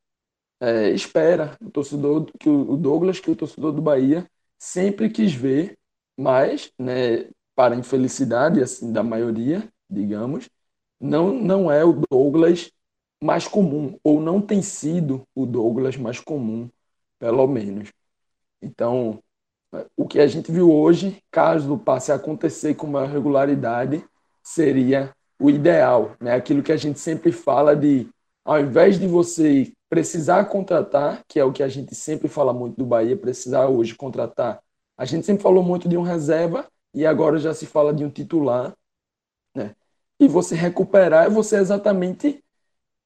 é, 0.61 0.91
espera, 0.91 1.57
o 1.61 1.71
torcedor 1.71 2.27
que 2.39 2.49
o, 2.49 2.77
Douglas 2.77 3.21
que 3.21 3.31
o 3.31 3.37
torcedor 3.37 3.73
do 3.73 3.83
Bahia 3.83 4.29
sempre 4.59 5.11
quis 5.11 5.35
ver, 5.35 5.79
mas, 6.17 6.73
né, 6.79 7.29
para 7.55 7.75
a 7.75 7.79
infelicidade 7.79 8.63
assim 8.63 8.93
da 8.93 9.03
maioria, 9.03 9.69
digamos, 9.89 10.49
não 11.01 11.33
não 11.35 11.71
é 11.71 11.85
o 11.85 12.01
Douglas 12.11 12.71
mais 13.23 13.47
comum 13.49 13.99
ou 14.05 14.21
não 14.21 14.41
tem 14.43 14.63
sido 14.63 15.27
o 15.35 15.47
Douglas 15.47 15.97
mais 15.97 16.21
comum, 16.21 16.71
pelo 17.19 17.47
menos. 17.47 17.93
Então, 18.63 19.23
o 19.97 20.07
que 20.07 20.21
a 20.21 20.27
gente 20.27 20.51
viu 20.51 20.73
hoje, 20.73 21.23
caso 21.31 21.79
passe 21.79 22.13
a 22.13 22.15
acontecer 22.15 22.75
com 22.75 22.87
maior 22.87 23.09
regularidade, 23.09 24.05
seria 24.43 25.13
o 25.39 25.51
ideal, 25.51 26.17
né? 26.21 26.35
Aquilo 26.35 26.63
que 26.63 26.73
a 26.73 26.77
gente 26.77 26.99
sempre 26.99 27.33
fala 27.33 27.77
de, 27.77 28.09
ao 28.45 28.61
invés 28.61 28.99
de 28.99 29.07
você 29.07 29.73
precisar 29.89 30.45
contratar, 30.47 31.23
que 31.29 31.39
é 31.39 31.45
o 31.45 31.53
que 31.53 31.63
a 31.63 31.69
gente 31.69 31.95
sempre 31.95 32.29
fala 32.29 32.53
muito 32.53 32.77
do 32.77 32.87
Bahia, 32.87 33.17
precisar 33.17 33.67
hoje 33.67 33.95
contratar. 33.95 34.61
A 34.97 35.05
gente 35.05 35.27
sempre 35.27 35.43
falou 35.43 35.63
muito 35.63 35.89
de 35.89 35.97
um 35.97 36.03
reserva 36.03 36.67
e 36.95 37.05
agora 37.05 37.39
já 37.39 37.53
se 37.53 37.67
fala 37.67 37.93
de 37.93 38.05
um 38.05 38.11
titular, 38.11 38.75
né? 39.55 39.75
E 40.19 40.27
você 40.27 40.55
recuperar 40.55 41.27
é 41.27 41.31
você 41.31 41.57
exatamente 41.57 42.43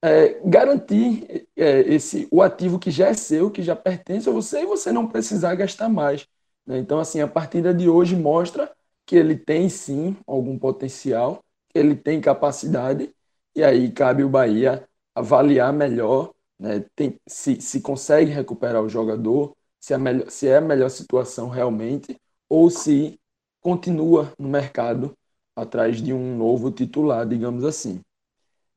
é, 0.03 0.41
garantir 0.45 1.49
é, 1.57 1.81
esse 1.81 2.29
o 2.31 2.43
ativo 2.43 2.79
que 2.79 2.91
já 2.91 3.09
é 3.09 3.15
seu, 3.15 3.51
que 3.51 3.63
já 3.63 3.75
pertence 3.77 4.29
a 4.29 4.33
você 4.33 4.63
e 4.63 4.67
você 4.67 4.93
não 4.93 5.07
precisar 5.09 5.55
gastar 5.57 5.89
mais. 5.89 6.27
Né? 6.71 6.79
Então, 6.79 7.01
assim, 7.01 7.21
a 7.21 7.27
partida 7.27 7.75
de 7.75 7.89
hoje 7.89 8.15
mostra 8.15 8.71
que 9.05 9.17
ele 9.17 9.37
tem 9.37 9.69
sim 9.69 10.17
algum 10.25 10.57
potencial, 10.57 11.43
ele 11.75 11.97
tem 11.97 12.21
capacidade, 12.21 13.13
e 13.57 13.65
aí 13.65 13.91
cabe 13.91 14.23
o 14.23 14.29
Bahia 14.29 14.89
avaliar 15.13 15.73
melhor 15.73 16.33
né? 16.57 16.85
tem, 16.95 17.19
se, 17.27 17.61
se 17.61 17.81
consegue 17.81 18.31
recuperar 18.31 18.83
o 18.83 18.89
jogador, 18.89 19.57
se 19.81 19.93
é, 19.93 19.99
melhor, 19.99 20.31
se 20.31 20.47
é 20.47 20.59
a 20.59 20.61
melhor 20.61 20.91
situação 20.91 21.49
realmente, 21.49 22.17
ou 22.49 22.71
se 22.71 23.19
continua 23.61 24.33
no 24.39 24.49
mercado 24.49 25.13
atrás 25.57 26.01
de 26.01 26.13
um 26.13 26.37
novo 26.37 26.71
titular, 26.71 27.27
digamos 27.27 27.65
assim. 27.65 28.01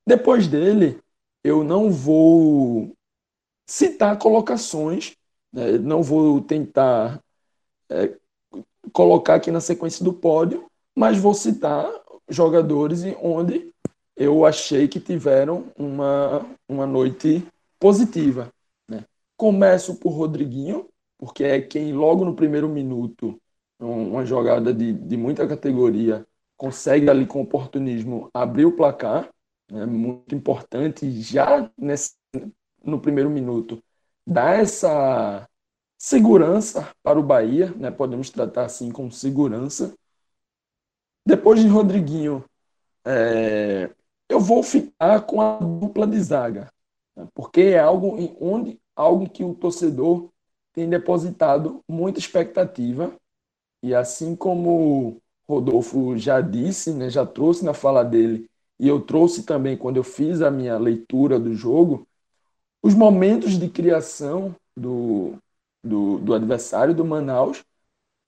Depois 0.07 0.47
dele, 0.47 0.99
eu 1.43 1.63
não 1.63 1.91
vou 1.91 2.91
citar 3.67 4.17
colocações, 4.17 5.15
né? 5.51 5.77
não 5.77 6.01
vou 6.01 6.41
tentar 6.41 7.21
é, 7.89 8.15
colocar 8.91 9.35
aqui 9.35 9.51
na 9.51 9.61
sequência 9.61 10.03
do 10.03 10.13
pódio, 10.13 10.65
mas 10.95 11.17
vou 11.17 11.33
citar 11.33 11.89
jogadores 12.29 13.03
onde 13.21 13.73
eu 14.15 14.45
achei 14.45 14.87
que 14.87 14.99
tiveram 14.99 15.71
uma, 15.77 16.45
uma 16.67 16.85
noite 16.85 17.45
positiva. 17.79 18.51
Né? 18.87 19.03
Começo 19.35 19.95
por 19.95 20.11
Rodriguinho, 20.11 20.87
porque 21.17 21.43
é 21.43 21.61
quem 21.61 21.93
logo 21.93 22.23
no 22.23 22.35
primeiro 22.35 22.69
minuto, 22.69 23.39
uma 23.79 24.25
jogada 24.25 24.73
de, 24.73 24.93
de 24.93 25.17
muita 25.17 25.47
categoria, 25.47 26.25
consegue 26.55 27.09
ali 27.09 27.25
com 27.25 27.41
oportunismo 27.41 28.29
abrir 28.33 28.65
o 28.65 28.75
placar, 28.75 29.29
é 29.71 29.85
muito 29.85 30.35
importante 30.35 31.09
já 31.21 31.69
nesse, 31.77 32.13
no 32.83 32.99
primeiro 32.99 33.29
minuto 33.29 33.81
dar 34.25 34.59
essa 34.59 35.47
segurança 36.03 36.93
para 37.01 37.17
o 37.17 37.23
Bahia, 37.23 37.73
né? 37.77 37.89
podemos 37.89 38.29
tratar 38.29 38.65
assim 38.65 38.91
como 38.91 39.09
segurança. 39.09 39.93
Depois 41.25 41.61
de 41.61 41.67
Rodriguinho, 41.69 42.43
é, 43.05 43.89
eu 44.27 44.37
vou 44.37 44.61
ficar 44.61 45.21
com 45.21 45.39
a 45.39 45.57
dupla 45.59 46.05
de 46.05 46.19
zaga, 46.19 46.69
né? 47.15 47.25
porque 47.33 47.61
é 47.61 47.79
algo 47.79 48.17
em, 48.19 48.35
onde 48.41 48.81
algo 48.93 49.29
que 49.29 49.45
o 49.45 49.55
torcedor 49.55 50.29
tem 50.73 50.89
depositado 50.89 51.81
muita 51.87 52.19
expectativa 52.19 53.15
e 53.81 53.95
assim 53.95 54.35
como 54.35 55.21
Rodolfo 55.47 56.17
já 56.17 56.41
disse, 56.41 56.91
né, 56.91 57.09
já 57.09 57.25
trouxe 57.25 57.63
na 57.63 57.73
fala 57.73 58.03
dele 58.03 58.49
e 58.77 58.89
eu 58.89 58.99
trouxe 58.99 59.43
também 59.43 59.77
quando 59.77 59.95
eu 59.95 60.03
fiz 60.03 60.41
a 60.41 60.51
minha 60.51 60.77
leitura 60.77 61.39
do 61.39 61.55
jogo, 61.55 62.05
os 62.81 62.93
momentos 62.93 63.57
de 63.57 63.69
criação 63.69 64.53
do, 64.75 65.37
do, 65.83 66.17
do 66.19 66.33
adversário 66.33 66.93
do 66.93 67.03
Manaus 67.03 67.63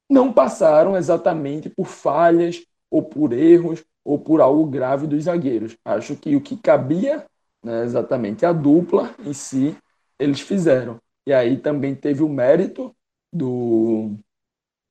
não 0.09 0.31
passaram 0.31 0.95
exatamente 0.95 1.69
por 1.69 1.87
falhas 1.87 2.63
ou 2.91 3.01
por 3.01 3.33
erros 3.33 3.83
ou 4.03 4.19
por 4.19 4.41
algo 4.41 4.65
grave 4.65 5.07
dos 5.07 5.23
zagueiros. 5.23 5.75
Acho 5.83 6.15
que 6.15 6.35
o 6.35 6.41
que 6.41 6.57
cabia 6.57 7.25
né, 7.63 7.83
exatamente 7.83 8.45
a 8.45 8.53
dupla 8.53 9.15
em 9.25 9.33
si, 9.33 9.75
eles 10.19 10.41
fizeram. 10.41 10.99
E 11.25 11.33
aí 11.33 11.57
também 11.57 11.95
teve 11.95 12.21
o 12.21 12.29
mérito 12.29 12.95
do, 13.33 14.11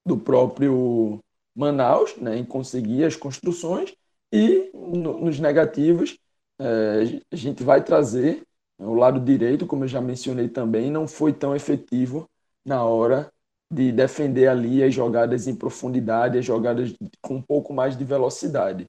do 0.04 0.18
próprio 0.18 1.20
Manaus 1.54 2.16
né, 2.16 2.36
em 2.36 2.44
conseguir 2.44 3.04
as 3.04 3.14
construções 3.14 3.94
e 4.32 4.70
no, 4.74 5.20
nos 5.20 5.38
negativos 5.38 6.18
é, 6.58 7.20
a 7.30 7.36
gente 7.36 7.62
vai 7.62 7.82
trazer 7.84 8.42
o 8.78 8.94
lado 8.94 9.20
direito, 9.20 9.66
como 9.66 9.84
eu 9.84 9.88
já 9.88 10.00
mencionei 10.00 10.48
também, 10.48 10.90
não 10.90 11.06
foi 11.06 11.32
tão 11.32 11.54
efetivo 11.54 12.28
na 12.64 12.84
hora 12.84 13.32
de 13.70 13.92
defender 13.92 14.48
ali 14.48 14.82
as 14.82 14.94
jogadas 14.94 15.46
em 15.48 15.54
profundidade, 15.54 16.38
as 16.38 16.44
jogadas 16.44 16.94
com 17.20 17.36
um 17.36 17.42
pouco 17.42 17.72
mais 17.72 17.96
de 17.96 18.04
velocidade. 18.04 18.86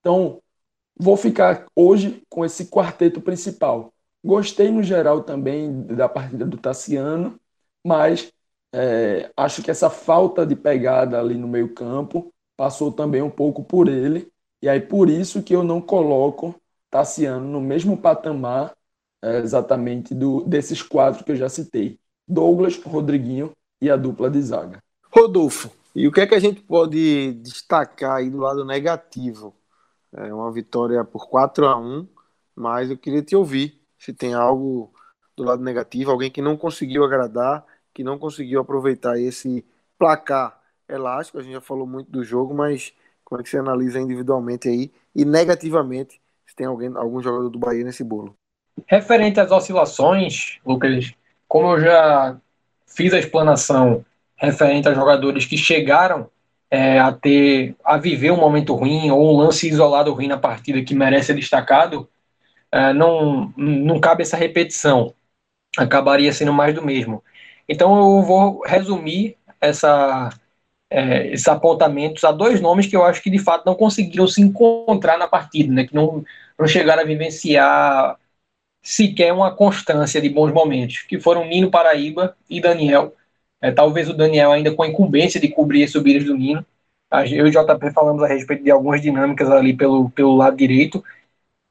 Então, 0.00 0.42
vou 0.98 1.16
ficar 1.16 1.66
hoje 1.76 2.22
com 2.28 2.44
esse 2.44 2.66
quarteto 2.66 3.20
principal. 3.20 3.92
Gostei 4.24 4.70
no 4.70 4.82
geral 4.82 5.22
também 5.24 5.84
da 5.86 6.08
partida 6.08 6.46
do 6.46 6.58
Tassiano, 6.58 7.40
mas 7.84 8.32
é, 8.74 9.30
acho 9.36 9.62
que 9.62 9.70
essa 9.70 9.90
falta 9.90 10.46
de 10.46 10.56
pegada 10.56 11.20
ali 11.20 11.36
no 11.36 11.48
meio 11.48 11.74
campo 11.74 12.32
passou 12.56 12.92
também 12.92 13.22
um 13.22 13.30
pouco 13.30 13.64
por 13.64 13.88
ele, 13.88 14.30
e 14.62 14.68
aí 14.68 14.80
por 14.80 15.08
isso 15.10 15.42
que 15.42 15.54
eu 15.54 15.64
não 15.64 15.80
coloco 15.80 16.54
Tassiano 16.90 17.46
no 17.46 17.60
mesmo 17.60 17.96
patamar 17.96 18.76
é, 19.22 19.38
exatamente 19.38 20.14
do, 20.14 20.42
desses 20.44 20.82
quatro 20.82 21.24
que 21.24 21.32
eu 21.32 21.36
já 21.36 21.48
citei. 21.48 21.99
Douglas, 22.30 22.80
Rodriguinho 22.82 23.50
e 23.80 23.90
a 23.90 23.96
dupla 23.96 24.30
de 24.30 24.40
zaga. 24.40 24.78
Rodolfo, 25.12 25.70
e 25.94 26.06
o 26.06 26.12
que 26.12 26.20
é 26.20 26.26
que 26.26 26.34
a 26.34 26.40
gente 26.40 26.60
pode 26.60 27.32
destacar 27.42 28.16
aí 28.16 28.30
do 28.30 28.38
lado 28.38 28.64
negativo? 28.64 29.54
É 30.12 30.32
uma 30.32 30.50
vitória 30.52 31.04
por 31.04 31.28
4 31.28 31.66
a 31.66 31.76
1 31.76 32.06
mas 32.54 32.90
eu 32.90 32.98
queria 32.98 33.22
te 33.22 33.34
ouvir 33.34 33.80
se 33.98 34.12
tem 34.12 34.34
algo 34.34 34.92
do 35.34 35.42
lado 35.42 35.62
negativo, 35.62 36.10
alguém 36.10 36.30
que 36.30 36.42
não 36.42 36.56
conseguiu 36.56 37.04
agradar, 37.04 37.64
que 37.94 38.04
não 38.04 38.18
conseguiu 38.18 38.60
aproveitar 38.60 39.18
esse 39.18 39.64
placar 39.98 40.60
elástico. 40.86 41.38
A 41.38 41.42
gente 41.42 41.54
já 41.54 41.60
falou 41.60 41.86
muito 41.86 42.10
do 42.10 42.22
jogo, 42.22 42.52
mas 42.52 42.92
como 43.24 43.40
é 43.40 43.44
que 43.44 43.48
você 43.48 43.58
analisa 43.58 43.98
individualmente 43.98 44.68
aí 44.68 44.92
e 45.14 45.24
negativamente 45.24 46.20
se 46.46 46.54
tem 46.54 46.66
alguém, 46.66 46.90
algum 46.94 47.22
jogador 47.22 47.48
do 47.48 47.58
Bahia 47.58 47.84
nesse 47.84 48.04
bolo? 48.04 48.34
Referente 48.86 49.40
às 49.40 49.50
oscilações, 49.50 50.58
Lucas, 50.66 51.14
como 51.50 51.72
eu 51.72 51.80
já 51.80 52.36
fiz 52.86 53.12
a 53.12 53.18
explanação 53.18 54.04
referente 54.36 54.88
a 54.88 54.94
jogadores 54.94 55.44
que 55.44 55.58
chegaram 55.58 56.30
é, 56.70 57.00
a 57.00 57.10
ter 57.10 57.74
a 57.84 57.98
viver 57.98 58.30
um 58.30 58.36
momento 58.36 58.72
ruim 58.72 59.10
ou 59.10 59.34
um 59.34 59.36
lance 59.36 59.68
isolado 59.68 60.14
ruim 60.14 60.28
na 60.28 60.38
partida 60.38 60.80
que 60.84 60.94
merece 60.94 61.26
ser 61.26 61.34
destacado, 61.34 62.08
é, 62.70 62.92
não, 62.92 63.52
não 63.56 63.98
cabe 63.98 64.22
essa 64.22 64.36
repetição. 64.36 65.12
Acabaria 65.76 66.32
sendo 66.32 66.52
mais 66.52 66.72
do 66.72 66.84
mesmo. 66.84 67.20
Então 67.68 67.98
eu 67.98 68.22
vou 68.22 68.62
resumir 68.64 69.36
essa, 69.60 70.30
é, 70.88 71.32
esses 71.32 71.48
apontamentos 71.48 72.22
a 72.22 72.30
dois 72.30 72.60
nomes 72.60 72.86
que 72.86 72.94
eu 72.94 73.04
acho 73.04 73.20
que 73.20 73.30
de 73.30 73.40
fato 73.40 73.66
não 73.66 73.74
conseguiram 73.74 74.28
se 74.28 74.40
encontrar 74.40 75.18
na 75.18 75.26
partida, 75.26 75.72
né, 75.74 75.84
que 75.84 75.96
não, 75.96 76.24
não 76.56 76.68
chegaram 76.68 77.02
a 77.02 77.06
vivenciar 77.06 78.16
sequer 78.82 79.32
uma 79.32 79.54
constância 79.54 80.20
de 80.20 80.28
bons 80.28 80.52
momentos, 80.52 81.02
que 81.02 81.20
foram 81.20 81.46
Nino 81.46 81.70
Paraíba 81.70 82.36
e 82.48 82.60
Daniel. 82.60 83.14
É, 83.60 83.70
talvez 83.70 84.08
o 84.08 84.14
Daniel 84.14 84.52
ainda 84.52 84.74
com 84.74 84.82
a 84.82 84.88
incumbência 84.88 85.40
de 85.40 85.48
cobrir 85.48 85.84
as 85.84 85.92
subidas 85.92 86.24
do 86.24 86.36
Nino. 86.36 86.64
Eu 87.30 87.46
e 87.46 87.50
o 87.50 87.50
JP 87.50 87.90
falamos 87.92 88.22
a 88.22 88.26
respeito 88.26 88.62
de 88.62 88.70
algumas 88.70 89.02
dinâmicas 89.02 89.50
ali 89.50 89.76
pelo, 89.76 90.08
pelo 90.10 90.36
lado 90.36 90.56
direito. 90.56 91.02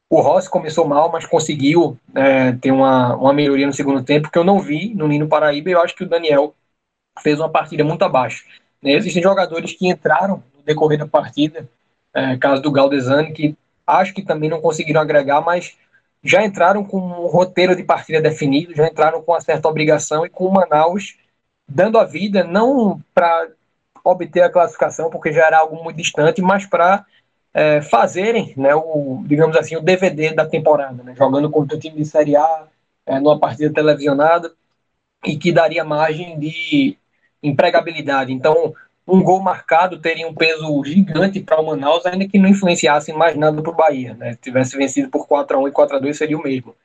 O 0.09 0.21
Rossi 0.21 0.49
começou 0.49 0.87
mal, 0.87 1.11
mas 1.11 1.25
conseguiu 1.25 1.97
é, 2.15 2.51
ter 2.53 2.71
uma, 2.71 3.15
uma 3.15 3.33
melhoria 3.33 3.65
no 3.65 3.73
segundo 3.73 4.03
tempo, 4.03 4.29
que 4.29 4.37
eu 4.37 4.43
não 4.43 4.59
vi 4.59 4.93
no 4.93 5.07
Nino 5.07 5.27
Paraíba, 5.27 5.69
eu 5.69 5.81
acho 5.81 5.95
que 5.95 6.03
o 6.03 6.09
Daniel 6.09 6.53
fez 7.21 7.39
uma 7.39 7.49
partida 7.49 7.83
muito 7.83 8.03
abaixo. 8.03 8.43
Né? 8.81 8.93
Existem 8.93 9.21
jogadores 9.21 9.73
que 9.73 9.87
entraram 9.87 10.43
no 10.55 10.63
decorrer 10.63 10.97
da 10.97 11.07
partida, 11.07 11.69
é, 12.13 12.37
caso 12.37 12.61
do 12.61 12.71
Galdesani, 12.71 13.31
que 13.33 13.55
acho 13.85 14.13
que 14.13 14.21
também 14.21 14.49
não 14.49 14.61
conseguiram 14.61 15.01
agregar, 15.01 15.41
mas 15.41 15.77
já 16.23 16.43
entraram 16.43 16.83
com 16.83 16.97
um 16.97 17.27
roteiro 17.27 17.75
de 17.75 17.83
partida 17.83 18.21
definido, 18.21 18.75
já 18.75 18.87
entraram 18.87 19.21
com 19.21 19.31
uma 19.31 19.41
certa 19.41 19.67
obrigação 19.67 20.25
e 20.25 20.29
com 20.29 20.45
o 20.45 20.53
Manaus 20.53 21.17
dando 21.67 21.97
a 21.97 22.03
vida, 22.03 22.43
não 22.43 22.99
para 23.13 23.47
obter 24.03 24.41
a 24.41 24.49
classificação, 24.49 25.09
porque 25.09 25.31
já 25.31 25.45
era 25.45 25.59
algo 25.59 25.81
muito 25.83 25.97
distante, 25.97 26.41
mas 26.41 26.65
para 26.65 27.05
é, 27.53 27.81
fazerem, 27.81 28.53
né, 28.57 28.73
o, 28.75 29.23
digamos 29.25 29.55
assim, 29.55 29.75
o 29.75 29.81
DVD 29.81 30.33
da 30.33 30.45
temporada, 30.45 31.03
né, 31.03 31.13
jogando 31.15 31.49
contra 31.49 31.77
o 31.77 31.79
time 31.79 31.97
de 31.97 32.05
Série 32.05 32.35
A, 32.35 32.67
é, 33.05 33.19
numa 33.19 33.39
partida 33.39 33.73
televisionada, 33.73 34.51
e 35.23 35.37
que 35.37 35.51
daria 35.51 35.83
margem 35.83 36.39
de 36.39 36.97
empregabilidade. 37.43 38.31
Então, 38.31 38.73
um 39.11 39.23
gol 39.23 39.41
marcado 39.41 39.99
teria 39.99 40.27
um 40.27 40.33
peso 40.33 40.83
gigante 40.83 41.39
para 41.39 41.59
o 41.59 41.65
Manaus, 41.65 42.05
ainda 42.05 42.27
que 42.27 42.37
não 42.37 42.49
influenciasse 42.49 43.11
mais 43.11 43.35
nada 43.35 43.61
para 43.61 43.71
o 43.71 43.75
Bahia. 43.75 44.13
Né? 44.13 44.33
Se 44.33 44.39
tivesse 44.39 44.77
vencido 44.77 45.09
por 45.09 45.27
4 45.27 45.57
a 45.57 45.59
1 45.61 45.67
e 45.67 45.71
4 45.71 45.95
a 45.97 45.99
2 45.99 46.17
seria 46.17 46.37
o 46.37 46.43
mesmo. 46.43 46.75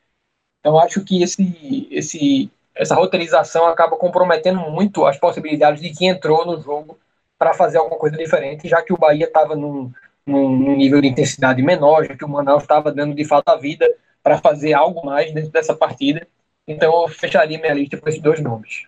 Então 0.61 0.79
acho 0.79 1.05
que 1.05 1.23
esse, 1.23 1.89
esse, 1.91 2.51
essa 2.75 2.95
roteirização 2.95 3.67
acaba 3.67 3.97
comprometendo 3.97 4.61
muito 4.71 5.05
as 5.05 5.19
possibilidades 5.19 5.83
de 5.83 5.93
quem 5.93 6.09
entrou 6.09 6.47
no 6.47 6.61
jogo 6.61 6.99
para 7.39 7.53
fazer 7.53 7.79
alguma 7.79 7.99
coisa 7.99 8.17
diferente, 8.17 8.69
já 8.69 8.81
que 8.81 8.93
o 8.93 8.99
Bahia 8.99 9.27
estava 9.27 9.55
num, 9.55 9.93
num, 10.27 10.75
nível 10.75 11.01
de 11.01 11.09
intensidade 11.09 11.63
menor, 11.63 12.07
já 12.07 12.17
que 12.17 12.25
o 12.25 12.29
Manaus 12.29 12.63
estava 12.63 12.91
dando 12.91 13.15
de 13.15 13.25
fato 13.25 13.49
a 13.51 13.57
vida 13.57 13.87
para 14.23 14.39
fazer 14.39 14.73
algo 14.73 15.05
mais 15.05 15.33
dentro 15.35 15.51
dessa 15.51 15.75
partida. 15.75 16.27
Então 16.67 17.03
eu 17.03 17.09
fecharia 17.09 17.59
minha 17.59 17.75
lista 17.75 17.99
com 17.99 18.09
esses 18.09 18.23
dois 18.23 18.41
nomes. 18.41 18.87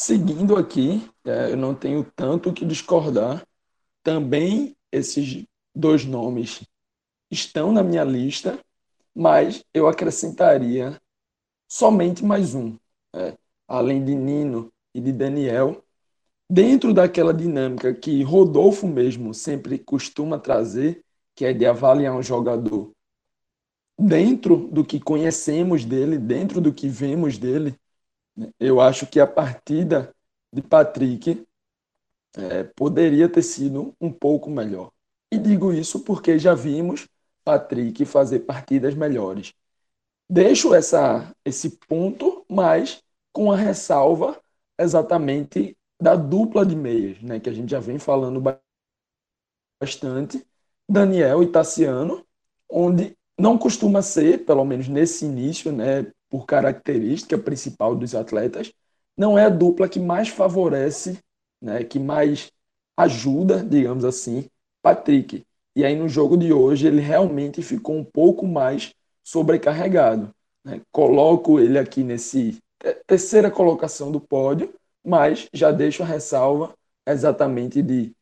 Seguindo 0.00 0.54
aqui, 0.54 1.10
é, 1.24 1.50
eu 1.50 1.56
não 1.56 1.74
tenho 1.74 2.04
tanto 2.14 2.52
que 2.52 2.64
discordar. 2.64 3.44
Também 4.00 4.76
esses 4.92 5.44
dois 5.74 6.04
nomes 6.04 6.62
estão 7.28 7.72
na 7.72 7.82
minha 7.82 8.04
lista, 8.04 8.60
mas 9.12 9.64
eu 9.74 9.88
acrescentaria 9.88 10.96
somente 11.68 12.24
mais 12.24 12.54
um. 12.54 12.76
É, 13.12 13.36
além 13.66 14.04
de 14.04 14.14
Nino 14.14 14.72
e 14.94 15.00
de 15.00 15.12
Daniel, 15.12 15.82
dentro 16.48 16.94
daquela 16.94 17.34
dinâmica 17.34 17.92
que 17.92 18.22
Rodolfo 18.22 18.86
mesmo 18.86 19.34
sempre 19.34 19.80
costuma 19.80 20.38
trazer, 20.38 21.02
que 21.34 21.44
é 21.44 21.52
de 21.52 21.66
avaliar 21.66 22.14
um 22.14 22.22
jogador 22.22 22.92
dentro 23.98 24.68
do 24.68 24.84
que 24.84 25.00
conhecemos 25.00 25.84
dele, 25.84 26.18
dentro 26.18 26.60
do 26.60 26.72
que 26.72 26.88
vemos 26.88 27.36
dele, 27.36 27.76
eu 28.58 28.80
acho 28.80 29.06
que 29.06 29.20
a 29.20 29.26
partida 29.26 30.14
de 30.52 30.62
Patrick 30.62 31.46
é, 32.36 32.64
poderia 32.64 33.28
ter 33.28 33.42
sido 33.42 33.94
um 34.00 34.12
pouco 34.12 34.50
melhor. 34.50 34.90
E 35.30 35.38
digo 35.38 35.72
isso 35.72 36.00
porque 36.00 36.38
já 36.38 36.54
vimos 36.54 37.08
Patrick 37.44 38.04
fazer 38.04 38.40
partidas 38.40 38.94
melhores. 38.94 39.54
Deixo 40.28 40.74
essa, 40.74 41.34
esse 41.44 41.78
ponto, 41.88 42.44
mas 42.48 43.02
com 43.32 43.50
a 43.50 43.56
ressalva 43.56 44.40
exatamente 44.78 45.76
da 46.00 46.14
dupla 46.14 46.64
de 46.64 46.76
meias, 46.76 47.20
né, 47.22 47.40
que 47.40 47.48
a 47.48 47.52
gente 47.52 47.70
já 47.70 47.80
vem 47.80 47.98
falando 47.98 48.42
bastante, 49.80 50.46
Daniel 50.88 51.42
e 51.42 51.50
Tassiano, 51.50 52.24
onde 52.68 53.16
não 53.38 53.58
costuma 53.58 54.02
ser, 54.02 54.44
pelo 54.44 54.64
menos 54.64 54.88
nesse 54.88 55.24
início, 55.24 55.72
né, 55.72 56.12
por 56.28 56.46
característica 56.46 57.38
principal 57.38 57.94
dos 57.94 58.14
atletas, 58.14 58.72
não 59.16 59.38
é 59.38 59.46
a 59.46 59.48
dupla 59.48 59.88
que 59.88 59.98
mais 59.98 60.28
favorece, 60.28 61.18
né, 61.60 61.82
que 61.82 61.98
mais 61.98 62.52
ajuda, 62.96 63.64
digamos 63.64 64.04
assim, 64.04 64.48
Patrick. 64.82 65.44
E 65.74 65.84
aí 65.84 65.96
no 65.96 66.08
jogo 66.08 66.36
de 66.36 66.52
hoje 66.52 66.86
ele 66.86 67.00
realmente 67.00 67.62
ficou 67.62 67.96
um 67.96 68.04
pouco 68.04 68.46
mais 68.46 68.94
sobrecarregado. 69.22 70.34
Né? 70.64 70.80
Coloco 70.90 71.60
ele 71.60 71.78
aqui 71.78 72.02
nesse 72.02 72.58
terceira 73.06 73.50
colocação 73.50 74.12
do 74.12 74.20
pódio, 74.20 74.72
mas 75.04 75.48
já 75.52 75.72
deixo 75.72 76.02
a 76.02 76.06
ressalva 76.06 76.74
exatamente 77.06 77.82
de 77.82 78.12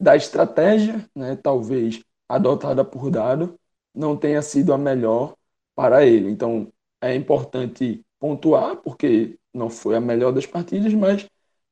da 0.00 0.16
estratégia, 0.16 1.06
né, 1.14 1.36
talvez 1.40 2.02
adotada 2.28 2.84
por 2.84 3.08
Dado, 3.08 3.54
não 3.94 4.16
tenha 4.16 4.42
sido 4.42 4.72
a 4.72 4.78
melhor 4.78 5.36
para 5.76 6.04
ele. 6.04 6.28
Então, 6.28 6.72
é 7.02 7.14
importante 7.14 8.00
pontuar, 8.18 8.76
porque 8.76 9.36
não 9.52 9.68
foi 9.68 9.96
a 9.96 10.00
melhor 10.00 10.32
das 10.32 10.46
partidas, 10.46 10.94
mas 10.94 11.28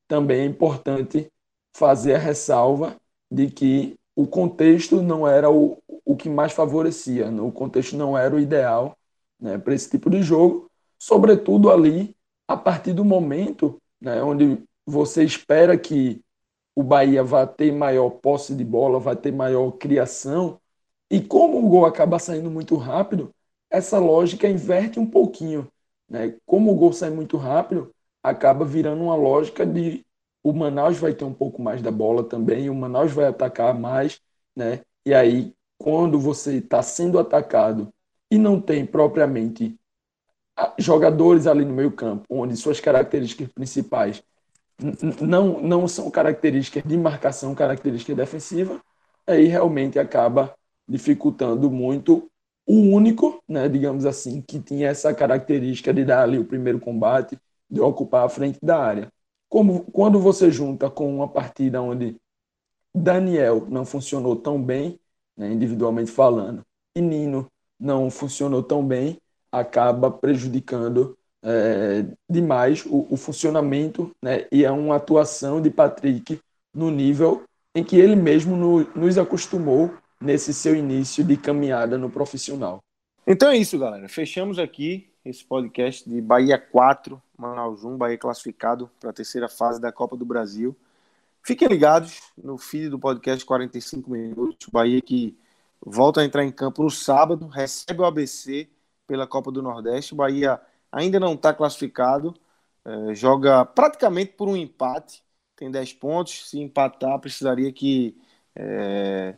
também 0.09 0.41
é 0.41 0.45
importante 0.45 1.28
fazer 1.74 2.16
a 2.16 2.18
ressalva 2.18 2.97
de 3.31 3.49
que 3.49 3.97
o 4.16 4.26
contexto 4.26 5.01
não 5.01 5.26
era 5.26 5.49
o, 5.49 5.78
o 6.05 6.16
que 6.16 6.28
mais 6.28 6.53
favorecia, 6.53 7.31
né? 7.31 7.41
o 7.41 7.53
contexto 7.53 7.97
não 7.97 8.18
era 8.18 8.35
o 8.35 8.41
ideal 8.41 8.97
né, 9.39 9.57
para 9.57 9.72
esse 9.72 9.89
tipo 9.89 10.11
de 10.11 10.22
jogo, 10.22 10.68
sobretudo 10.99 11.70
ali 11.70 12.14
a 12.49 12.57
partir 12.57 12.93
do 12.93 13.05
momento 13.05 13.81
né, 14.01 14.22
onde 14.22 14.61
você 14.85 15.22
espera 15.22 15.78
que 15.78 16.20
o 16.74 16.83
Bahia 16.83 17.22
vai 17.22 17.47
ter 17.47 17.72
maior 17.72 18.11
posse 18.11 18.55
de 18.55 18.64
bola, 18.64 18.99
vai 18.99 19.14
ter 19.14 19.33
maior 19.33 19.72
criação, 19.72 20.61
e 21.11 21.20
como 21.20 21.59
o 21.59 21.68
gol 21.68 21.87
acaba 21.87 22.18
saindo 22.18 22.51
muito 22.51 22.76
rápido, 22.76 23.33
essa 23.71 23.99
lógica 23.99 24.49
inverte 24.49 24.99
um 24.99 25.07
pouquinho. 25.07 25.71
Né? 26.09 26.37
Como 26.45 26.73
o 26.73 26.75
gol 26.75 26.93
sai 26.93 27.11
muito 27.11 27.37
rápido, 27.37 27.95
acaba 28.23 28.64
virando 28.64 29.03
uma 29.05 29.14
lógica 29.14 29.64
de 29.64 30.05
o 30.43 30.53
Manaus 30.53 30.99
vai 30.99 31.12
ter 31.12 31.25
um 31.25 31.35
pouco 31.35 31.62
mais 31.62 31.83
da 31.83 31.91
bola 31.91 32.25
também, 32.25 32.71
o 32.71 32.75
Manaus 32.75 33.12
vai 33.12 33.27
atacar 33.27 33.79
mais, 33.79 34.21
né? 34.57 34.81
E 35.05 35.12
aí, 35.12 35.55
quando 35.77 36.18
você 36.18 36.57
está 36.57 36.83
sendo 36.83 37.18
atacado 37.18 37.93
e 38.31 38.39
não 38.39 38.61
tem 38.61 38.87
propriamente 38.87 39.79
jogadores 40.79 41.47
ali 41.47 41.64
no 41.64 41.75
meio 41.75 41.93
campo, 41.93 42.25
onde 42.31 42.57
suas 42.57 42.81
características 42.81 43.49
principais 43.53 44.23
não, 45.21 45.61
não 45.61 45.87
são 45.87 46.11
características 46.11 46.83
de 46.85 46.97
marcação, 46.97 47.55
característica 47.55 48.14
defensiva, 48.14 48.81
aí 49.27 49.47
realmente 49.47 49.99
acaba 49.99 50.55
dificultando 50.89 51.71
muito 51.71 52.30
o 52.71 52.95
único, 52.95 53.43
né, 53.49 53.68
digamos 53.68 54.07
assim, 54.07 54.41
que 54.41 54.61
tinha 54.61 54.89
essa 54.89 55.12
característica 55.12 55.93
de 55.93 56.05
dar 56.05 56.23
ali 56.23 56.39
o 56.39 56.45
primeiro 56.45 56.79
combate, 56.79 57.37
de 57.68 57.81
ocupar 57.81 58.25
a 58.25 58.29
frente 58.29 58.61
da 58.62 58.79
área. 58.79 59.12
Como 59.49 59.83
quando 59.91 60.21
você 60.21 60.53
junta 60.53 60.89
com 60.89 61.12
uma 61.12 61.27
partida 61.27 61.83
onde 61.83 62.16
Daniel 62.95 63.66
não 63.68 63.85
funcionou 63.85 64.37
tão 64.37 64.62
bem, 64.62 65.01
né, 65.37 65.53
individualmente 65.53 66.12
falando, 66.12 66.64
e 66.95 67.01
Nino 67.01 67.51
não 67.79 68.09
funcionou 68.09 68.62
tão 68.62 68.87
bem, 68.87 69.18
acaba 69.51 70.09
prejudicando 70.09 71.18
é, 71.43 72.05
demais 72.29 72.87
o, 72.87 73.05
o, 73.11 73.16
funcionamento 73.16 74.14
né, 74.23 74.47
e 74.53 74.64
é 74.64 74.71
uma 74.71 74.95
atuação 74.95 75.61
de 75.61 75.71
Patrick 75.71 76.39
no 76.73 76.89
nível 76.89 77.43
em 77.75 77.83
que 77.83 77.97
ele 77.97 78.14
mesmo 78.14 78.55
no, 78.55 78.85
nos 78.95 79.18
acostumou 79.18 79.93
nesse 80.21 80.53
seu 80.53 80.77
início 80.77 81.25
de 81.25 81.37
caminhada 81.37 81.97
no 81.97 82.11
profissional. 82.11 82.81
Então 83.27 83.51
é 83.51 83.57
isso, 83.57 83.79
galera. 83.79 84.09
Fechamos 84.09 84.59
aqui 84.59 85.11
esse 85.25 85.45
podcast 85.45 86.09
de 86.09 86.21
Bahia 86.21 86.59
4, 86.59 87.21
Manaus 87.37 87.85
1, 87.85 87.97
Bahia 87.97 88.18
classificado 88.18 88.91
para 89.01 89.11
a 89.11 89.12
terceira 89.12 89.49
fase 89.49 89.81
da 89.81 89.91
Copa 89.91 90.16
do 90.16 90.25
Brasil. 90.25 90.77
Fiquem 91.43 91.68
ligados 91.68 92.21
no 92.37 92.59
feed 92.59 92.91
do 92.91 92.99
podcast 92.99 93.45
45 93.45 94.11
minutos. 94.11 94.68
Bahia 94.71 95.01
que 95.01 95.39
volta 95.81 96.21
a 96.21 96.25
entrar 96.25 96.45
em 96.45 96.53
campo 96.53 96.83
no 96.83 96.91
sábado, 96.91 97.47
recebe 97.47 98.01
o 98.01 98.05
ABC 98.05 98.68
pela 99.07 99.27
Copa 99.27 99.51
do 99.51 99.62
Nordeste. 99.62 100.14
Bahia 100.14 100.61
ainda 100.93 101.18
não 101.18 101.35
está 101.35 101.55
classificado, 101.55 102.35
é, 102.85 103.14
joga 103.14 103.64
praticamente 103.64 104.33
por 104.33 104.49
um 104.49 104.57
empate, 104.57 105.25
tem 105.57 105.71
10 105.71 105.95
pontos. 105.95 106.49
Se 106.49 106.59
empatar, 106.59 107.18
precisaria 107.18 107.73
que 107.73 108.16
é, 108.55 109.37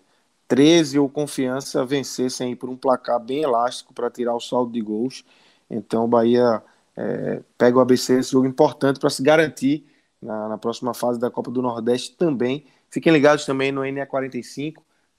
13 0.52 0.98
ou 0.98 1.08
Confiança 1.08 1.82
vencessem 1.82 2.54
por 2.54 2.68
um 2.68 2.76
placar 2.76 3.18
bem 3.18 3.40
elástico 3.40 3.94
para 3.94 4.10
tirar 4.10 4.34
o 4.34 4.40
saldo 4.40 4.70
de 4.70 4.82
gols. 4.82 5.24
Então 5.70 6.04
o 6.04 6.06
Bahia 6.06 6.62
é, 6.94 7.40
pega 7.56 7.78
o 7.78 7.80
ABC, 7.80 8.18
esse 8.18 8.32
jogo 8.32 8.46
importante 8.46 9.00
para 9.00 9.08
se 9.08 9.22
garantir 9.22 9.86
na, 10.20 10.50
na, 10.50 10.58
próxima 10.58 10.92
fase 10.92 11.18
da 11.18 11.30
Copa 11.30 11.50
do 11.50 11.62
Nordeste 11.62 12.14
também. 12.18 12.66
Fiquem 12.90 13.10
ligados 13.14 13.46
também 13.46 13.72
no 13.72 13.80
NE45, 13.80 14.74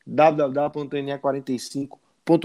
www.ne45 0.05 1.97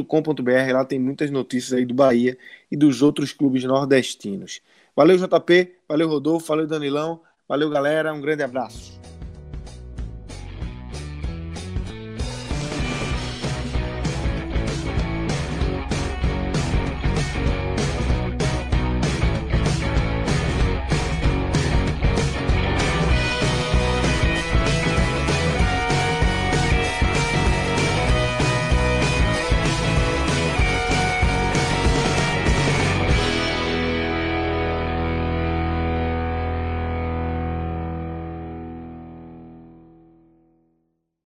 com.br 0.07 0.72
lá 0.72 0.82
tem 0.82 0.99
muitas 0.99 1.30
notícias 1.30 1.78
aí 1.78 1.84
do 1.84 1.93
Bahia 1.93 2.39
e 2.70 2.76
dos 2.76 3.03
outros 3.03 3.34
clubes 3.34 3.64
nordestinos. 3.64 4.62
Valeu, 4.97 5.18
JP, 5.18 5.74
valeu, 5.86 6.09
Rodolfo, 6.09 6.47
valeu, 6.47 6.66
Danilão, 6.66 7.20
valeu, 7.47 7.68
galera, 7.68 8.14
um 8.14 8.20
grande 8.22 8.43
abraço. 8.43 8.99